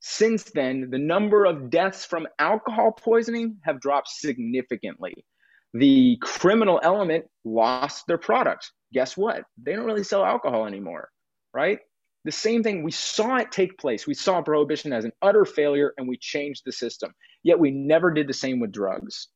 Since 0.00 0.44
then, 0.44 0.90
the 0.90 0.98
number 0.98 1.44
of 1.44 1.70
deaths 1.70 2.04
from 2.04 2.28
alcohol 2.38 2.92
poisoning 2.92 3.58
have 3.62 3.80
dropped 3.80 4.08
significantly. 4.08 5.12
The 5.74 6.18
criminal 6.20 6.80
element 6.82 7.26
lost 7.44 8.06
their 8.06 8.18
product. 8.18 8.72
Guess 8.92 9.16
what? 9.16 9.42
They 9.62 9.74
don't 9.74 9.84
really 9.84 10.04
sell 10.04 10.24
alcohol 10.24 10.66
anymore, 10.66 11.10
right? 11.52 11.80
The 12.24 12.32
same 12.32 12.62
thing, 12.62 12.82
we 12.82 12.90
saw 12.90 13.36
it 13.36 13.52
take 13.52 13.78
place. 13.78 14.06
We 14.06 14.14
saw 14.14 14.42
prohibition 14.42 14.92
as 14.92 15.04
an 15.04 15.12
utter 15.22 15.44
failure 15.44 15.94
and 15.96 16.08
we 16.08 16.16
changed 16.16 16.62
the 16.64 16.72
system. 16.72 17.14
Yet 17.42 17.58
we 17.58 17.70
never 17.70 18.10
did 18.10 18.26
the 18.26 18.34
same 18.34 18.60
with 18.60 18.72
drugs. 18.72 19.28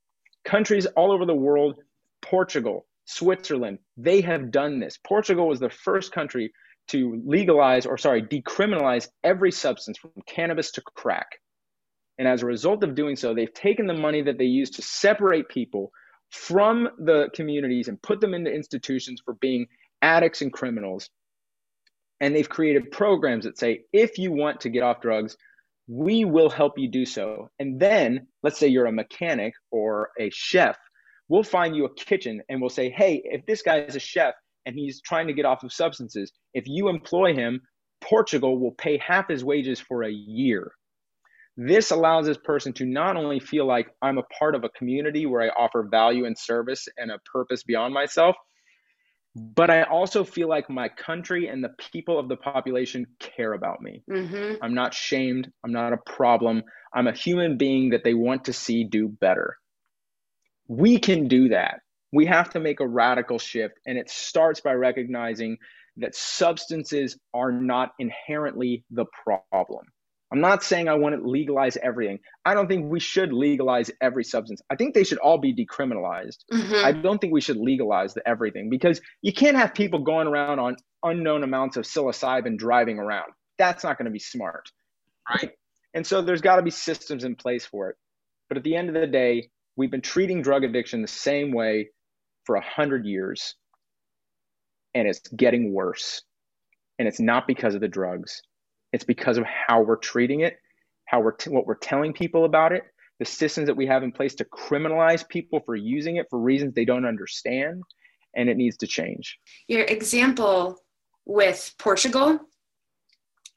Countries 0.44 0.86
all 0.86 1.12
over 1.12 1.24
the 1.24 1.34
world, 1.34 1.78
Portugal, 2.20 2.86
Switzerland, 3.04 3.78
they 3.96 4.20
have 4.22 4.50
done 4.50 4.80
this. 4.80 4.98
Portugal 5.06 5.48
was 5.48 5.60
the 5.60 5.70
first 5.70 6.12
country 6.12 6.52
to 6.88 7.22
legalize 7.24 7.86
or, 7.86 7.96
sorry, 7.96 8.22
decriminalize 8.22 9.08
every 9.22 9.52
substance 9.52 9.98
from 9.98 10.10
cannabis 10.26 10.72
to 10.72 10.82
crack. 10.82 11.28
And 12.18 12.26
as 12.26 12.42
a 12.42 12.46
result 12.46 12.82
of 12.84 12.94
doing 12.94 13.16
so, 13.16 13.34
they've 13.34 13.52
taken 13.52 13.86
the 13.86 13.94
money 13.94 14.22
that 14.22 14.38
they 14.38 14.44
use 14.44 14.70
to 14.70 14.82
separate 14.82 15.48
people 15.48 15.92
from 16.30 16.88
the 16.98 17.28
communities 17.34 17.88
and 17.88 18.02
put 18.02 18.20
them 18.20 18.34
into 18.34 18.52
institutions 18.52 19.22
for 19.24 19.34
being 19.34 19.66
addicts 20.02 20.42
and 20.42 20.52
criminals 20.52 21.08
and 22.22 22.34
they've 22.34 22.48
created 22.48 22.92
programs 22.92 23.44
that 23.44 23.58
say, 23.58 23.80
if 23.92 24.16
you 24.16 24.30
want 24.30 24.60
to 24.60 24.70
get 24.70 24.84
off 24.84 25.02
drugs, 25.02 25.36
we 25.88 26.24
will 26.24 26.48
help 26.48 26.78
you 26.78 26.88
do 26.88 27.04
so. 27.04 27.50
And 27.58 27.80
then, 27.80 28.28
let's 28.44 28.58
say 28.58 28.68
you're 28.68 28.86
a 28.86 28.92
mechanic 28.92 29.54
or 29.72 30.10
a 30.18 30.30
chef, 30.30 30.78
we'll 31.28 31.42
find 31.42 31.74
you 31.74 31.84
a 31.84 31.94
kitchen 31.94 32.40
and 32.48 32.60
we'll 32.60 32.70
say, 32.70 32.90
hey, 32.90 33.20
if 33.24 33.44
this 33.44 33.62
guy 33.62 33.80
is 33.80 33.96
a 33.96 34.00
chef 34.00 34.34
and 34.64 34.76
he's 34.76 35.02
trying 35.02 35.26
to 35.26 35.32
get 35.32 35.44
off 35.44 35.64
of 35.64 35.72
substances, 35.72 36.30
if 36.54 36.64
you 36.68 36.88
employ 36.88 37.34
him, 37.34 37.60
Portugal 38.00 38.56
will 38.56 38.72
pay 38.72 38.98
half 38.98 39.28
his 39.28 39.44
wages 39.44 39.80
for 39.80 40.04
a 40.04 40.10
year. 40.10 40.70
This 41.56 41.90
allows 41.90 42.26
this 42.26 42.38
person 42.38 42.72
to 42.74 42.86
not 42.86 43.16
only 43.16 43.40
feel 43.40 43.66
like 43.66 43.88
I'm 44.00 44.18
a 44.18 44.22
part 44.38 44.54
of 44.54 44.62
a 44.62 44.70
community 44.70 45.26
where 45.26 45.42
I 45.42 45.48
offer 45.48 45.88
value 45.90 46.24
and 46.24 46.38
service 46.38 46.86
and 46.96 47.10
a 47.10 47.18
purpose 47.32 47.64
beyond 47.64 47.92
myself, 47.92 48.36
but 49.34 49.70
I 49.70 49.82
also 49.84 50.24
feel 50.24 50.48
like 50.48 50.68
my 50.68 50.88
country 50.88 51.48
and 51.48 51.64
the 51.64 51.74
people 51.92 52.18
of 52.18 52.28
the 52.28 52.36
population 52.36 53.06
care 53.18 53.54
about 53.54 53.80
me. 53.80 54.02
Mm-hmm. 54.10 54.62
I'm 54.62 54.74
not 54.74 54.92
shamed. 54.92 55.50
I'm 55.64 55.72
not 55.72 55.94
a 55.94 55.98
problem. 56.04 56.62
I'm 56.94 57.06
a 57.06 57.12
human 57.12 57.56
being 57.56 57.90
that 57.90 58.04
they 58.04 58.14
want 58.14 58.44
to 58.44 58.52
see 58.52 58.84
do 58.84 59.08
better. 59.08 59.56
We 60.68 60.98
can 60.98 61.28
do 61.28 61.48
that. 61.48 61.80
We 62.12 62.26
have 62.26 62.50
to 62.50 62.60
make 62.60 62.80
a 62.80 62.86
radical 62.86 63.38
shift, 63.38 63.74
and 63.86 63.96
it 63.96 64.10
starts 64.10 64.60
by 64.60 64.74
recognizing 64.74 65.56
that 65.96 66.14
substances 66.14 67.18
are 67.32 67.52
not 67.52 67.92
inherently 67.98 68.84
the 68.90 69.06
problem. 69.24 69.86
I'm 70.32 70.40
not 70.40 70.64
saying 70.64 70.88
I 70.88 70.94
want 70.94 71.14
to 71.14 71.28
legalize 71.28 71.76
everything. 71.76 72.18
I 72.46 72.54
don't 72.54 72.66
think 72.66 72.90
we 72.90 73.00
should 73.00 73.34
legalize 73.34 73.90
every 74.00 74.24
substance. 74.24 74.62
I 74.70 74.76
think 74.76 74.94
they 74.94 75.04
should 75.04 75.18
all 75.18 75.36
be 75.36 75.54
decriminalized. 75.54 76.38
Mm-hmm. 76.50 76.86
I 76.86 76.92
don't 76.92 77.20
think 77.20 77.34
we 77.34 77.42
should 77.42 77.58
legalize 77.58 78.14
the 78.14 78.26
everything 78.26 78.70
because 78.70 79.02
you 79.20 79.34
can't 79.34 79.58
have 79.58 79.74
people 79.74 79.98
going 79.98 80.26
around 80.26 80.58
on 80.58 80.76
unknown 81.02 81.42
amounts 81.42 81.76
of 81.76 81.84
psilocybin 81.84 82.56
driving 82.56 82.98
around. 82.98 83.30
That's 83.58 83.84
not 83.84 83.98
going 83.98 84.06
to 84.06 84.10
be 84.10 84.18
smart, 84.18 84.70
right? 85.28 85.50
And 85.92 86.06
so 86.06 86.22
there's 86.22 86.40
got 86.40 86.56
to 86.56 86.62
be 86.62 86.70
systems 86.70 87.24
in 87.24 87.36
place 87.36 87.66
for 87.66 87.90
it. 87.90 87.96
But 88.48 88.56
at 88.56 88.64
the 88.64 88.74
end 88.74 88.88
of 88.88 88.94
the 88.94 89.06
day, 89.06 89.50
we've 89.76 89.90
been 89.90 90.00
treating 90.00 90.40
drug 90.40 90.64
addiction 90.64 91.02
the 91.02 91.08
same 91.08 91.52
way 91.52 91.90
for 92.46 92.56
a 92.56 92.64
hundred 92.64 93.04
years, 93.04 93.54
and 94.94 95.06
it's 95.06 95.20
getting 95.36 95.74
worse. 95.74 96.22
And 96.98 97.06
it's 97.06 97.20
not 97.20 97.46
because 97.46 97.74
of 97.74 97.82
the 97.82 97.88
drugs 97.88 98.40
it's 98.92 99.04
because 99.04 99.38
of 99.38 99.44
how 99.44 99.80
we're 99.80 99.96
treating 99.96 100.40
it, 100.40 100.58
how 101.06 101.20
we're 101.20 101.32
t- 101.32 101.50
what 101.50 101.66
we're 101.66 101.76
telling 101.76 102.12
people 102.12 102.44
about 102.44 102.72
it, 102.72 102.84
the 103.18 103.24
systems 103.24 103.66
that 103.66 103.76
we 103.76 103.86
have 103.86 104.02
in 104.02 104.12
place 104.12 104.34
to 104.36 104.44
criminalize 104.44 105.26
people 105.28 105.60
for 105.64 105.76
using 105.76 106.16
it 106.16 106.26
for 106.30 106.38
reasons 106.38 106.74
they 106.74 106.84
don't 106.84 107.06
understand, 107.06 107.82
and 108.36 108.48
it 108.48 108.56
needs 108.56 108.76
to 108.78 108.86
change. 108.86 109.38
Your 109.68 109.82
example 109.84 110.78
with 111.24 111.74
Portugal, 111.78 112.40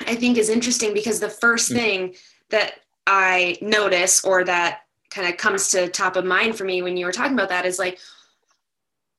I 0.08 0.16
think, 0.16 0.38
is 0.38 0.50
interesting 0.50 0.94
because 0.94 1.20
the 1.20 1.28
1st 1.28 1.42
mm-hmm. 1.42 1.76
thing 1.76 2.16
that 2.50 2.76
I 3.08 3.58
notice 3.62 4.24
or 4.24 4.44
that 4.44 4.82
kind 5.10 5.28
of 5.28 5.38
comes 5.38 5.70
to 5.72 5.88
top 5.90 6.16
of 6.16 6.26
mind 6.26 6.58
for 6.58 6.64
me 6.64 6.82
when 6.82 6.98
you 6.98 7.06
were 7.06 7.12
talking 7.12 7.34
about 7.34 7.50
that 7.50 7.66
is 7.66 7.80
like, 7.80 8.00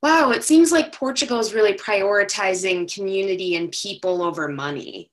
wow, 0.02 0.30
it 0.30 0.44
seems 0.44 0.70
like 0.70 0.92
Portugal 0.92 1.40
is 1.40 1.54
really 1.54 1.72
prioritizing 1.72 2.92
community 2.92 3.56
and 3.56 3.72
people 3.72 4.22
over 4.22 4.46
money 4.48 5.10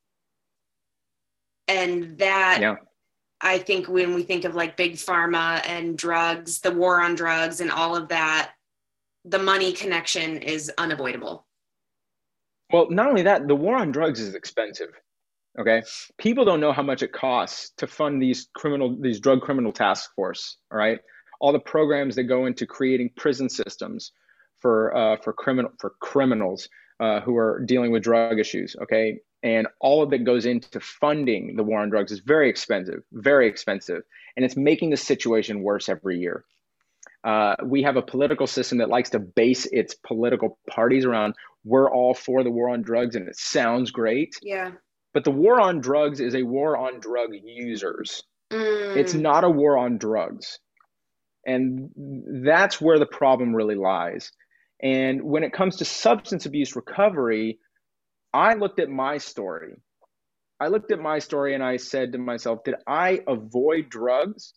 and 1.68 2.18
that 2.18 2.60
yeah. 2.62 2.76
i 3.42 3.58
think 3.58 3.88
when 3.88 4.14
we 4.14 4.24
think 4.24 4.46
of 4.46 4.56
like 4.56 4.78
big 4.78 4.94
pharma 4.94 5.62
and 5.68 5.98
drugs 5.98 6.60
the 6.60 6.72
war 6.72 7.02
on 7.02 7.16
drugs 7.16 7.62
and 7.62 7.72
all 7.72 7.96
of 7.96 8.08
that 8.10 8.54
the 9.26 9.40
money 9.40 9.72
connection 9.72 10.38
is 10.42 10.72
unavoidable. 10.78 11.48
Well 12.72 12.90
not 12.90 13.08
only 13.08 13.22
that 13.24 13.48
the 13.48 13.56
war 13.56 13.78
on 13.78 13.92
drugs 13.92 14.20
is 14.20 14.36
expensive 14.36 14.90
okay? 15.60 15.84
People 16.18 16.46
don't 16.46 16.60
know 16.60 16.74
how 16.74 16.82
much 16.82 17.04
it 17.04 17.14
costs 17.14 17.72
to 17.78 17.86
fund 17.86 18.22
these 18.22 18.50
criminal 18.56 18.98
these 19.00 19.20
drug 19.20 19.42
criminal 19.42 19.72
task 19.72 20.12
force 20.16 20.58
all 20.72 20.78
right? 20.78 21.00
All 21.40 21.52
the 21.52 21.60
programs 21.60 22.16
that 22.16 22.24
go 22.24 22.46
into 22.46 22.66
creating 22.66 23.12
prison 23.16 23.50
systems 23.50 24.12
for 24.60 24.96
uh, 24.96 25.18
for 25.18 25.34
criminal 25.34 25.72
for 25.80 25.92
criminals 26.02 26.68
uh, 27.00 27.20
who 27.22 27.38
are 27.38 27.64
dealing 27.66 27.92
with 27.92 28.04
drug 28.04 28.40
issues 28.40 28.76
okay 28.82 29.20
and 29.44 29.68
all 29.80 30.02
of 30.02 30.14
it 30.14 30.24
goes 30.24 30.46
into 30.46 30.80
funding 30.80 31.56
the 31.56 31.64
war 31.64 31.82
on 31.82 31.90
drugs 31.90 32.12
is 32.12 32.20
very 32.20 32.50
expensive, 32.50 33.04
very 33.12 33.48
expensive, 33.48 34.04
and 34.36 34.46
it's 34.46 34.56
making 34.56 34.90
the 34.90 34.98
situation 34.98 35.62
worse 35.62 35.90
every 35.90 36.20
year. 36.20 36.46
Uh, 37.24 37.56
we 37.64 37.84
have 37.84 37.96
a 37.96 38.02
political 38.02 38.48
system 38.48 38.80
that 38.80 38.90
likes 38.90 39.12
to 39.12 39.20
base 39.20 39.66
its 39.66 39.96
political 39.96 40.58
parties 40.68 41.06
around 41.06 41.36
we're 41.66 41.92
all 41.92 42.14
for 42.14 42.44
the 42.44 42.52
war 42.52 42.70
on 42.70 42.82
drugs, 42.82 43.16
and 43.16 43.28
it 43.28 43.38
sounds 43.38 43.92
great. 43.92 44.36
Yeah. 44.42 44.72
But 45.14 45.24
the 45.24 45.32
war 45.32 45.60
on 45.62 45.80
drugs 45.80 46.20
is 46.20 46.36
a 46.36 46.44
war 46.44 46.78
on 46.78 47.00
drug 47.00 47.30
users. 47.44 48.24
Mm. 48.52 48.98
It's 48.98 49.14
not 49.14 49.44
a 49.44 49.50
war 49.50 49.78
on 49.78 49.98
drugs. 49.98 50.60
And 51.46 51.90
that's 52.44 52.82
where 52.82 53.00
the 53.00 53.06
problem 53.06 53.56
really 53.56 53.76
lies. 53.76 54.32
And 54.82 55.24
when 55.24 55.44
it 55.44 55.54
comes 55.54 55.78
to 55.78 55.86
substance 55.86 56.46
abuse 56.46 56.76
recovery, 56.76 57.60
I 58.34 58.56
looked 58.56 58.80
at 58.80 58.90
my 58.90 59.18
story. 59.18 59.76
I 60.60 60.68
looked 60.68 60.92
at 60.92 61.00
my 61.00 61.20
story 61.20 61.54
and 61.54 61.64
I 61.64 61.78
said 61.78 62.14
to 62.14 62.18
myself, 62.18 62.64
did 62.64 62.76
I 62.88 63.22
avoid 63.28 63.90
drugs 63.90 64.54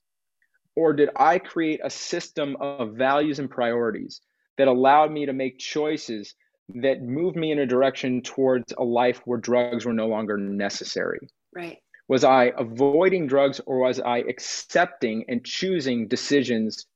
or 0.76 0.92
did 0.92 1.10
I 1.16 1.38
create 1.38 1.80
a 1.82 1.90
system 1.90 2.56
of 2.60 2.94
values 2.94 3.38
and 3.38 3.50
priorities 3.50 4.20
that 4.56 4.68
allowed 4.68 5.10
me 5.10 5.26
to 5.26 5.32
make 5.32 5.58
choices 5.58 6.34
that 6.74 7.02
moved 7.02 7.36
me 7.36 7.52
in 7.52 7.58
a 7.58 7.66
direction 7.66 8.22
towards 8.22 8.72
a 8.76 8.84
life 8.84 9.20
where 9.24 9.38
drugs 9.38 9.84
were 9.84 9.92
no 9.92 10.06
longer 10.06 10.36
necessary? 10.36 11.28
Right. 11.54 11.78
Was 12.08 12.24
I 12.24 12.52
avoiding 12.56 13.26
drugs 13.26 13.60
or 13.66 13.78
was 13.78 14.00
I 14.00 14.18
accepting 14.18 15.24
and 15.28 15.44
choosing 15.44 16.08
decisions 16.08 16.86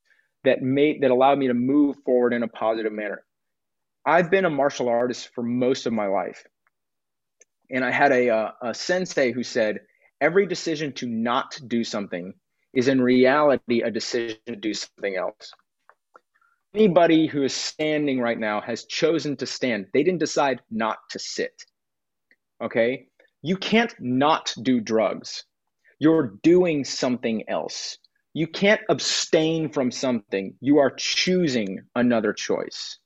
that 0.43 0.61
made 0.61 1.01
that 1.01 1.11
allowed 1.11 1.37
me 1.37 1.47
to 1.47 1.53
move 1.53 1.97
forward 2.05 2.33
in 2.33 2.43
a 2.43 2.47
positive 2.47 2.93
manner? 2.93 3.23
I've 4.05 4.31
been 4.31 4.45
a 4.45 4.49
martial 4.49 4.89
artist 4.89 5.29
for 5.35 5.43
most 5.43 5.85
of 5.85 5.93
my 5.93 6.07
life. 6.07 6.43
And 7.71 7.85
I 7.85 7.91
had 7.91 8.11
a, 8.11 8.27
a, 8.27 8.35
uh, 8.35 8.51
a 8.63 8.73
sensei 8.73 9.31
who 9.31 9.43
said, 9.43 9.79
every 10.19 10.45
decision 10.45 10.93
to 10.93 11.07
not 11.07 11.59
do 11.67 11.83
something 11.83 12.33
is 12.73 12.87
in 12.87 13.01
reality 13.01 13.81
a 13.81 13.91
decision 13.91 14.37
to 14.45 14.55
do 14.55 14.73
something 14.73 15.15
else. 15.15 15.51
Anybody 16.73 17.27
who 17.27 17.43
is 17.43 17.53
standing 17.53 18.19
right 18.19 18.39
now 18.39 18.61
has 18.61 18.85
chosen 18.85 19.35
to 19.37 19.45
stand. 19.45 19.87
They 19.93 20.03
didn't 20.03 20.19
decide 20.19 20.61
not 20.69 20.99
to 21.09 21.19
sit. 21.19 21.63
Okay? 22.61 23.07
You 23.41 23.57
can't 23.57 23.93
not 23.99 24.53
do 24.61 24.79
drugs. 24.79 25.43
You're 25.99 26.35
doing 26.43 26.85
something 26.85 27.43
else. 27.49 27.97
You 28.33 28.47
can't 28.47 28.81
abstain 28.89 29.69
from 29.69 29.91
something. 29.91 30.55
You 30.61 30.77
are 30.77 30.91
choosing 30.91 31.81
another 31.95 32.31
choice. 32.31 32.99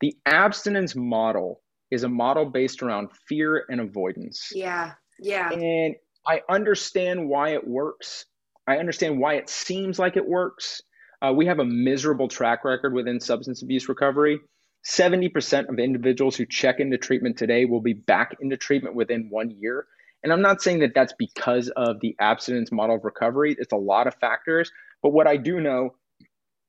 The 0.00 0.16
abstinence 0.26 0.94
model 0.94 1.62
is 1.90 2.04
a 2.04 2.08
model 2.08 2.46
based 2.46 2.82
around 2.82 3.10
fear 3.28 3.64
and 3.68 3.80
avoidance. 3.80 4.50
Yeah. 4.52 4.92
Yeah. 5.18 5.50
And 5.50 5.96
I 6.26 6.42
understand 6.48 7.28
why 7.28 7.50
it 7.50 7.66
works. 7.66 8.26
I 8.66 8.78
understand 8.78 9.18
why 9.18 9.34
it 9.34 9.48
seems 9.48 9.98
like 9.98 10.16
it 10.16 10.26
works. 10.26 10.80
Uh, 11.22 11.32
we 11.32 11.46
have 11.46 11.58
a 11.58 11.64
miserable 11.64 12.28
track 12.28 12.64
record 12.64 12.94
within 12.94 13.20
substance 13.20 13.62
abuse 13.62 13.88
recovery. 13.88 14.40
70% 14.88 15.68
of 15.68 15.78
individuals 15.78 16.36
who 16.36 16.46
check 16.46 16.80
into 16.80 16.96
treatment 16.96 17.36
today 17.36 17.64
will 17.66 17.82
be 17.82 17.92
back 17.92 18.36
into 18.40 18.56
treatment 18.56 18.94
within 18.94 19.28
one 19.28 19.50
year. 19.50 19.86
And 20.22 20.32
I'm 20.32 20.42
not 20.42 20.62
saying 20.62 20.80
that 20.80 20.92
that's 20.94 21.14
because 21.18 21.68
of 21.76 22.00
the 22.00 22.14
abstinence 22.20 22.72
model 22.72 22.96
of 22.96 23.04
recovery, 23.04 23.56
it's 23.58 23.72
a 23.72 23.76
lot 23.76 24.06
of 24.06 24.14
factors. 24.16 24.70
But 25.02 25.10
what 25.10 25.26
I 25.26 25.36
do 25.36 25.60
know 25.60 25.94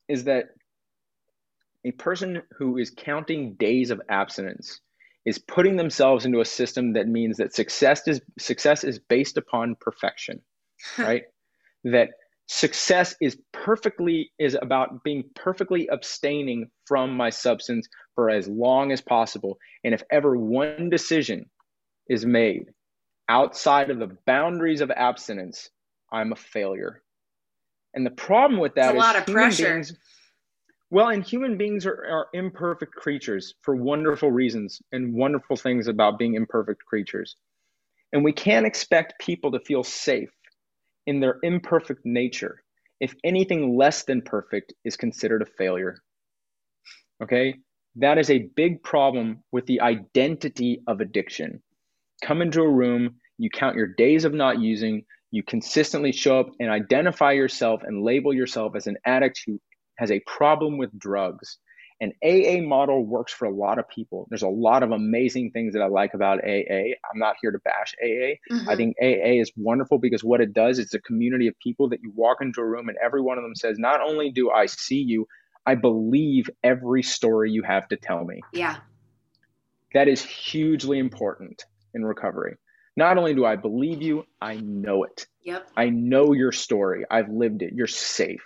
is 0.08 0.26
that 0.26 0.50
a 1.86 1.92
person 1.92 2.42
who 2.58 2.78
is 2.78 2.92
counting 2.96 3.54
days 3.56 3.92
of 3.92 4.02
abstinence 4.10 4.80
is 5.26 5.38
putting 5.38 5.76
themselves 5.76 6.26
into 6.26 6.42
a 6.42 6.46
system 6.46 6.94
that 6.94 7.08
means 7.08 7.38
that 7.38 7.54
success 7.54 8.08
is 8.08 8.22
success 8.40 8.84
is 8.84 9.00
based 9.00 9.38
upon 9.38 9.76
perfection 9.80 10.42
right? 10.98 11.24
That 11.84 12.10
success 12.48 13.16
is 13.22 13.38
perfectly 13.54 14.32
is 14.38 14.58
about 14.62 15.04
being 15.04 15.24
perfectly 15.36 15.88
abstaining 15.88 16.70
from 16.86 17.16
my 17.16 17.30
substance 17.30 17.88
for 18.16 18.30
as 18.30 18.48
long 18.48 18.92
as 18.92 19.02
possible. 19.02 19.58
And 19.84 19.94
if 19.94 20.04
ever 20.12 20.36
one 20.36 20.90
decision 20.90 21.50
is 22.10 22.26
made 22.26 22.66
outside 23.30 23.90
of 23.90 24.00
the 24.00 24.18
boundaries 24.26 24.82
of 24.82 24.92
abstinence 24.92 25.70
i'm 26.12 26.34
a 26.34 26.36
failure. 26.36 27.02
And 27.94 28.06
the 28.06 28.12
problem 28.12 28.60
with 28.60 28.76
that 28.76 28.96
it's 28.96 28.96
a 28.96 28.98
lot 28.98 29.16
of 29.16 29.26
pressure. 29.26 29.74
beings, 29.74 29.94
well, 30.92 31.08
and 31.08 31.24
human 31.24 31.58
beings 31.58 31.86
are, 31.86 32.06
are 32.06 32.28
imperfect 32.34 32.94
creatures 32.94 33.56
for 33.62 33.76
wonderful 33.76 34.30
reasons 34.30 34.82
and 34.92 35.14
wonderful 35.14 35.56
things 35.56 35.88
about 35.88 36.20
being 36.20 36.36
imperfect 36.36 36.84
creatures. 36.86 37.38
And 38.12 38.26
we 38.26 38.34
can't 38.34 38.66
expect 38.66 39.20
people 39.22 39.52
to 39.54 39.62
feel 39.62 39.84
safe 39.84 40.30
in 41.08 41.22
their 41.22 41.38
imperfect 41.44 42.02
nature 42.06 42.62
if 43.00 43.16
anything 43.24 43.78
less 43.78 44.04
than 44.04 44.22
perfect 44.22 44.74
is 44.84 44.98
considered 44.98 45.42
a 45.42 45.46
failure. 45.58 45.98
Okay? 47.24 47.56
That 47.96 48.18
is 48.18 48.30
a 48.30 48.50
big 48.56 48.84
problem 48.84 49.44
with 49.52 49.66
the 49.68 49.80
identity 49.80 50.82
of 50.88 51.00
addiction. 51.00 51.64
Come 52.22 52.42
into 52.42 52.62
a 52.62 52.70
room, 52.70 53.16
you 53.38 53.50
count 53.50 53.78
your 53.78 53.88
days 53.88 54.26
of 54.26 54.34
not 54.34 54.60
using, 54.60 55.06
you 55.32 55.42
consistently 55.42 56.12
show 56.12 56.42
up 56.42 56.50
and 56.60 56.70
identify 56.70 57.32
yourself 57.32 57.82
and 57.84 58.04
label 58.04 58.34
yourself 58.34 58.76
as 58.76 58.88
an 58.88 58.98
addict 59.06 59.42
who 59.48 59.60
has 60.02 60.12
a 60.12 60.20
problem 60.22 60.78
with 60.80 60.98
drugs. 60.98 61.60
An 62.02 62.12
AA 62.24 62.60
model 62.68 63.06
works 63.06 63.32
for 63.32 63.46
a 63.46 63.54
lot 63.54 63.78
of 63.78 63.88
people. 63.88 64.26
There's 64.30 64.42
a 64.42 64.48
lot 64.48 64.82
of 64.82 64.90
amazing 64.90 65.52
things 65.52 65.74
that 65.74 65.84
I 65.84 65.86
like 65.86 66.16
about 66.16 66.40
AA. 66.44 66.96
I'm 67.08 67.20
not 67.20 67.36
here 67.40 67.52
to 67.52 67.60
bash 67.60 67.94
AA. 68.04 68.42
Mm-hmm. 68.52 68.68
I 68.68 68.76
think 68.76 68.96
AA 69.00 69.40
is 69.40 69.52
wonderful 69.56 70.00
because 70.00 70.24
what 70.24 70.42
it 70.42 70.54
does 70.54 70.80
is 70.80 70.96
a 70.96 71.00
community 71.00 71.48
of 71.48 71.54
people 71.60 71.88
that 71.90 72.02
you 72.02 72.12
walk 72.16 72.40
into 72.42 72.62
a 72.62 72.66
room 72.66 72.90
and 72.90 72.98
every 72.98 73.22
one 73.22 73.38
of 73.38 73.44
them 73.44 73.56
says, 73.56 73.78
Not 73.78 74.02
only 74.02 74.32
do 74.32 74.50
I 74.50 74.66
see 74.66 75.00
you, 75.00 75.28
I 75.68 75.76
believe 75.76 76.50
every 76.64 77.04
story 77.04 77.52
you 77.52 77.62
have 77.62 77.88
to 77.90 77.96
tell 77.96 78.26
me. 78.26 78.42
Yeah. 78.52 78.78
That 79.94 80.08
is 80.08 80.24
hugely 80.24 80.98
important 80.98 81.64
in 81.94 82.04
recovery. 82.04 82.56
Not 82.98 83.20
only 83.20 83.36
do 83.36 83.46
I 83.46 83.58
believe 83.58 84.02
you, 84.02 84.26
I 84.42 84.56
know 84.56 85.04
it. 85.04 85.28
Yep. 85.44 85.70
I 85.78 85.90
know 85.90 86.34
your 86.34 86.52
story. 86.52 87.06
I've 87.12 87.30
lived 87.30 87.62
it. 87.62 87.74
You're 87.76 87.86
safe. 87.86 88.42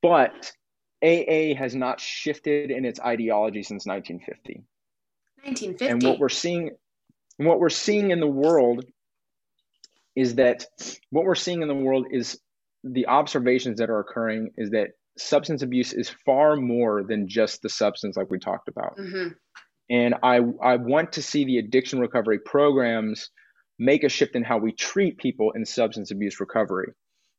But 0.00 0.52
AA 1.02 1.54
has 1.56 1.74
not 1.74 2.00
shifted 2.00 2.70
in 2.70 2.84
its 2.84 3.00
ideology 3.00 3.62
since 3.62 3.86
1950. 3.86 4.64
1950. 5.42 5.86
And 5.86 6.02
what 6.02 6.18
we're 6.18 6.28
seeing 6.28 6.70
what 7.38 7.58
we're 7.58 7.70
seeing 7.70 8.10
in 8.10 8.20
the 8.20 8.26
world 8.26 8.84
is 10.14 10.36
that 10.36 10.66
what 11.10 11.24
we're 11.24 11.34
seeing 11.34 11.62
in 11.62 11.68
the 11.68 11.74
world 11.74 12.06
is 12.10 12.38
the 12.84 13.06
observations 13.06 13.78
that 13.78 13.90
are 13.90 13.98
occurring 13.98 14.50
is 14.56 14.70
that 14.70 14.88
substance 15.18 15.62
abuse 15.62 15.92
is 15.92 16.10
far 16.24 16.56
more 16.56 17.02
than 17.02 17.28
just 17.28 17.62
the 17.62 17.68
substance 17.68 18.16
like 18.16 18.30
we 18.30 18.38
talked 18.38 18.68
about. 18.68 18.96
Mm-hmm. 18.96 19.28
And 19.90 20.14
I, 20.22 20.40
I 20.62 20.76
want 20.76 21.12
to 21.12 21.22
see 21.22 21.44
the 21.44 21.58
addiction 21.58 22.00
recovery 22.00 22.38
programs 22.38 23.30
make 23.78 24.04
a 24.04 24.08
shift 24.08 24.36
in 24.36 24.44
how 24.44 24.58
we 24.58 24.72
treat 24.72 25.18
people 25.18 25.52
in 25.52 25.64
substance 25.64 26.10
abuse 26.10 26.40
recovery. 26.40 26.92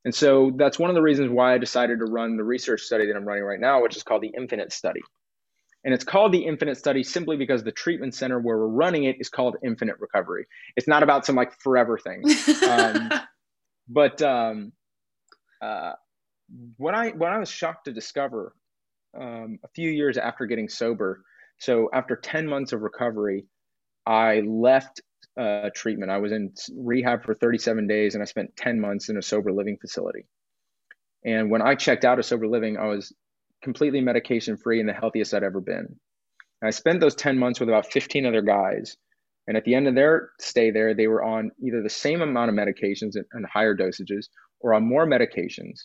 And 0.05 0.13
so 0.13 0.51
that's 0.55 0.77
one 0.77 0.89
of 0.89 0.95
the 0.95 1.01
reasons 1.01 1.29
why 1.29 1.53
I 1.53 1.57
decided 1.57 1.99
to 1.99 2.05
run 2.05 2.35
the 2.35 2.43
research 2.43 2.81
study 2.81 3.07
that 3.07 3.15
I'm 3.15 3.25
running 3.25 3.43
right 3.43 3.59
now, 3.59 3.81
which 3.81 3.95
is 3.95 4.03
called 4.03 4.21
the 4.21 4.31
Infinite 4.35 4.73
Study. 4.73 5.01
And 5.85 5.93
it's 5.93 6.03
called 6.03 6.31
the 6.31 6.45
Infinite 6.45 6.77
Study 6.77 7.03
simply 7.03 7.37
because 7.37 7.63
the 7.63 7.71
treatment 7.71 8.13
center 8.13 8.39
where 8.39 8.57
we're 8.57 8.67
running 8.67 9.05
it 9.05 9.17
is 9.19 9.29
called 9.29 9.57
Infinite 9.63 9.97
Recovery. 9.99 10.45
It's 10.75 10.87
not 10.87 11.03
about 11.03 11.25
some 11.25 11.35
like 11.35 11.59
forever 11.61 11.97
thing. 11.97 12.23
Um, 12.69 13.11
but 13.87 14.21
um, 14.21 14.71
uh, 15.61 15.93
what 16.77 16.93
I 16.93 17.09
what 17.09 17.31
I 17.31 17.37
was 17.37 17.49
shocked 17.49 17.85
to 17.85 17.91
discover 17.93 18.55
um, 19.19 19.59
a 19.63 19.67
few 19.75 19.89
years 19.89 20.17
after 20.17 20.45
getting 20.45 20.69
sober, 20.69 21.23
so 21.57 21.89
after 21.93 22.15
ten 22.15 22.47
months 22.47 22.71
of 22.71 22.81
recovery, 22.81 23.45
I 24.05 24.41
left 24.41 25.01
uh, 25.39 25.69
treatment. 25.75 26.11
I 26.11 26.17
was 26.17 26.31
in 26.31 26.53
rehab 26.75 27.23
for 27.23 27.33
37 27.33 27.87
days, 27.87 28.13
and 28.13 28.21
I 28.21 28.25
spent 28.25 28.55
10 28.55 28.79
months 28.79 29.09
in 29.09 29.17
a 29.17 29.21
sober 29.21 29.51
living 29.51 29.77
facility. 29.79 30.25
And 31.25 31.49
when 31.49 31.61
I 31.61 31.75
checked 31.75 32.05
out 32.05 32.19
of 32.19 32.25
sober 32.25 32.47
living, 32.47 32.77
I 32.77 32.87
was 32.87 33.13
completely 33.63 34.01
medication 34.01 34.57
free 34.57 34.79
and 34.79 34.89
the 34.89 34.93
healthiest 34.93 35.33
I'd 35.33 35.43
ever 35.43 35.61
been. 35.61 35.87
And 36.61 36.67
I 36.67 36.69
spent 36.71 36.99
those 36.99 37.15
10 37.15 37.37
months 37.37 37.59
with 37.59 37.69
about 37.69 37.91
15 37.91 38.25
other 38.25 38.41
guys. 38.41 38.95
And 39.47 39.57
at 39.57 39.65
the 39.65 39.75
end 39.75 39.87
of 39.87 39.95
their 39.95 40.29
stay 40.39 40.71
there, 40.71 40.93
they 40.93 41.07
were 41.07 41.23
on 41.23 41.51
either 41.61 41.81
the 41.81 41.89
same 41.89 42.21
amount 42.21 42.49
of 42.49 42.55
medications 42.55 43.15
and 43.15 43.45
higher 43.45 43.75
dosages 43.75 44.27
or 44.59 44.73
on 44.73 44.87
more 44.87 45.05
medications. 45.05 45.81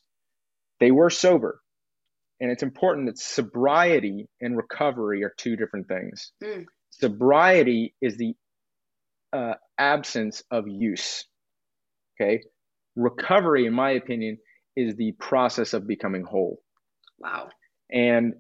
They 0.79 0.91
were 0.91 1.11
sober. 1.11 1.61
And 2.41 2.53
it's 2.53 2.63
important 2.63 3.07
that 3.07 3.19
sobriety 3.19 4.29
and 4.41 4.57
recovery 4.57 5.25
are 5.25 5.35
two 5.37 5.57
different 5.57 5.89
things. 5.89 6.33
Mm. 6.43 6.67
Sobriety 6.91 7.95
is 8.01 8.17
the 8.17 8.35
uh, 9.33 9.55
absence 9.79 10.43
of 10.51 10.67
use. 10.67 11.25
Okay. 12.21 12.43
Recovery, 12.97 13.67
in 13.67 13.73
my 13.73 13.93
opinion, 13.93 14.39
is 14.77 14.95
the 14.97 15.13
process 15.13 15.73
of 15.73 15.87
becoming 15.87 16.25
whole. 16.25 16.61
Wow. 17.19 17.49
And 17.91 18.35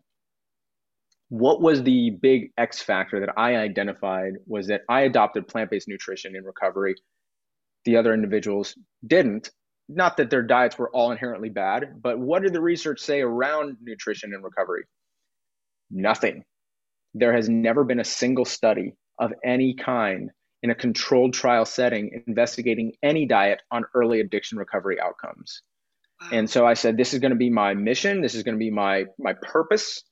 what 1.29 1.61
was 1.61 1.83
the 1.83 2.11
big 2.11 2.53
X 2.57 2.81
factor 2.81 3.21
that 3.21 3.35
I 3.37 3.57
identified 3.57 4.35
was 4.47 4.69
that 4.69 4.83
I 4.89 5.03
adopted 5.03 5.47
plant 5.47 5.71
based 5.71 5.89
nutrition 5.89 6.35
in 6.35 6.45
recovery. 6.45 6.95
The 7.85 7.97
other 7.97 8.15
individuals 8.15 8.75
didn't. 9.07 9.51
Not 9.89 10.17
that 10.19 10.31
their 10.31 10.43
diets 10.43 10.79
were 10.79 10.91
all 10.91 11.13
inherently 11.13 11.49
bad, 11.49 12.03
but 12.03 12.19
what 12.19 12.43
did 12.43 12.53
the 12.53 12.61
research 12.61 13.01
say 13.01 13.21
around 13.21 13.77
nutrition 13.81 14.35
and 14.35 14.45
recovery? 14.45 14.85
Nothing. 15.91 16.45
There 17.15 17.33
has 17.33 17.49
never 17.49 17.85
been 17.85 18.01
a 18.01 18.05
single 18.05 18.45
study 18.45 18.95
of 19.19 19.33
any 19.45 19.75
kind 19.75 20.31
in 20.63 20.71
a 20.71 20.75
controlled 20.75 21.35
trial 21.35 21.65
setting 21.65 22.23
investigating 22.27 22.93
any 23.03 23.27
diet 23.27 23.63
on 23.71 23.85
early 23.95 24.21
addiction 24.21 24.59
recovery 24.59 25.01
outcomes. 25.01 25.63
And 26.33 26.51
so 26.51 26.67
I 26.67 26.75
said, 26.75 26.97
this 26.97 27.15
is 27.15 27.21
going 27.21 27.31
to 27.31 27.37
be 27.37 27.51
my 27.51 27.75
mission. 27.75 28.23
This 28.23 28.35
is 28.35 28.43
going 28.43 28.57
to 28.57 28.59
be 28.59 28.71
my 28.71 29.07
my 29.19 29.35
purpose. 29.35 30.03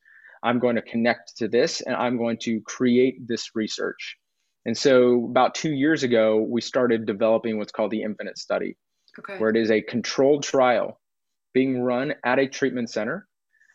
I'm 0.42 0.60
going 0.60 0.76
to 0.76 0.82
connect 0.82 1.38
to 1.38 1.48
this 1.48 1.80
and 1.80 1.96
I'm 1.96 2.16
going 2.16 2.38
to 2.42 2.60
create 2.60 3.26
this 3.26 3.50
research. 3.56 4.16
And 4.64 4.76
so 4.76 5.24
about 5.24 5.54
two 5.54 5.72
years 5.72 6.02
ago, 6.02 6.40
we 6.40 6.60
started 6.60 7.06
developing 7.06 7.58
what's 7.58 7.72
called 7.72 7.90
the 7.90 8.02
Infinite 8.02 8.38
Study, 8.38 8.76
okay. 9.18 9.38
where 9.38 9.50
it 9.50 9.56
is 9.56 9.70
a 9.70 9.80
controlled 9.80 10.42
trial 10.42 11.00
being 11.54 11.80
run 11.80 12.14
at 12.24 12.38
a 12.38 12.46
treatment 12.46 12.90
center. 12.90 13.26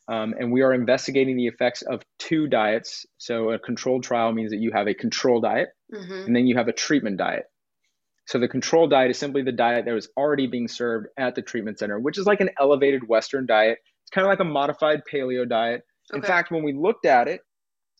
Um, 0.07 0.33
and 0.37 0.51
we 0.51 0.61
are 0.61 0.73
investigating 0.73 1.37
the 1.37 1.47
effects 1.47 1.83
of 1.83 2.01
two 2.19 2.47
diets. 2.47 3.05
So 3.17 3.51
a 3.51 3.59
controlled 3.59 4.03
trial 4.03 4.31
means 4.31 4.51
that 4.51 4.59
you 4.59 4.71
have 4.71 4.87
a 4.87 4.93
control 4.93 5.39
diet 5.41 5.69
mm-hmm. 5.93 6.25
and 6.27 6.35
then 6.35 6.47
you 6.47 6.57
have 6.57 6.67
a 6.67 6.73
treatment 6.73 7.17
diet. 7.17 7.45
So 8.27 8.39
the 8.39 8.47
control 8.47 8.87
diet 8.87 9.11
is 9.11 9.17
simply 9.17 9.41
the 9.41 9.51
diet 9.51 9.85
that 9.85 9.93
was 9.93 10.09
already 10.17 10.47
being 10.47 10.67
served 10.67 11.07
at 11.17 11.35
the 11.35 11.41
treatment 11.41 11.79
center, 11.79 11.99
which 11.99 12.17
is 12.17 12.25
like 12.25 12.39
an 12.39 12.49
elevated 12.59 13.07
Western 13.07 13.45
diet. 13.45 13.79
It's 14.03 14.11
kind 14.11 14.25
of 14.25 14.29
like 14.29 14.39
a 14.39 14.45
modified 14.45 15.01
paleo 15.11 15.47
diet. 15.47 15.83
Okay. 16.11 16.17
In 16.17 16.23
fact, 16.23 16.51
when 16.51 16.63
we 16.63 16.73
looked 16.73 17.05
at 17.05 17.27
it, 17.27 17.41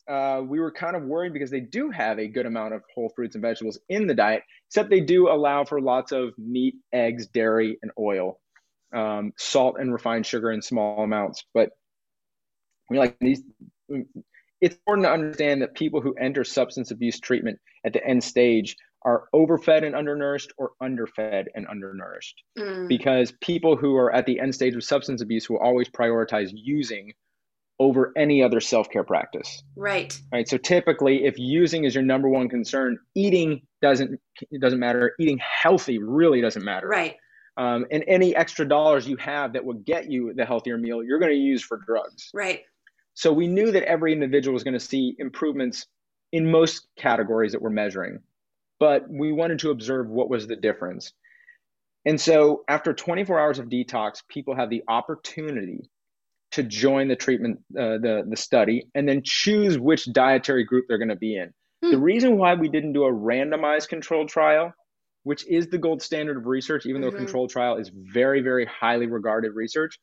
uh, 0.08 0.42
we 0.44 0.58
were 0.58 0.72
kind 0.72 0.96
of 0.96 1.04
worried 1.04 1.32
because 1.32 1.50
they 1.50 1.60
do 1.60 1.90
have 1.90 2.18
a 2.18 2.26
good 2.26 2.46
amount 2.46 2.74
of 2.74 2.82
whole 2.94 3.12
fruits 3.14 3.34
and 3.34 3.42
vegetables 3.42 3.78
in 3.88 4.06
the 4.06 4.14
diet, 4.14 4.42
except 4.68 4.90
they 4.90 5.00
do 5.00 5.28
allow 5.28 5.64
for 5.64 5.80
lots 5.80 6.12
of 6.12 6.32
meat, 6.38 6.74
eggs, 6.92 7.26
dairy, 7.28 7.78
and 7.82 7.92
oil, 7.98 8.40
um, 8.94 9.32
salt 9.38 9.76
and 9.78 9.92
refined 9.92 10.26
sugar 10.26 10.50
in 10.50 10.60
small 10.60 11.04
amounts. 11.04 11.44
But 11.54 11.70
we 12.92 12.98
like 12.98 13.16
these. 13.18 13.42
It's 14.60 14.76
important 14.76 15.06
to 15.06 15.10
understand 15.10 15.62
that 15.62 15.74
people 15.74 16.00
who 16.00 16.14
enter 16.14 16.44
substance 16.44 16.92
abuse 16.92 17.18
treatment 17.18 17.58
at 17.84 17.92
the 17.92 18.06
end 18.06 18.22
stage 18.22 18.76
are 19.04 19.24
overfed 19.32 19.82
and 19.82 19.96
undernourished 19.96 20.52
or 20.56 20.70
underfed 20.80 21.48
and 21.56 21.66
undernourished. 21.66 22.44
Mm. 22.56 22.86
Because 22.86 23.32
people 23.40 23.76
who 23.76 23.96
are 23.96 24.14
at 24.14 24.26
the 24.26 24.38
end 24.38 24.54
stage 24.54 24.76
of 24.76 24.84
substance 24.84 25.20
abuse 25.20 25.50
will 25.50 25.58
always 25.58 25.88
prioritize 25.88 26.50
using 26.54 27.12
over 27.80 28.12
any 28.16 28.44
other 28.44 28.60
self-care 28.60 29.02
practice. 29.02 29.62
Right. 29.74 30.16
Right. 30.32 30.46
So 30.46 30.56
typically 30.56 31.24
if 31.24 31.36
using 31.38 31.82
is 31.82 31.96
your 31.96 32.04
number 32.04 32.28
one 32.28 32.48
concern, 32.48 32.98
eating 33.16 33.62
doesn't 33.80 34.20
it 34.52 34.60
doesn't 34.60 34.78
matter. 34.78 35.14
Eating 35.18 35.40
healthy 35.40 35.98
really 35.98 36.40
doesn't 36.40 36.64
matter. 36.64 36.86
Right. 36.86 37.16
Um, 37.56 37.86
and 37.90 38.04
any 38.06 38.36
extra 38.36 38.66
dollars 38.66 39.08
you 39.08 39.16
have 39.16 39.54
that 39.54 39.64
would 39.64 39.84
get 39.84 40.10
you 40.10 40.32
the 40.34 40.44
healthier 40.44 40.78
meal, 40.78 41.02
you're 41.02 41.18
going 41.18 41.32
to 41.32 41.36
use 41.36 41.62
for 41.62 41.78
drugs. 41.78 42.30
Right. 42.32 42.62
So 43.14 43.32
we 43.32 43.46
knew 43.46 43.72
that 43.72 43.82
every 43.84 44.12
individual 44.12 44.54
was 44.54 44.64
going 44.64 44.74
to 44.74 44.80
see 44.80 45.14
improvements 45.18 45.86
in 46.32 46.50
most 46.50 46.88
categories 46.96 47.52
that 47.52 47.60
we're 47.60 47.70
measuring 47.70 48.18
but 48.82 49.08
we 49.08 49.30
wanted 49.30 49.60
to 49.60 49.70
observe 49.70 50.08
what 50.08 50.28
was 50.28 50.48
the 50.48 50.56
difference. 50.56 51.12
And 52.04 52.20
so 52.20 52.64
after 52.66 52.92
24 52.92 53.38
hours 53.38 53.60
of 53.60 53.66
detox, 53.66 54.26
people 54.26 54.56
have 54.56 54.70
the 54.70 54.82
opportunity 54.88 55.88
to 56.50 56.64
join 56.64 57.06
the 57.06 57.14
treatment, 57.14 57.60
uh, 57.78 58.02
the, 58.02 58.26
the 58.28 58.36
study, 58.36 58.88
and 58.96 59.08
then 59.08 59.22
choose 59.24 59.78
which 59.78 60.12
dietary 60.12 60.64
group 60.64 60.86
they're 60.88 60.98
going 60.98 61.10
to 61.10 61.14
be 61.14 61.36
in. 61.36 61.54
Hmm. 61.80 61.92
The 61.92 61.98
reason 61.98 62.38
why 62.38 62.54
we 62.54 62.68
didn't 62.68 62.92
do 62.92 63.04
a 63.04 63.12
randomized 63.12 63.86
controlled 63.86 64.30
trial, 64.30 64.74
which 65.22 65.46
is 65.46 65.68
the 65.68 65.78
gold 65.78 66.02
standard 66.02 66.36
of 66.36 66.46
research, 66.46 66.84
even 66.84 67.02
mm-hmm. 67.02 67.10
though 67.10 67.16
a 67.16 67.18
controlled 67.20 67.50
trial 67.50 67.76
is 67.76 67.88
very, 67.94 68.40
very 68.40 68.66
highly 68.66 69.06
regarded 69.06 69.52
research, 69.54 69.96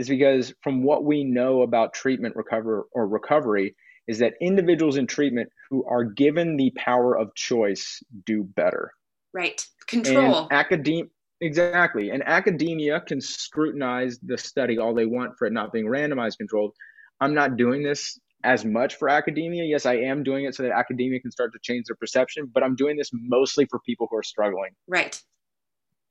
is 0.00 0.08
because 0.08 0.54
from 0.62 0.82
what 0.82 1.04
we 1.04 1.22
know 1.24 1.60
about 1.60 1.92
treatment 1.92 2.34
recover 2.34 2.86
or 2.92 3.06
recovery, 3.06 3.76
is 4.08 4.18
that 4.18 4.32
individuals 4.40 4.96
in 4.96 5.06
treatment 5.06 5.50
who 5.68 5.84
are 5.84 6.04
given 6.04 6.56
the 6.56 6.72
power 6.74 7.16
of 7.16 7.34
choice 7.34 8.02
do 8.24 8.42
better. 8.42 8.92
Right. 9.34 9.64
Control. 9.86 10.48
Academia 10.50 11.04
exactly. 11.42 12.10
And 12.10 12.22
academia 12.26 13.00
can 13.00 13.20
scrutinize 13.20 14.18
the 14.22 14.38
study 14.38 14.78
all 14.78 14.94
they 14.94 15.06
want 15.06 15.32
for 15.38 15.46
it 15.46 15.52
not 15.52 15.72
being 15.72 15.86
randomized 15.86 16.38
controlled. 16.38 16.72
I'm 17.20 17.34
not 17.34 17.56
doing 17.56 17.82
this 17.82 18.18
as 18.42 18.64
much 18.64 18.96
for 18.96 19.10
academia. 19.10 19.64
Yes, 19.64 19.84
I 19.84 19.96
am 19.96 20.22
doing 20.22 20.46
it 20.46 20.54
so 20.54 20.62
that 20.62 20.72
academia 20.72 21.20
can 21.20 21.30
start 21.30 21.52
to 21.52 21.58
change 21.62 21.86
their 21.88 21.96
perception, 21.96 22.50
but 22.52 22.62
I'm 22.62 22.74
doing 22.74 22.96
this 22.96 23.10
mostly 23.12 23.66
for 23.66 23.80
people 23.80 24.08
who 24.10 24.16
are 24.16 24.22
struggling. 24.22 24.70
Right. 24.88 25.20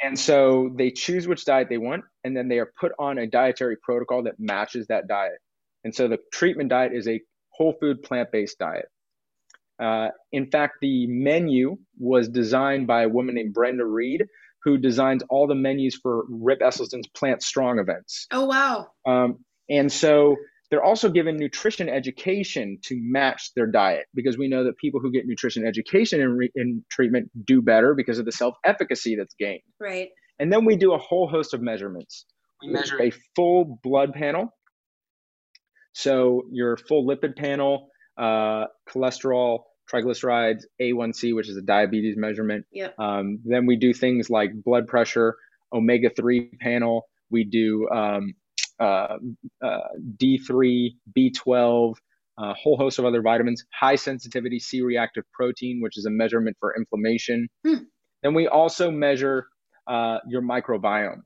And 0.01 0.17
so 0.17 0.71
they 0.75 0.91
choose 0.91 1.27
which 1.27 1.45
diet 1.45 1.67
they 1.69 1.77
want, 1.77 2.05
and 2.23 2.35
then 2.35 2.47
they 2.47 2.59
are 2.59 2.71
put 2.79 2.93
on 2.97 3.17
a 3.17 3.27
dietary 3.27 3.75
protocol 3.77 4.23
that 4.23 4.39
matches 4.39 4.87
that 4.87 5.07
diet. 5.07 5.39
And 5.83 5.93
so 5.93 6.07
the 6.07 6.19
treatment 6.31 6.69
diet 6.69 6.93
is 6.93 7.07
a 7.07 7.21
whole 7.49 7.73
food 7.79 8.03
plant 8.03 8.31
based 8.31 8.57
diet. 8.59 8.85
Uh, 9.81 10.09
in 10.31 10.49
fact, 10.51 10.75
the 10.81 11.07
menu 11.07 11.77
was 11.97 12.27
designed 12.29 12.87
by 12.87 13.03
a 13.03 13.09
woman 13.09 13.35
named 13.35 13.53
Brenda 13.53 13.85
Reed, 13.85 14.25
who 14.63 14.77
designs 14.77 15.23
all 15.29 15.47
the 15.47 15.55
menus 15.55 15.95
for 15.95 16.25
Rip 16.29 16.59
Esselstyn's 16.59 17.07
Plant 17.07 17.41
Strong 17.41 17.79
events. 17.79 18.27
Oh, 18.31 18.45
wow. 18.45 18.87
Um, 19.05 19.45
and 19.69 19.91
so 19.91 20.35
they're 20.69 20.83
also 20.83 21.09
given 21.09 21.37
nutrition 21.37 21.89
education 21.89 22.77
to 22.83 22.95
match 23.01 23.51
their 23.55 23.67
diet 23.67 24.05
because 24.13 24.37
we 24.37 24.47
know 24.47 24.63
that 24.63 24.77
people 24.77 24.99
who 24.99 25.11
get 25.11 25.25
nutrition 25.25 25.65
education 25.65 26.21
in, 26.21 26.29
re- 26.29 26.51
in 26.55 26.83
treatment 26.91 27.29
do 27.45 27.61
better 27.61 27.95
because 27.95 28.19
of 28.19 28.25
the 28.25 28.31
self 28.31 28.55
efficacy 28.65 29.15
that's 29.15 29.33
gained. 29.39 29.61
Right. 29.79 30.09
And 30.37 30.53
then 30.53 30.65
we 30.65 30.75
do 30.75 30.93
a 30.93 30.97
whole 30.97 31.27
host 31.27 31.53
of 31.53 31.61
measurements. 31.61 32.25
We 32.61 32.69
measure 32.69 33.01
a 33.01 33.11
full 33.35 33.79
blood 33.83 34.13
panel 34.13 34.53
so 35.93 36.43
your 36.51 36.77
full 36.77 37.05
lipid 37.05 37.35
panel, 37.35 37.89
uh, 38.17 38.65
cholesterol, 38.89 39.63
triglycerides, 39.91 40.63
A1C, 40.81 41.35
which 41.35 41.49
is 41.49 41.57
a 41.57 41.61
diabetes 41.61 42.15
measurement. 42.15 42.65
Yep. 42.71 42.97
Um, 42.99 43.39
then 43.43 43.65
we 43.65 43.75
do 43.75 43.93
things 43.93 44.29
like 44.29 44.51
blood 44.53 44.87
pressure, 44.87 45.35
omega 45.73 46.09
3 46.09 46.51
panel. 46.61 47.07
We 47.29 47.43
do 47.43 47.89
um, 47.89 48.33
uh, 48.79 49.17
uh, 49.63 49.79
D3, 50.17 50.89
B12, 51.17 51.95
a 52.37 52.53
whole 52.53 52.77
host 52.77 52.99
of 52.99 53.05
other 53.05 53.21
vitamins, 53.21 53.63
high 53.73 53.95
sensitivity 53.95 54.59
C 54.59 54.81
reactive 54.81 55.23
protein, 55.33 55.79
which 55.81 55.97
is 55.97 56.05
a 56.05 56.09
measurement 56.09 56.55
for 56.59 56.75
inflammation. 56.75 57.47
Hmm. 57.65 57.83
Then 58.23 58.33
we 58.33 58.47
also 58.47 58.91
measure 58.91 59.47
uh, 59.87 60.19
your 60.27 60.41
microbiome. 60.41 61.21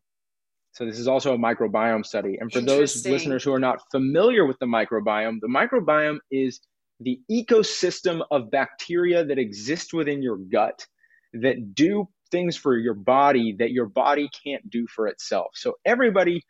So 0.73 0.85
this 0.85 0.97
is 0.97 1.07
also 1.07 1.35
a 1.35 1.37
microbiome 1.37 2.03
study. 2.03 2.37
And 2.39 2.51
for 2.51 2.61
those 2.61 3.05
listeners 3.05 3.43
who 3.43 3.53
are 3.53 3.59
not 3.59 3.79
familiar 3.91 4.45
with 4.45 4.57
the 4.59 4.65
microbiome, 4.65 5.39
the 5.39 5.47
microbiome 5.47 6.17
is 6.31 6.61
the 6.99 7.19
ecosystem 7.31 8.21
of 8.31 8.49
bacteria 8.49 9.23
that 9.23 9.37
exist 9.37 9.93
within 9.93 10.23
your 10.23 10.37
gut 10.37 10.85
that 11.33 11.75
do 11.75 12.07
things 12.31 12.55
for 12.57 12.75
your 12.75 12.95
body 12.95 13.55
that 13.59 13.71
your 13.71 13.85
body 13.85 14.29
can't 14.43 14.67
do 14.69 14.87
for 14.87 15.07
itself. 15.07 15.47
So 15.53 15.75
everybody 15.85 16.41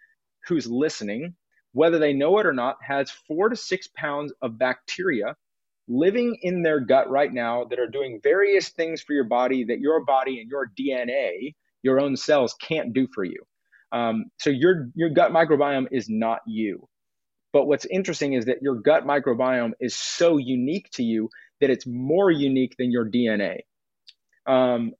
who's 0.48 0.68
listening, 0.68 1.36
whether 1.74 2.00
they 2.00 2.14
know 2.14 2.40
it 2.40 2.46
or 2.46 2.54
not, 2.54 2.78
has 2.82 3.12
four 3.12 3.50
to 3.50 3.56
six 3.56 3.88
pounds 3.96 4.34
of 4.42 4.58
bacteria 4.58 5.36
living 5.88 6.38
in 6.42 6.62
their 6.64 6.80
gut 6.80 7.10
right 7.10 7.34
now 7.34 7.66
that 7.66 7.80
are 7.80 7.88
doing 7.88 8.20
various 8.24 8.70
things 8.70 9.02
for 9.02 9.14
your 9.14 9.26
body 9.26 9.66
that 9.66 9.80
your 9.80 10.06
body 10.06 10.40
and 10.40 10.50
your 10.50 10.72
DNA, 10.80 11.56
your 11.82 12.00
own 12.00 12.16
cells, 12.16 12.56
can't 12.62 12.94
do 12.94 13.08
for 13.14 13.24
you. 13.24 13.44
Um, 13.92 14.26
so 14.40 14.50
your 14.50 14.90
your 14.96 15.10
gut 15.10 15.32
microbiome 15.32 15.88
is 15.92 16.10
not 16.10 16.40
you. 16.48 16.88
But 17.52 17.68
what's 17.68 17.86
interesting 17.86 18.34
is 18.34 18.46
that 18.46 18.62
your 18.62 18.76
gut 18.76 19.06
microbiome 19.06 19.74
is 19.80 19.94
so 19.94 20.38
unique 20.38 20.90
to 20.94 21.04
you 21.04 21.30
that 21.62 21.70
it's 21.70 21.86
more 21.86 22.32
unique 22.32 22.76
than 22.80 22.92
your 22.92 23.06
DNA. 23.06 23.60
Um, 24.48 24.94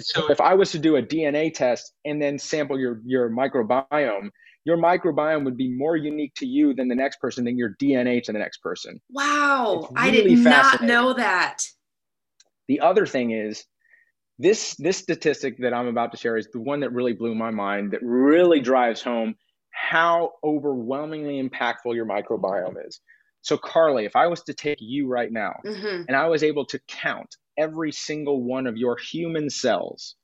so 0.00 0.30
if 0.30 0.40
I 0.40 0.54
was 0.54 0.72
to 0.72 0.78
do 0.78 0.96
a 0.96 1.02
DNA 1.02 1.54
test 1.54 1.92
and 2.04 2.20
then 2.20 2.38
sample 2.38 2.78
your 2.78 3.00
your 3.04 3.30
microbiome, 3.30 4.30
your 4.68 4.76
microbiome 4.76 5.46
would 5.46 5.56
be 5.56 5.70
more 5.70 5.96
unique 5.96 6.34
to 6.34 6.44
you 6.44 6.74
than 6.74 6.88
the 6.88 6.94
next 6.94 7.18
person 7.20 7.42
than 7.42 7.56
your 7.56 7.74
DNA 7.80 8.22
to 8.22 8.32
the 8.32 8.38
next 8.38 8.58
person. 8.58 9.00
Wow. 9.10 9.80
It's 9.80 9.92
I 9.96 10.10
did 10.10 10.38
not 10.40 10.82
know 10.82 11.14
that. 11.14 11.62
The 12.68 12.80
other 12.80 13.06
thing 13.06 13.30
is 13.30 13.64
this 14.38 14.76
this 14.76 14.98
statistic 14.98 15.56
that 15.60 15.72
I'm 15.72 15.86
about 15.86 16.12
to 16.12 16.18
share 16.18 16.36
is 16.36 16.50
the 16.52 16.60
one 16.60 16.80
that 16.80 16.92
really 16.92 17.14
blew 17.14 17.34
my 17.34 17.50
mind 17.50 17.92
that 17.92 18.02
really 18.02 18.60
drives 18.60 19.00
home 19.00 19.36
how 19.70 20.32
overwhelmingly 20.44 21.42
impactful 21.42 21.94
your 21.94 22.04
microbiome 22.04 22.86
is. 22.86 23.00
So 23.40 23.56
Carly, 23.56 24.04
if 24.04 24.16
I 24.16 24.26
was 24.26 24.42
to 24.42 24.52
take 24.52 24.82
you 24.82 25.08
right 25.08 25.32
now 25.32 25.54
hmm 25.64 26.02
and 26.06 26.14
I 26.14 26.28
was 26.28 26.42
able 26.42 26.66
to 26.66 26.78
count 26.88 27.34
every 27.56 27.90
single 27.90 28.42
one 28.42 28.66
of 28.66 28.76
your 28.76 28.98
human 28.98 29.48
cells, 29.48 30.14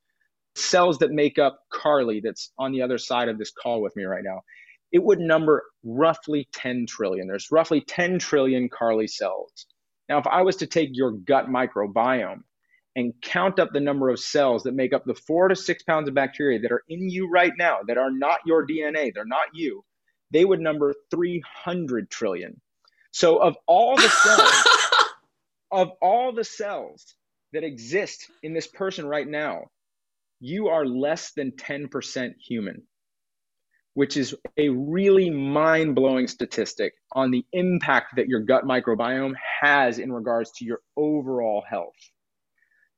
cells 0.57 0.98
that 0.98 1.11
make 1.11 1.38
up 1.38 1.61
Carly 1.72 2.20
that's 2.20 2.52
on 2.59 2.72
the 2.72 2.82
other 2.82 2.98
side 2.98 3.28
of 3.28 3.38
this 3.38 3.52
call 3.52 3.82
with 3.82 3.96
me 3.96 4.05
right 4.05 4.24
now, 4.24 4.42
it 4.92 5.02
would 5.02 5.18
number 5.18 5.64
roughly 5.82 6.48
10 6.52 6.86
trillion. 6.88 7.26
There's 7.26 7.50
roughly 7.50 7.80
10 7.80 8.18
trillion 8.18 8.68
Carly 8.68 9.09
cells. 9.09 9.66
Now, 10.09 10.18
if 10.18 10.26
I 10.26 10.42
was 10.42 10.57
to 10.57 10.66
take 10.66 10.90
your 10.92 11.12
gut 11.12 11.46
microbiome 11.46 12.42
and 12.94 13.12
count 13.22 13.59
up 13.59 13.70
the 13.72 13.80
number 13.80 14.09
of 14.09 14.20
cells 14.20 14.62
that 14.62 14.74
make 14.74 14.92
up 14.92 15.05
the 15.05 15.14
four 15.14 15.48
to 15.48 15.57
six 15.57 15.82
pounds 15.82 16.09
of 16.09 16.14
bacteria 16.14 16.61
that 16.61 16.70
are 16.70 16.82
in 16.88 17.09
you 17.09 17.28
right 17.28 17.52
now, 17.59 17.78
that 17.88 17.98
are 17.98 18.12
not 18.12 18.38
your 18.46 18.66
DNA, 18.66 19.12
they're 19.12 19.24
not 19.24 19.48
you, 19.52 19.82
they 20.30 20.44
would 20.44 20.61
number 20.61 20.94
300 21.11 22.11
trillion. 22.11 22.61
So, 23.11 23.38
of 23.38 23.57
all 23.66 23.96
the 23.96 24.09
cells, 24.09 24.64
of 25.72 25.90
all 26.00 26.32
the 26.32 26.44
cells 26.44 27.16
that 27.52 27.64
exist 27.64 28.30
in 28.42 28.52
this 28.52 28.66
person 28.66 29.07
right 29.07 29.26
now, 29.26 29.64
you 30.45 30.68
are 30.68 30.84
less 30.84 31.32
than 31.32 31.53
10% 31.53 32.34
human, 32.38 32.82
which 33.95 34.18
is 34.18 34.34
a 34.59 34.68
really 34.68 35.30
mind 35.30 35.95
blowing 35.95 36.28
statistic 36.28 36.92
on 37.12 37.30
the 37.30 37.47
impact 37.55 38.16
that 38.16 38.28
your 38.28 38.40
gut 38.40 38.64
microbiome 38.64 39.32
has 39.62 39.99
in 39.99 40.12
regards 40.12 40.51
to 40.51 40.66
your 40.66 40.80
overall 40.99 41.64
health. 41.66 41.95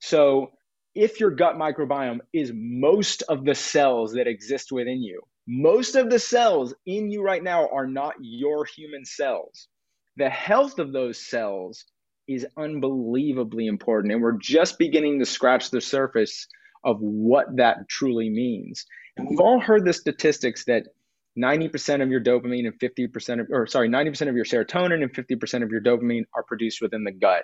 So, 0.01 0.51
if 0.97 1.20
your 1.20 1.30
gut 1.30 1.55
microbiome 1.55 2.18
is 2.32 2.51
most 2.53 3.22
of 3.28 3.44
the 3.44 3.55
cells 3.55 4.14
that 4.14 4.26
exist 4.26 4.72
within 4.72 5.01
you, 5.01 5.22
most 5.47 5.94
of 5.94 6.11
the 6.11 6.18
cells 6.18 6.74
in 6.84 7.12
you 7.12 7.22
right 7.22 7.44
now 7.44 7.68
are 7.68 7.86
not 7.86 8.14
your 8.18 8.64
human 8.64 9.05
cells. 9.05 9.68
The 10.16 10.30
health 10.30 10.80
of 10.80 10.92
those 10.92 11.20
cells 11.20 11.84
is 12.26 12.44
unbelievably 12.57 13.68
important. 13.68 14.12
And 14.12 14.22
we're 14.22 14.38
just 14.38 14.78
beginning 14.78 15.20
to 15.20 15.26
scratch 15.26 15.70
the 15.70 15.80
surface 15.80 16.49
of 16.87 17.01
what 17.01 17.57
that 17.57 17.89
truly 17.89 18.30
means. 18.30 18.87
And 19.16 19.28
we've 19.28 19.41
all 19.41 19.61
heard 19.61 19.84
the 19.84 19.93
statistics 19.93 20.64
that 20.66 20.87
90% 21.39 22.03
of 22.03 22.11
your 22.11 22.20
dopamine 22.20 22.66
and 22.66 22.78
50% 22.78 23.41
of, 23.41 23.49
or 23.51 23.66
sorry, 23.66 23.91
90% 23.91 24.28
of 24.28 24.37
your 24.37 24.45
serotonin 24.45 25.03
and 25.03 25.12
50% 25.12 25.62
of 25.62 25.70
your 25.70 25.82
dopamine 25.82 26.24
are 26.34 26.45
produced 26.45 26.80
within 26.80 27.05
the 27.05 27.12
gut. 27.12 27.43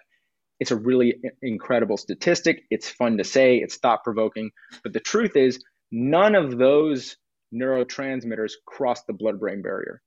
It's 0.61 0.70
a 0.70 0.76
really 0.76 1.16
incredible 1.43 1.97
statistic. 1.97 2.62
It's 2.70 2.88
fun 2.88 3.18
to 3.18 3.24
say, 3.24 3.57
it's 3.57 3.76
thought 3.76 4.05
provoking. 4.05 4.53
But 4.84 4.93
the 4.93 5.01
truth 5.01 5.36
is, 5.36 5.62
none 5.90 6.36
of 6.36 6.57
those 6.57 7.16
neurotransmitters 7.53 8.53
cross 8.64 9.03
the 9.03 9.12
blood 9.12 9.40
brain 9.40 9.61
barrier. 9.61 10.01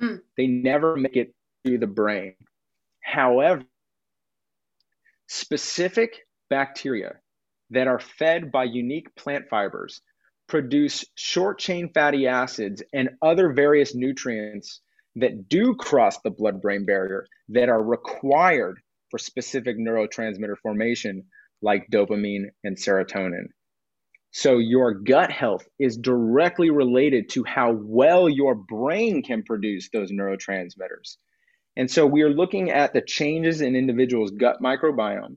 Mm. 0.00 0.20
They 0.36 0.46
never 0.46 0.96
make 0.96 1.16
it 1.16 1.34
to 1.66 1.78
the 1.78 1.88
brain. 1.88 2.34
However, 3.02 3.64
specific 5.26 6.26
bacteria 6.48 7.16
that 7.70 7.86
are 7.86 8.00
fed 8.00 8.50
by 8.50 8.64
unique 8.64 9.14
plant 9.14 9.48
fibers 9.48 10.00
produce 10.48 11.04
short 11.14 11.58
chain 11.58 11.90
fatty 11.92 12.26
acids 12.26 12.82
and 12.92 13.10
other 13.22 13.52
various 13.52 13.94
nutrients 13.94 14.80
that 15.16 15.48
do 15.48 15.74
cross 15.74 16.20
the 16.22 16.30
blood 16.30 16.60
brain 16.62 16.86
barrier 16.86 17.26
that 17.50 17.68
are 17.68 17.82
required 17.82 18.80
for 19.10 19.18
specific 19.18 19.78
neurotransmitter 19.78 20.56
formation 20.62 21.24
like 21.62 21.88
dopamine 21.90 22.46
and 22.64 22.76
serotonin. 22.76 23.48
So, 24.30 24.58
your 24.58 24.92
gut 24.94 25.32
health 25.32 25.66
is 25.78 25.96
directly 25.96 26.70
related 26.70 27.30
to 27.30 27.44
how 27.44 27.72
well 27.72 28.28
your 28.28 28.54
brain 28.54 29.22
can 29.22 29.42
produce 29.42 29.88
those 29.88 30.12
neurotransmitters. 30.12 31.16
And 31.76 31.90
so, 31.90 32.06
we 32.06 32.22
are 32.22 32.30
looking 32.30 32.70
at 32.70 32.92
the 32.92 33.00
changes 33.00 33.62
in 33.62 33.74
individuals' 33.74 34.30
gut 34.30 34.58
microbiome, 34.62 35.36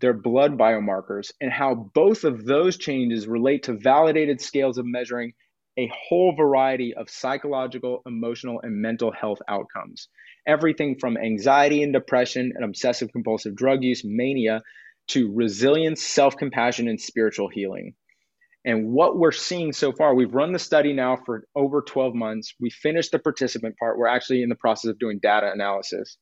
their 0.00 0.14
blood 0.14 0.58
biomarkers, 0.58 1.30
and 1.40 1.52
how 1.52 1.74
both 1.94 2.24
of 2.24 2.44
those 2.44 2.76
changes 2.76 3.26
relate 3.26 3.62
to 3.64 3.74
validated 3.74 4.40
scales 4.40 4.78
of 4.78 4.86
measuring 4.86 5.32
a 5.78 5.90
whole 5.94 6.34
variety 6.34 6.92
of 6.94 7.08
psychological, 7.08 8.02
emotional, 8.06 8.60
and 8.62 8.82
mental 8.82 9.12
health 9.12 9.38
outcomes. 9.48 10.08
Everything 10.46 10.96
from 10.98 11.16
anxiety 11.16 11.82
and 11.82 11.92
depression 11.92 12.52
and 12.54 12.64
obsessive 12.64 13.12
compulsive 13.12 13.54
drug 13.54 13.82
use, 13.82 14.02
mania, 14.04 14.62
to 15.08 15.32
resilience, 15.32 16.02
self 16.02 16.36
compassion, 16.36 16.88
and 16.88 17.00
spiritual 17.00 17.48
healing. 17.48 17.94
And 18.64 18.88
what 18.90 19.18
we're 19.18 19.32
seeing 19.32 19.72
so 19.72 19.92
far, 19.92 20.14
we've 20.14 20.34
run 20.34 20.52
the 20.52 20.58
study 20.58 20.92
now 20.92 21.16
for 21.24 21.44
over 21.54 21.80
12 21.80 22.14
months. 22.14 22.54
We 22.60 22.70
finished 22.70 23.12
the 23.12 23.18
participant 23.18 23.76
part. 23.78 23.98
We're 23.98 24.06
actually 24.06 24.42
in 24.42 24.50
the 24.50 24.54
process 24.54 24.90
of 24.90 24.98
doing 24.98 25.18
data 25.22 25.50
analysis. 25.52 26.18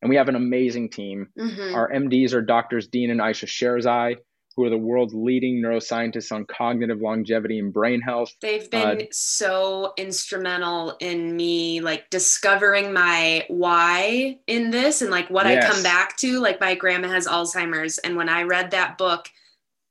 And 0.00 0.08
we 0.08 0.16
have 0.16 0.28
an 0.28 0.36
amazing 0.36 0.90
team. 0.90 1.28
hmm 1.36 1.74
Our 1.74 1.90
MDs 1.90 2.32
are 2.32 2.42
doctors 2.42 2.86
Dean 2.88 3.10
and 3.10 3.20
Ayesha 3.20 3.46
Sherzai, 3.46 4.16
who 4.56 4.64
are 4.64 4.70
the 4.70 4.76
world's 4.78 5.14
leading 5.14 5.62
neuroscientists 5.62 6.32
on 6.32 6.44
cognitive 6.46 7.00
longevity 7.00 7.58
and 7.58 7.72
brain 7.72 8.00
health. 8.00 8.32
They've 8.40 8.68
been 8.70 9.02
Uh, 9.02 9.04
so 9.12 9.92
instrumental 9.96 10.96
in 11.00 11.34
me 11.36 11.80
like 11.80 12.10
discovering 12.10 12.92
my 12.92 13.44
why 13.48 14.38
in 14.46 14.70
this 14.70 15.02
and 15.02 15.10
like 15.10 15.28
what 15.30 15.46
I 15.46 15.60
come 15.60 15.82
back 15.82 16.16
to. 16.18 16.38
Like 16.40 16.60
my 16.60 16.74
grandma 16.74 17.08
has 17.08 17.26
Alzheimer's 17.26 17.98
and 17.98 18.16
when 18.16 18.28
I 18.28 18.42
read 18.42 18.70
that 18.72 18.98
book, 18.98 19.28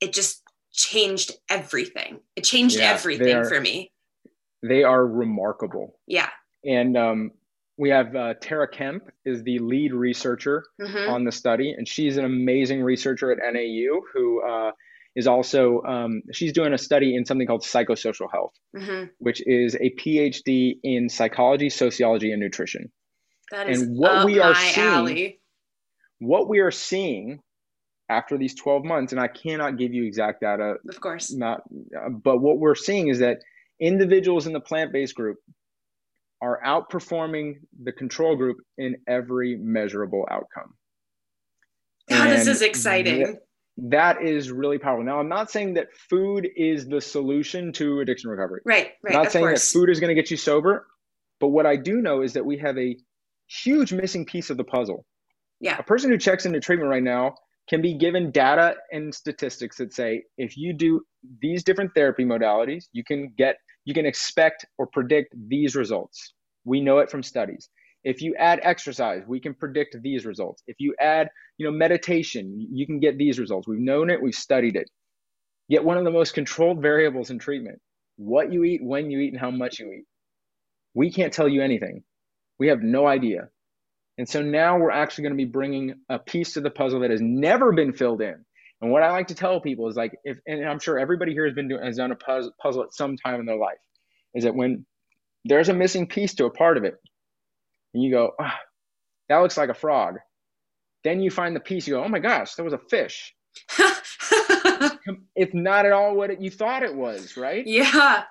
it 0.01 0.13
just 0.13 0.43
changed 0.71 1.31
everything. 1.49 2.19
It 2.35 2.43
changed 2.43 2.77
Yeah, 2.77 2.91
everything 2.91 3.35
are- 3.37 3.45
for 3.45 3.59
me. 3.59 3.91
They 4.63 4.83
are 4.83 5.05
remarkable. 5.05 5.99
Yeah. 6.07 6.29
And 6.65 6.97
um, 6.97 7.31
we 7.77 7.89
have 7.89 8.15
uh, 8.15 8.33
Tara 8.41 8.67
Kemp 8.67 9.03
is 9.25 9.43
the 9.43 9.59
lead 9.59 9.93
researcher 9.93 10.63
hmm 10.81 11.09
on 11.09 11.23
the 11.23 11.31
study, 11.31 11.71
and 11.77 11.87
she's 11.87 12.17
an 12.17 12.25
amazing 12.25 12.81
researcher 12.83 13.31
at 13.31 13.37
NAU 13.53 14.01
who 14.13 14.41
uh, 14.43 14.71
is 15.15 15.27
also 15.27 15.81
um, 15.83 16.21
she's 16.33 16.53
doing 16.53 16.73
a 16.73 16.77
study 16.77 17.15
in 17.15 17.25
something 17.25 17.47
called 17.47 17.63
psychosocial 17.63 18.27
health, 18.31 18.53
hmm 18.75 19.03
which 19.19 19.41
is 19.45 19.75
a 19.75 19.91
PhD 19.99 20.79
in 20.83 21.09
psychology, 21.09 21.69
sociology, 21.69 22.31
and 22.31 22.41
nutrition. 22.41 22.91
That 23.51 23.69
is 23.69 23.81
And 23.81 23.97
what 23.97 24.25
we 24.25 24.39
are 24.39 24.53
my 24.53 24.59
seeing- 24.59 24.87
alley. 24.87 25.39
What 26.19 26.49
we 26.49 26.59
are 26.59 26.71
seeing 26.71 27.39
after 28.09 28.37
these 28.39 28.55
12 28.55 28.83
months, 28.85 29.11
and 29.11 29.21
I 29.21 29.27
cannot 29.27 29.77
give 29.77 29.93
you 29.93 30.03
exact 30.03 30.41
data, 30.41 30.75
Of 30.89 30.99
course. 30.99 31.31
not, 31.31 31.61
uh, 31.95 32.09
but 32.09 32.39
what 32.39 32.57
we're 32.57 32.73
seeing 32.73 33.09
is 33.09 33.19
that 33.19 33.37
individuals 33.79 34.47
in 34.47 34.53
the 34.53 34.59
plant-based 34.59 35.13
group 35.13 35.37
are 36.41 36.61
outperforming 36.65 37.55
the 37.83 37.91
control 37.91 38.35
group 38.35 38.57
in 38.77 38.95
every 39.07 39.57
measurable 39.57 40.27
outcome. 40.29 40.73
Oh, 42.11 42.29
this 42.29 42.47
is 42.47 42.61
exciting. 42.61 43.25
Th- 43.25 43.35
that 43.89 44.23
is 44.23 44.51
really 44.51 44.79
powerful. 44.79 45.03
Now, 45.03 45.19
I'm 45.19 45.29
not 45.29 45.51
saying 45.51 45.75
that 45.75 45.87
food 46.09 46.47
is 46.55 46.87
the 46.87 46.99
solution 46.99 47.71
to 47.73 47.99
addiction 47.99 48.29
recovery. 48.29 48.61
Right, 48.65 48.91
right. 49.03 49.15
I'm 49.15 49.23
not 49.23 49.31
saying 49.31 49.45
course. 49.45 49.71
that 49.71 49.79
food 49.79 49.89
is 49.89 49.99
going 49.99 50.09
to 50.09 50.19
get 50.19 50.31
you 50.31 50.37
sober, 50.37 50.87
but 51.39 51.49
what 51.49 51.65
I 51.65 51.75
do 51.75 52.01
know 52.01 52.21
is 52.21 52.33
that 52.33 52.45
we 52.45 52.57
have 52.57 52.77
a 52.77 52.97
huge 53.47 53.93
missing 53.93 54.25
piece 54.25 54.49
of 54.49 54.57
the 54.57 54.63
puzzle. 54.63 55.05
Yeah. 55.59 55.77
A 55.77 55.83
person 55.83 56.09
who 56.09 56.17
checks 56.17 56.45
into 56.45 56.59
treatment 56.59 56.89
right 56.89 57.03
now 57.03 57.35
can 57.69 57.81
be 57.81 57.93
given 57.93 58.31
data 58.31 58.75
and 58.91 59.13
statistics 59.13 59.77
that 59.77 59.93
say 59.93 60.23
if 60.37 60.57
you 60.57 60.73
do 60.73 61.01
these 61.41 61.63
different 61.63 61.91
therapy 61.93 62.23
modalities, 62.23 62.85
you 62.93 63.03
can 63.03 63.33
get 63.37 63.57
you 63.87 63.93
can 63.93 64.05
expect 64.05 64.65
or 64.77 64.85
predict 64.85 65.33
these 65.47 65.73
results. 65.73 66.33
We 66.65 66.81
know 66.81 66.97
it 66.97 67.09
from 67.09 67.23
studies. 67.23 67.69
If 68.03 68.21
you 68.21 68.35
add 68.35 68.59
exercise, 68.61 69.23
we 69.25 69.39
can 69.39 69.53
predict 69.53 69.95
these 70.03 70.25
results. 70.25 70.61
If 70.67 70.75
you 70.79 70.93
add, 70.99 71.29
you 71.57 71.65
know, 71.65 71.71
meditation, 71.71 72.67
you 72.69 72.85
can 72.85 72.99
get 72.99 73.17
these 73.17 73.39
results. 73.39 73.65
We've 73.65 73.79
known 73.79 74.09
it, 74.09 74.21
we've 74.21 74.35
studied 74.35 74.75
it. 74.75 74.89
Yet 75.69 75.85
one 75.85 75.95
of 75.95 76.03
the 76.03 76.11
most 76.11 76.33
controlled 76.33 76.81
variables 76.81 77.29
in 77.29 77.39
treatment, 77.39 77.79
what 78.17 78.51
you 78.51 78.65
eat, 78.65 78.83
when 78.83 79.09
you 79.09 79.19
eat, 79.19 79.31
and 79.31 79.39
how 79.39 79.51
much 79.51 79.79
you 79.79 79.89
eat. 79.93 80.05
We 80.93 81.09
can't 81.09 81.31
tell 81.31 81.47
you 81.47 81.61
anything. 81.61 82.03
We 82.59 82.67
have 82.67 82.81
no 82.81 83.07
idea. 83.07 83.47
And 84.17 84.27
so 84.27 84.41
now 84.41 84.77
we're 84.77 84.91
actually 84.91 85.21
going 85.21 85.37
to 85.37 85.45
be 85.45 85.49
bringing 85.49 85.93
a 86.09 86.19
piece 86.19 86.55
to 86.55 86.61
the 86.61 86.71
puzzle 86.71 86.99
that 86.99 87.11
has 87.11 87.21
never 87.21 87.71
been 87.71 87.93
filled 87.93 88.21
in. 88.21 88.43
And 88.81 88.91
what 88.91 89.03
I 89.03 89.11
like 89.11 89.27
to 89.27 89.35
tell 89.35 89.59
people 89.59 89.87
is 89.87 89.95
like, 89.95 90.17
if, 90.23 90.37
and 90.45 90.67
I'm 90.67 90.79
sure 90.79 90.99
everybody 90.99 91.33
here 91.33 91.45
has 91.45 91.55
been 91.55 91.67
doing, 91.67 91.83
has 91.83 91.97
done 91.97 92.11
a 92.11 92.15
puzzle 92.15 92.83
at 92.83 92.93
some 92.93 93.17
time 93.17 93.39
in 93.39 93.45
their 93.45 93.57
life, 93.57 93.79
is 94.35 94.43
that 94.43 94.55
when 94.55 94.85
there's 95.45 95.69
a 95.69 95.73
missing 95.73 96.07
piece 96.07 96.35
to 96.35 96.45
a 96.45 96.51
part 96.51 96.77
of 96.77 96.83
it, 96.83 96.95
and 97.93 98.03
you 98.03 98.11
go, 98.11 98.33
oh, 98.39 98.51
that 99.29 99.37
looks 99.37 99.57
like 99.57 99.69
a 99.69 99.73
frog. 99.73 100.17
Then 101.03 101.21
you 101.21 101.31
find 101.31 101.55
the 101.55 101.59
piece, 101.59 101.87
you 101.87 101.95
go, 101.95 102.03
oh 102.03 102.09
my 102.09 102.19
gosh, 102.19 102.55
there 102.55 102.65
was 102.65 102.73
a 102.73 102.77
fish. 102.77 103.33
it's 105.35 105.53
not 105.53 105.85
at 105.85 105.91
all 105.91 106.15
what 106.15 106.29
it, 106.29 106.41
you 106.41 106.51
thought 106.51 106.83
it 106.83 106.93
was, 106.93 107.37
right? 107.37 107.65
Yeah. 107.65 108.23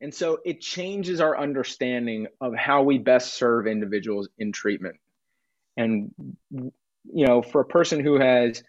And 0.00 0.14
so 0.14 0.38
it 0.44 0.60
changes 0.60 1.20
our 1.20 1.38
understanding 1.38 2.26
of 2.40 2.54
how 2.54 2.82
we 2.82 2.98
best 2.98 3.34
serve 3.34 3.66
individuals 3.66 4.28
in 4.38 4.52
treatment. 4.52 4.96
And, 5.76 6.12
you 6.50 7.26
know, 7.26 7.42
for 7.42 7.60
a 7.60 7.66
person 7.66 8.00
who 8.00 8.18
has, 8.18 8.62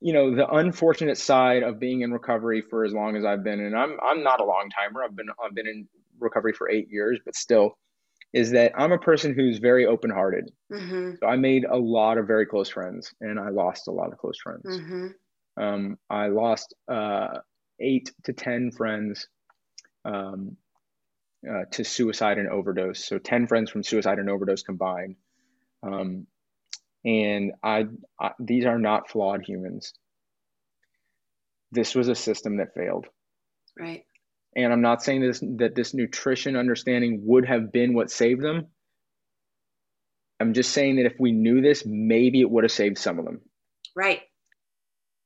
you 0.00 0.12
know, 0.12 0.34
the 0.34 0.48
unfortunate 0.48 1.18
side 1.18 1.62
of 1.62 1.78
being 1.78 2.00
in 2.00 2.12
recovery 2.12 2.62
for 2.62 2.84
as 2.84 2.92
long 2.92 3.16
as 3.16 3.24
I've 3.24 3.44
been, 3.44 3.60
and 3.60 3.76
I'm, 3.76 3.96
I'm 4.02 4.22
not 4.22 4.40
a 4.40 4.44
long 4.44 4.70
timer. 4.70 5.02
I've 5.04 5.14
been, 5.14 5.28
I've 5.42 5.54
been 5.54 5.66
in 5.66 5.86
recovery 6.18 6.52
for 6.52 6.70
eight 6.70 6.88
years, 6.90 7.20
but 7.24 7.34
still, 7.34 7.76
is 8.32 8.52
that 8.52 8.72
I'm 8.76 8.92
a 8.92 8.98
person 8.98 9.34
who's 9.34 9.58
very 9.58 9.86
open 9.86 10.10
hearted. 10.10 10.50
Mm-hmm. 10.72 11.12
So 11.20 11.26
I 11.26 11.36
made 11.36 11.64
a 11.64 11.76
lot 11.76 12.18
of 12.18 12.26
very 12.26 12.46
close 12.46 12.68
friends 12.68 13.12
and 13.20 13.40
I 13.40 13.50
lost 13.50 13.88
a 13.88 13.90
lot 13.90 14.12
of 14.12 14.18
close 14.18 14.38
friends. 14.40 14.62
Mm-hmm. 14.66 15.62
Um, 15.62 15.98
I 16.08 16.28
lost 16.28 16.74
uh, 16.88 17.38
eight 17.80 18.12
to 18.24 18.32
10 18.32 18.70
friends 18.70 19.26
um, 20.04 20.56
uh, 21.48 21.64
to 21.72 21.84
suicide 21.84 22.38
and 22.38 22.48
overdose. 22.48 23.04
So 23.04 23.18
10 23.18 23.48
friends 23.48 23.70
from 23.70 23.82
suicide 23.82 24.18
and 24.18 24.30
overdose 24.30 24.62
combined. 24.62 25.16
Um, 25.82 26.26
and 27.04 27.52
I, 27.62 27.86
I, 28.20 28.30
these 28.38 28.64
are 28.64 28.78
not 28.78 29.10
flawed 29.10 29.42
humans. 29.44 29.92
This 31.72 31.94
was 31.94 32.08
a 32.08 32.14
system 32.14 32.58
that 32.58 32.74
failed. 32.74 33.06
Right. 33.78 34.04
And 34.56 34.72
I'm 34.72 34.82
not 34.82 35.02
saying 35.02 35.20
this 35.20 35.40
that 35.58 35.76
this 35.76 35.94
nutrition 35.94 36.56
understanding 36.56 37.22
would 37.24 37.46
have 37.46 37.70
been 37.70 37.94
what 37.94 38.10
saved 38.10 38.42
them. 38.42 38.66
I'm 40.40 40.54
just 40.54 40.72
saying 40.72 40.96
that 40.96 41.06
if 41.06 41.14
we 41.20 41.32
knew 41.32 41.60
this, 41.60 41.84
maybe 41.86 42.40
it 42.40 42.50
would 42.50 42.64
have 42.64 42.72
saved 42.72 42.98
some 42.98 43.18
of 43.18 43.24
them. 43.24 43.42
Right. 43.94 44.22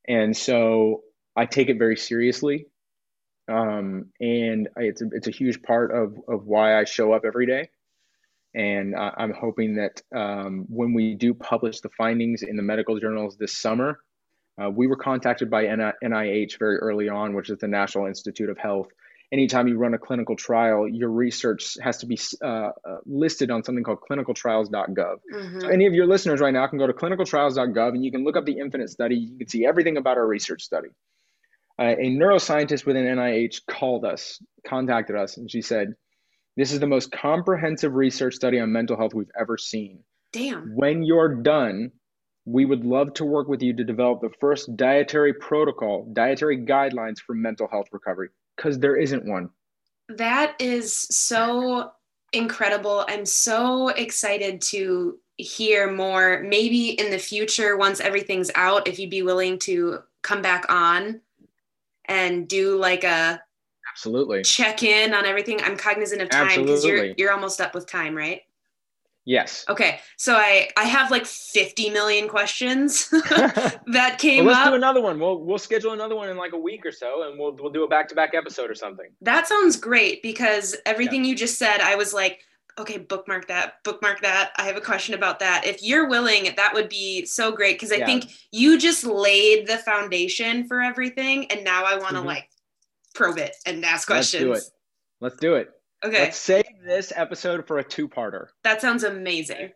And 0.07 0.35
so 0.35 1.01
I 1.35 1.45
take 1.45 1.69
it 1.69 1.79
very 1.79 1.97
seriously. 1.97 2.67
Um, 3.47 4.11
and 4.19 4.69
it's 4.75 5.01
a, 5.01 5.05
it's 5.11 5.27
a 5.27 5.31
huge 5.31 5.61
part 5.61 5.95
of, 5.95 6.17
of 6.27 6.45
why 6.45 6.79
I 6.79 6.83
show 6.83 7.13
up 7.13 7.23
every 7.25 7.45
day. 7.45 7.69
And 8.55 8.95
uh, 8.95 9.11
I'm 9.17 9.33
hoping 9.33 9.75
that 9.75 10.01
um, 10.15 10.65
when 10.69 10.93
we 10.93 11.15
do 11.15 11.33
publish 11.33 11.81
the 11.81 11.89
findings 11.97 12.41
in 12.41 12.55
the 12.55 12.63
medical 12.63 12.99
journals 12.99 13.35
this 13.37 13.57
summer, 13.57 13.99
uh, 14.61 14.69
we 14.69 14.87
were 14.87 14.95
contacted 14.95 15.49
by 15.49 15.65
NIH 15.65 16.57
very 16.57 16.77
early 16.77 17.09
on, 17.09 17.33
which 17.35 17.49
is 17.49 17.57
the 17.59 17.67
National 17.67 18.05
Institute 18.05 18.49
of 18.49 18.57
Health, 18.57 18.87
anytime 19.31 19.67
you 19.67 19.77
run 19.77 19.93
a 19.93 19.97
clinical 19.97 20.35
trial, 20.35 20.87
your 20.87 21.09
research 21.09 21.77
has 21.81 21.97
to 21.97 22.05
be 22.05 22.17
uh, 22.43 22.47
uh, 22.47 22.71
listed 23.05 23.51
on 23.51 23.63
something 23.63 23.83
called 23.83 23.99
clinicaltrials.gov. 24.09 25.17
Mm-hmm. 25.33 25.59
So 25.61 25.67
any 25.67 25.87
of 25.87 25.93
your 25.93 26.07
listeners 26.07 26.39
right 26.39 26.53
now 26.53 26.65
can 26.67 26.79
go 26.79 26.87
to 26.87 26.93
clinicaltrials.gov 26.93 27.89
and 27.89 28.03
you 28.03 28.11
can 28.11 28.23
look 28.23 28.37
up 28.37 28.45
the 28.45 28.57
Infinite 28.57 28.89
study. 28.89 29.15
You 29.15 29.37
can 29.37 29.47
see 29.47 29.65
everything 29.65 29.97
about 29.97 30.17
our 30.17 30.27
research 30.27 30.63
study. 30.63 30.89
Uh, 31.77 31.95
a 31.99 32.09
neuroscientist 32.09 32.85
within 32.85 33.05
NIH 33.05 33.61
called 33.69 34.05
us, 34.05 34.41
contacted 34.65 35.17
us, 35.17 35.35
and 35.35 35.51
she 35.51 35.61
said, 35.61 35.95
"This 36.55 36.71
is 36.71 36.79
the 36.79 36.87
most 36.87 37.11
comprehensive 37.11 37.93
research 37.95 38.35
study 38.35 38.59
on 38.59 38.71
mental 38.71 38.97
health 38.97 39.13
we've 39.13 39.31
ever 39.39 39.57
seen. 39.57 40.03
Damn. 40.31 40.75
When 40.75 41.03
you're 41.03 41.35
done." 41.35 41.91
We 42.47 42.65
would 42.65 42.85
love 42.85 43.11
to 43.15 43.25
work 43.25 43.47
with 43.47 43.63
you 43.63 43.73
to 43.73 43.83
develop 43.83 44.21
the 44.21 44.29
first 44.39 44.77
dietary 44.77 45.33
protocol, 45.33 46.07
dietary 46.13 46.59
guidelines 46.59 47.17
for 47.17 47.33
mental 47.33 47.67
health 47.67 47.87
recovery 47.91 48.29
because 48.55 48.77
there 48.77 48.95
isn't 48.95 49.25
one. 49.25 49.49
That 50.09 50.55
is 50.59 50.95
so 50.95 51.91
incredible. 52.33 53.03
I'm 53.07 53.25
so 53.25 53.87
excited 53.89 54.61
to 54.61 55.17
hear 55.37 55.91
more. 55.91 56.43
Maybe 56.43 56.89
in 56.89 57.09
the 57.09 57.17
future, 57.17 57.77
once 57.77 57.99
everything's 57.99 58.51
out, 58.53 58.87
if 58.87 58.99
you'd 58.99 59.09
be 59.09 59.23
willing 59.23 59.57
to 59.59 60.03
come 60.21 60.43
back 60.43 60.65
on 60.69 61.21
and 62.05 62.47
do 62.47 62.77
like 62.77 63.03
a 63.03 63.41
absolutely 63.95 64.43
check 64.43 64.83
in 64.83 65.13
on 65.13 65.25
everything. 65.25 65.61
I'm 65.63 65.77
cognizant 65.77 66.21
of 66.21 66.29
time 66.29 66.61
because 66.61 66.83
you're 66.83 67.05
you're 67.17 67.31
almost 67.31 67.61
up 67.61 67.73
with 67.73 67.87
time, 67.87 68.13
right? 68.15 68.41
Yes. 69.23 69.65
Okay. 69.69 69.99
So 70.17 70.35
I 70.35 70.69
I 70.77 70.83
have 70.83 71.09
like 71.11 71.25
50 71.25 71.89
million 71.91 72.27
questions 72.27 73.09
that 73.09 74.17
came 74.19 74.45
well, 74.45 74.53
let's 74.53 74.67
up. 74.67 74.71
do 74.71 74.75
another 74.75 75.01
one. 75.01 75.19
We'll 75.19 75.43
we'll 75.43 75.57
schedule 75.57 75.93
another 75.93 76.15
one 76.15 76.29
in 76.29 76.35
like 76.37 76.53
a 76.53 76.57
week 76.57 76.85
or 76.85 76.91
so 76.91 77.27
and 77.27 77.39
we'll 77.39 77.55
we'll 77.55 77.71
do 77.71 77.83
a 77.83 77.87
back-to-back 77.87 78.35
episode 78.35 78.69
or 78.69 78.75
something. 78.75 79.07
That 79.21 79.47
sounds 79.47 79.77
great 79.77 80.21
because 80.21 80.75
everything 80.85 81.23
yeah. 81.23 81.29
you 81.29 81.35
just 81.35 81.57
said 81.57 81.79
I 81.79 81.95
was 81.95 82.13
like 82.13 82.41
okay, 82.77 82.97
bookmark 82.97 83.47
that, 83.47 83.75
bookmark 83.85 84.21
that. 84.21 84.51
I 84.57 84.63
have 84.63 84.75
a 84.75 84.81
question 84.81 85.15
about 85.15 85.39
that. 85.39 85.65
If 85.65 85.81
you're 85.81 86.09
willing, 86.09 86.53
that 86.57 86.73
would 86.73 86.89
be 86.89 87.25
so 87.25 87.53
great 87.53 87.75
because 87.75 87.93
I 87.93 87.99
yeah. 87.99 88.05
think 88.05 88.33
you 88.51 88.77
just 88.77 89.05
laid 89.05 89.65
the 89.65 89.77
foundation 89.77 90.67
for 90.67 90.81
everything 90.81 91.49
and 91.51 91.63
now 91.63 91.85
I 91.85 91.95
want 91.95 92.09
to 92.09 92.15
mm-hmm. 92.15 92.27
like 92.27 92.49
probe 93.15 93.37
it 93.37 93.55
and 93.65 93.83
ask 93.83 94.07
questions. 94.07 94.45
Let's 94.45 94.65
do 94.65 94.67
it. 94.67 94.73
Let's 95.21 95.37
do 95.37 95.55
it. 95.55 95.69
Okay. 96.03 96.19
Let's 96.19 96.37
save 96.37 96.65
this 96.85 97.11
episode 97.15 97.65
for 97.65 97.79
a 97.79 97.83
two-parter. 97.83 98.47
That 98.63 98.81
sounds 98.81 99.03
amazing. 99.03 99.71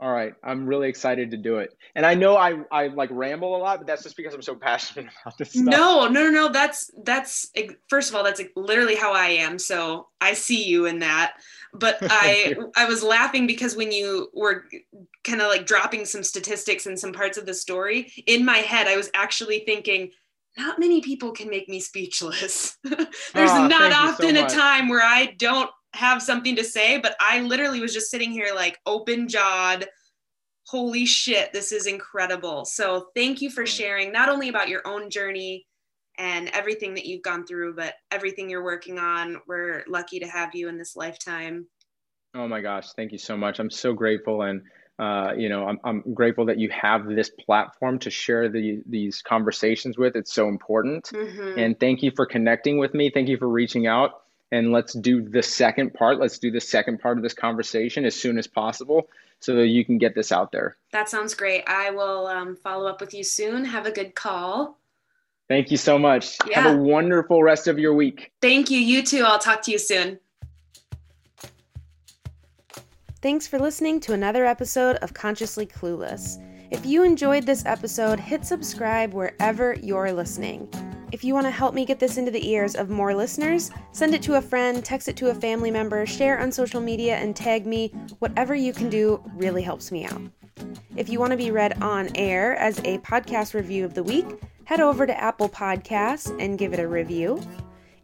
All 0.00 0.12
right, 0.12 0.32
I'm 0.44 0.64
really 0.64 0.88
excited 0.88 1.32
to 1.32 1.36
do 1.36 1.58
it. 1.58 1.76
And 1.96 2.06
I 2.06 2.14
know 2.14 2.36
I 2.36 2.60
I 2.70 2.86
like 2.86 3.10
ramble 3.10 3.56
a 3.56 3.58
lot, 3.58 3.78
but 3.78 3.88
that's 3.88 4.04
just 4.04 4.16
because 4.16 4.32
I'm 4.32 4.42
so 4.42 4.54
passionate 4.54 5.10
about 5.22 5.36
this 5.36 5.50
stuff. 5.50 5.64
No, 5.64 6.06
no, 6.06 6.22
no, 6.22 6.30
no. 6.30 6.52
That's 6.52 6.88
that's 7.02 7.50
first 7.88 8.08
of 8.08 8.14
all, 8.14 8.22
that's 8.22 8.40
literally 8.54 8.94
how 8.94 9.12
I 9.12 9.26
am. 9.26 9.58
So 9.58 10.06
I 10.20 10.34
see 10.34 10.62
you 10.62 10.86
in 10.86 11.00
that. 11.00 11.34
But 11.74 11.98
I 12.02 12.54
I 12.76 12.84
was 12.84 13.02
laughing 13.02 13.48
because 13.48 13.74
when 13.74 13.90
you 13.90 14.28
were 14.32 14.66
kind 15.24 15.42
of 15.42 15.48
like 15.48 15.66
dropping 15.66 16.04
some 16.04 16.22
statistics 16.22 16.86
and 16.86 16.96
some 16.96 17.12
parts 17.12 17.36
of 17.36 17.44
the 17.44 17.54
story 17.54 18.12
in 18.28 18.44
my 18.44 18.58
head, 18.58 18.86
I 18.86 18.96
was 18.96 19.10
actually 19.14 19.64
thinking 19.66 20.12
not 20.58 20.78
many 20.78 21.00
people 21.00 21.32
can 21.32 21.48
make 21.48 21.68
me 21.68 21.80
speechless. 21.80 22.76
There's 22.84 23.50
oh, 23.50 23.66
not 23.68 23.92
often 23.92 24.34
so 24.34 24.44
a 24.44 24.48
time 24.48 24.88
where 24.88 25.02
I 25.02 25.34
don't 25.38 25.70
have 25.94 26.22
something 26.22 26.56
to 26.56 26.64
say, 26.64 26.98
but 26.98 27.16
I 27.20 27.40
literally 27.40 27.80
was 27.80 27.94
just 27.94 28.10
sitting 28.10 28.30
here 28.30 28.52
like 28.54 28.78
open 28.84 29.28
jawed. 29.28 29.86
Holy 30.66 31.06
shit, 31.06 31.52
this 31.52 31.72
is 31.72 31.86
incredible. 31.86 32.64
So, 32.66 33.06
thank 33.14 33.40
you 33.40 33.50
for 33.50 33.62
hmm. 33.62 33.68
sharing 33.68 34.12
not 34.12 34.28
only 34.28 34.48
about 34.48 34.68
your 34.68 34.82
own 34.86 35.08
journey 35.08 35.66
and 36.18 36.48
everything 36.48 36.94
that 36.94 37.06
you've 37.06 37.22
gone 37.22 37.46
through, 37.46 37.76
but 37.76 37.94
everything 38.10 38.50
you're 38.50 38.64
working 38.64 38.98
on. 38.98 39.36
We're 39.46 39.84
lucky 39.88 40.18
to 40.18 40.26
have 40.26 40.54
you 40.54 40.68
in 40.68 40.76
this 40.76 40.96
lifetime. 40.96 41.68
Oh 42.34 42.48
my 42.48 42.60
gosh, 42.60 42.92
thank 42.92 43.12
you 43.12 43.18
so 43.18 43.36
much. 43.36 43.60
I'm 43.60 43.70
so 43.70 43.94
grateful. 43.94 44.42
And 44.42 44.62
uh, 44.98 45.32
you 45.36 45.48
know, 45.48 45.68
I'm, 45.68 45.78
I'm 45.84 46.14
grateful 46.14 46.46
that 46.46 46.58
you 46.58 46.70
have 46.70 47.06
this 47.06 47.30
platform 47.30 48.00
to 48.00 48.10
share 48.10 48.48
the, 48.48 48.82
these 48.86 49.22
conversations 49.22 49.96
with. 49.96 50.16
It's 50.16 50.32
so 50.32 50.48
important. 50.48 51.04
Mm-hmm. 51.12 51.58
And 51.58 51.78
thank 51.78 52.02
you 52.02 52.10
for 52.10 52.26
connecting 52.26 52.78
with 52.78 52.94
me. 52.94 53.10
Thank 53.10 53.28
you 53.28 53.36
for 53.36 53.48
reaching 53.48 53.86
out. 53.86 54.22
And 54.50 54.72
let's 54.72 54.94
do 54.94 55.22
the 55.22 55.42
second 55.42 55.94
part. 55.94 56.18
Let's 56.18 56.38
do 56.38 56.50
the 56.50 56.60
second 56.60 57.00
part 57.00 57.16
of 57.16 57.22
this 57.22 57.34
conversation 57.34 58.04
as 58.04 58.16
soon 58.16 58.38
as 58.38 58.46
possible 58.46 59.08
so 59.40 59.54
that 59.56 59.66
you 59.66 59.84
can 59.84 59.98
get 59.98 60.14
this 60.14 60.32
out 60.32 60.50
there. 60.50 60.76
That 60.92 61.08
sounds 61.08 61.34
great. 61.34 61.62
I 61.66 61.90
will 61.90 62.26
um, 62.26 62.56
follow 62.56 62.88
up 62.88 63.00
with 63.00 63.14
you 63.14 63.22
soon. 63.22 63.64
Have 63.66 63.86
a 63.86 63.92
good 63.92 64.14
call. 64.14 64.78
Thank 65.48 65.70
you 65.70 65.76
so 65.76 65.98
much. 65.98 66.36
Yeah. 66.46 66.62
Have 66.62 66.78
a 66.78 66.82
wonderful 66.82 67.42
rest 67.42 67.68
of 67.68 67.78
your 67.78 67.94
week. 67.94 68.32
Thank 68.42 68.70
you. 68.70 68.78
You 68.78 69.02
too. 69.02 69.22
I'll 69.24 69.38
talk 69.38 69.62
to 69.62 69.70
you 69.70 69.78
soon. 69.78 70.18
Thanks 73.20 73.48
for 73.48 73.58
listening 73.58 73.98
to 74.00 74.12
another 74.12 74.44
episode 74.44 74.94
of 74.98 75.12
Consciously 75.12 75.66
Clueless. 75.66 76.40
If 76.70 76.86
you 76.86 77.02
enjoyed 77.02 77.44
this 77.44 77.66
episode, 77.66 78.20
hit 78.20 78.44
subscribe 78.44 79.12
wherever 79.12 79.74
you're 79.82 80.12
listening. 80.12 80.68
If 81.10 81.24
you 81.24 81.34
want 81.34 81.46
to 81.46 81.50
help 81.50 81.74
me 81.74 81.84
get 81.84 81.98
this 81.98 82.16
into 82.16 82.30
the 82.30 82.48
ears 82.48 82.76
of 82.76 82.90
more 82.90 83.12
listeners, 83.16 83.72
send 83.90 84.14
it 84.14 84.22
to 84.22 84.36
a 84.36 84.40
friend, 84.40 84.84
text 84.84 85.08
it 85.08 85.16
to 85.16 85.30
a 85.30 85.34
family 85.34 85.72
member, 85.72 86.06
share 86.06 86.38
on 86.38 86.52
social 86.52 86.80
media, 86.80 87.16
and 87.16 87.34
tag 87.34 87.66
me. 87.66 87.88
Whatever 88.20 88.54
you 88.54 88.72
can 88.72 88.88
do 88.88 89.20
really 89.34 89.62
helps 89.62 89.90
me 89.90 90.04
out. 90.04 90.22
If 90.94 91.08
you 91.08 91.18
want 91.18 91.32
to 91.32 91.36
be 91.36 91.50
read 91.50 91.82
on 91.82 92.10
air 92.14 92.54
as 92.54 92.78
a 92.84 92.98
podcast 92.98 93.52
review 93.52 93.84
of 93.84 93.94
the 93.94 94.04
week, 94.04 94.26
head 94.62 94.80
over 94.80 95.08
to 95.08 95.20
Apple 95.20 95.48
Podcasts 95.48 96.32
and 96.40 96.56
give 96.56 96.72
it 96.72 96.78
a 96.78 96.86
review. 96.86 97.42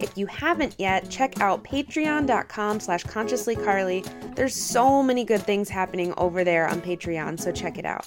If 0.04 0.18
you 0.18 0.26
haven't 0.26 0.74
yet, 0.76 1.08
check 1.08 1.40
out 1.40 1.64
patreon.com 1.64 2.78
slash 2.78 3.04
consciouslycarly. 3.04 4.34
There's 4.34 4.54
so 4.54 5.02
many 5.02 5.24
good 5.24 5.40
things 5.40 5.70
happening 5.70 6.12
over 6.18 6.44
there 6.44 6.68
on 6.68 6.82
Patreon, 6.82 7.40
so 7.40 7.50
check 7.50 7.78
it 7.78 7.86
out. 7.86 8.06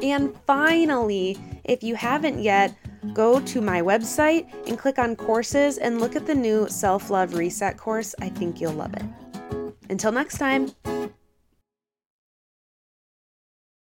And 0.00 0.32
finally, 0.46 1.36
if 1.64 1.82
you 1.82 1.96
haven't 1.96 2.40
yet, 2.40 2.72
go 3.14 3.40
to 3.40 3.60
my 3.60 3.82
website 3.82 4.46
and 4.68 4.78
click 4.78 5.00
on 5.00 5.16
courses 5.16 5.78
and 5.78 6.00
look 6.00 6.14
at 6.14 6.24
the 6.24 6.36
new 6.36 6.68
self 6.68 7.10
love 7.10 7.34
reset 7.34 7.78
course. 7.78 8.14
I 8.20 8.28
think 8.28 8.60
you'll 8.60 8.74
love 8.74 8.94
it. 8.94 9.02
Until 9.90 10.12
next 10.12 10.38
time. 10.38 10.70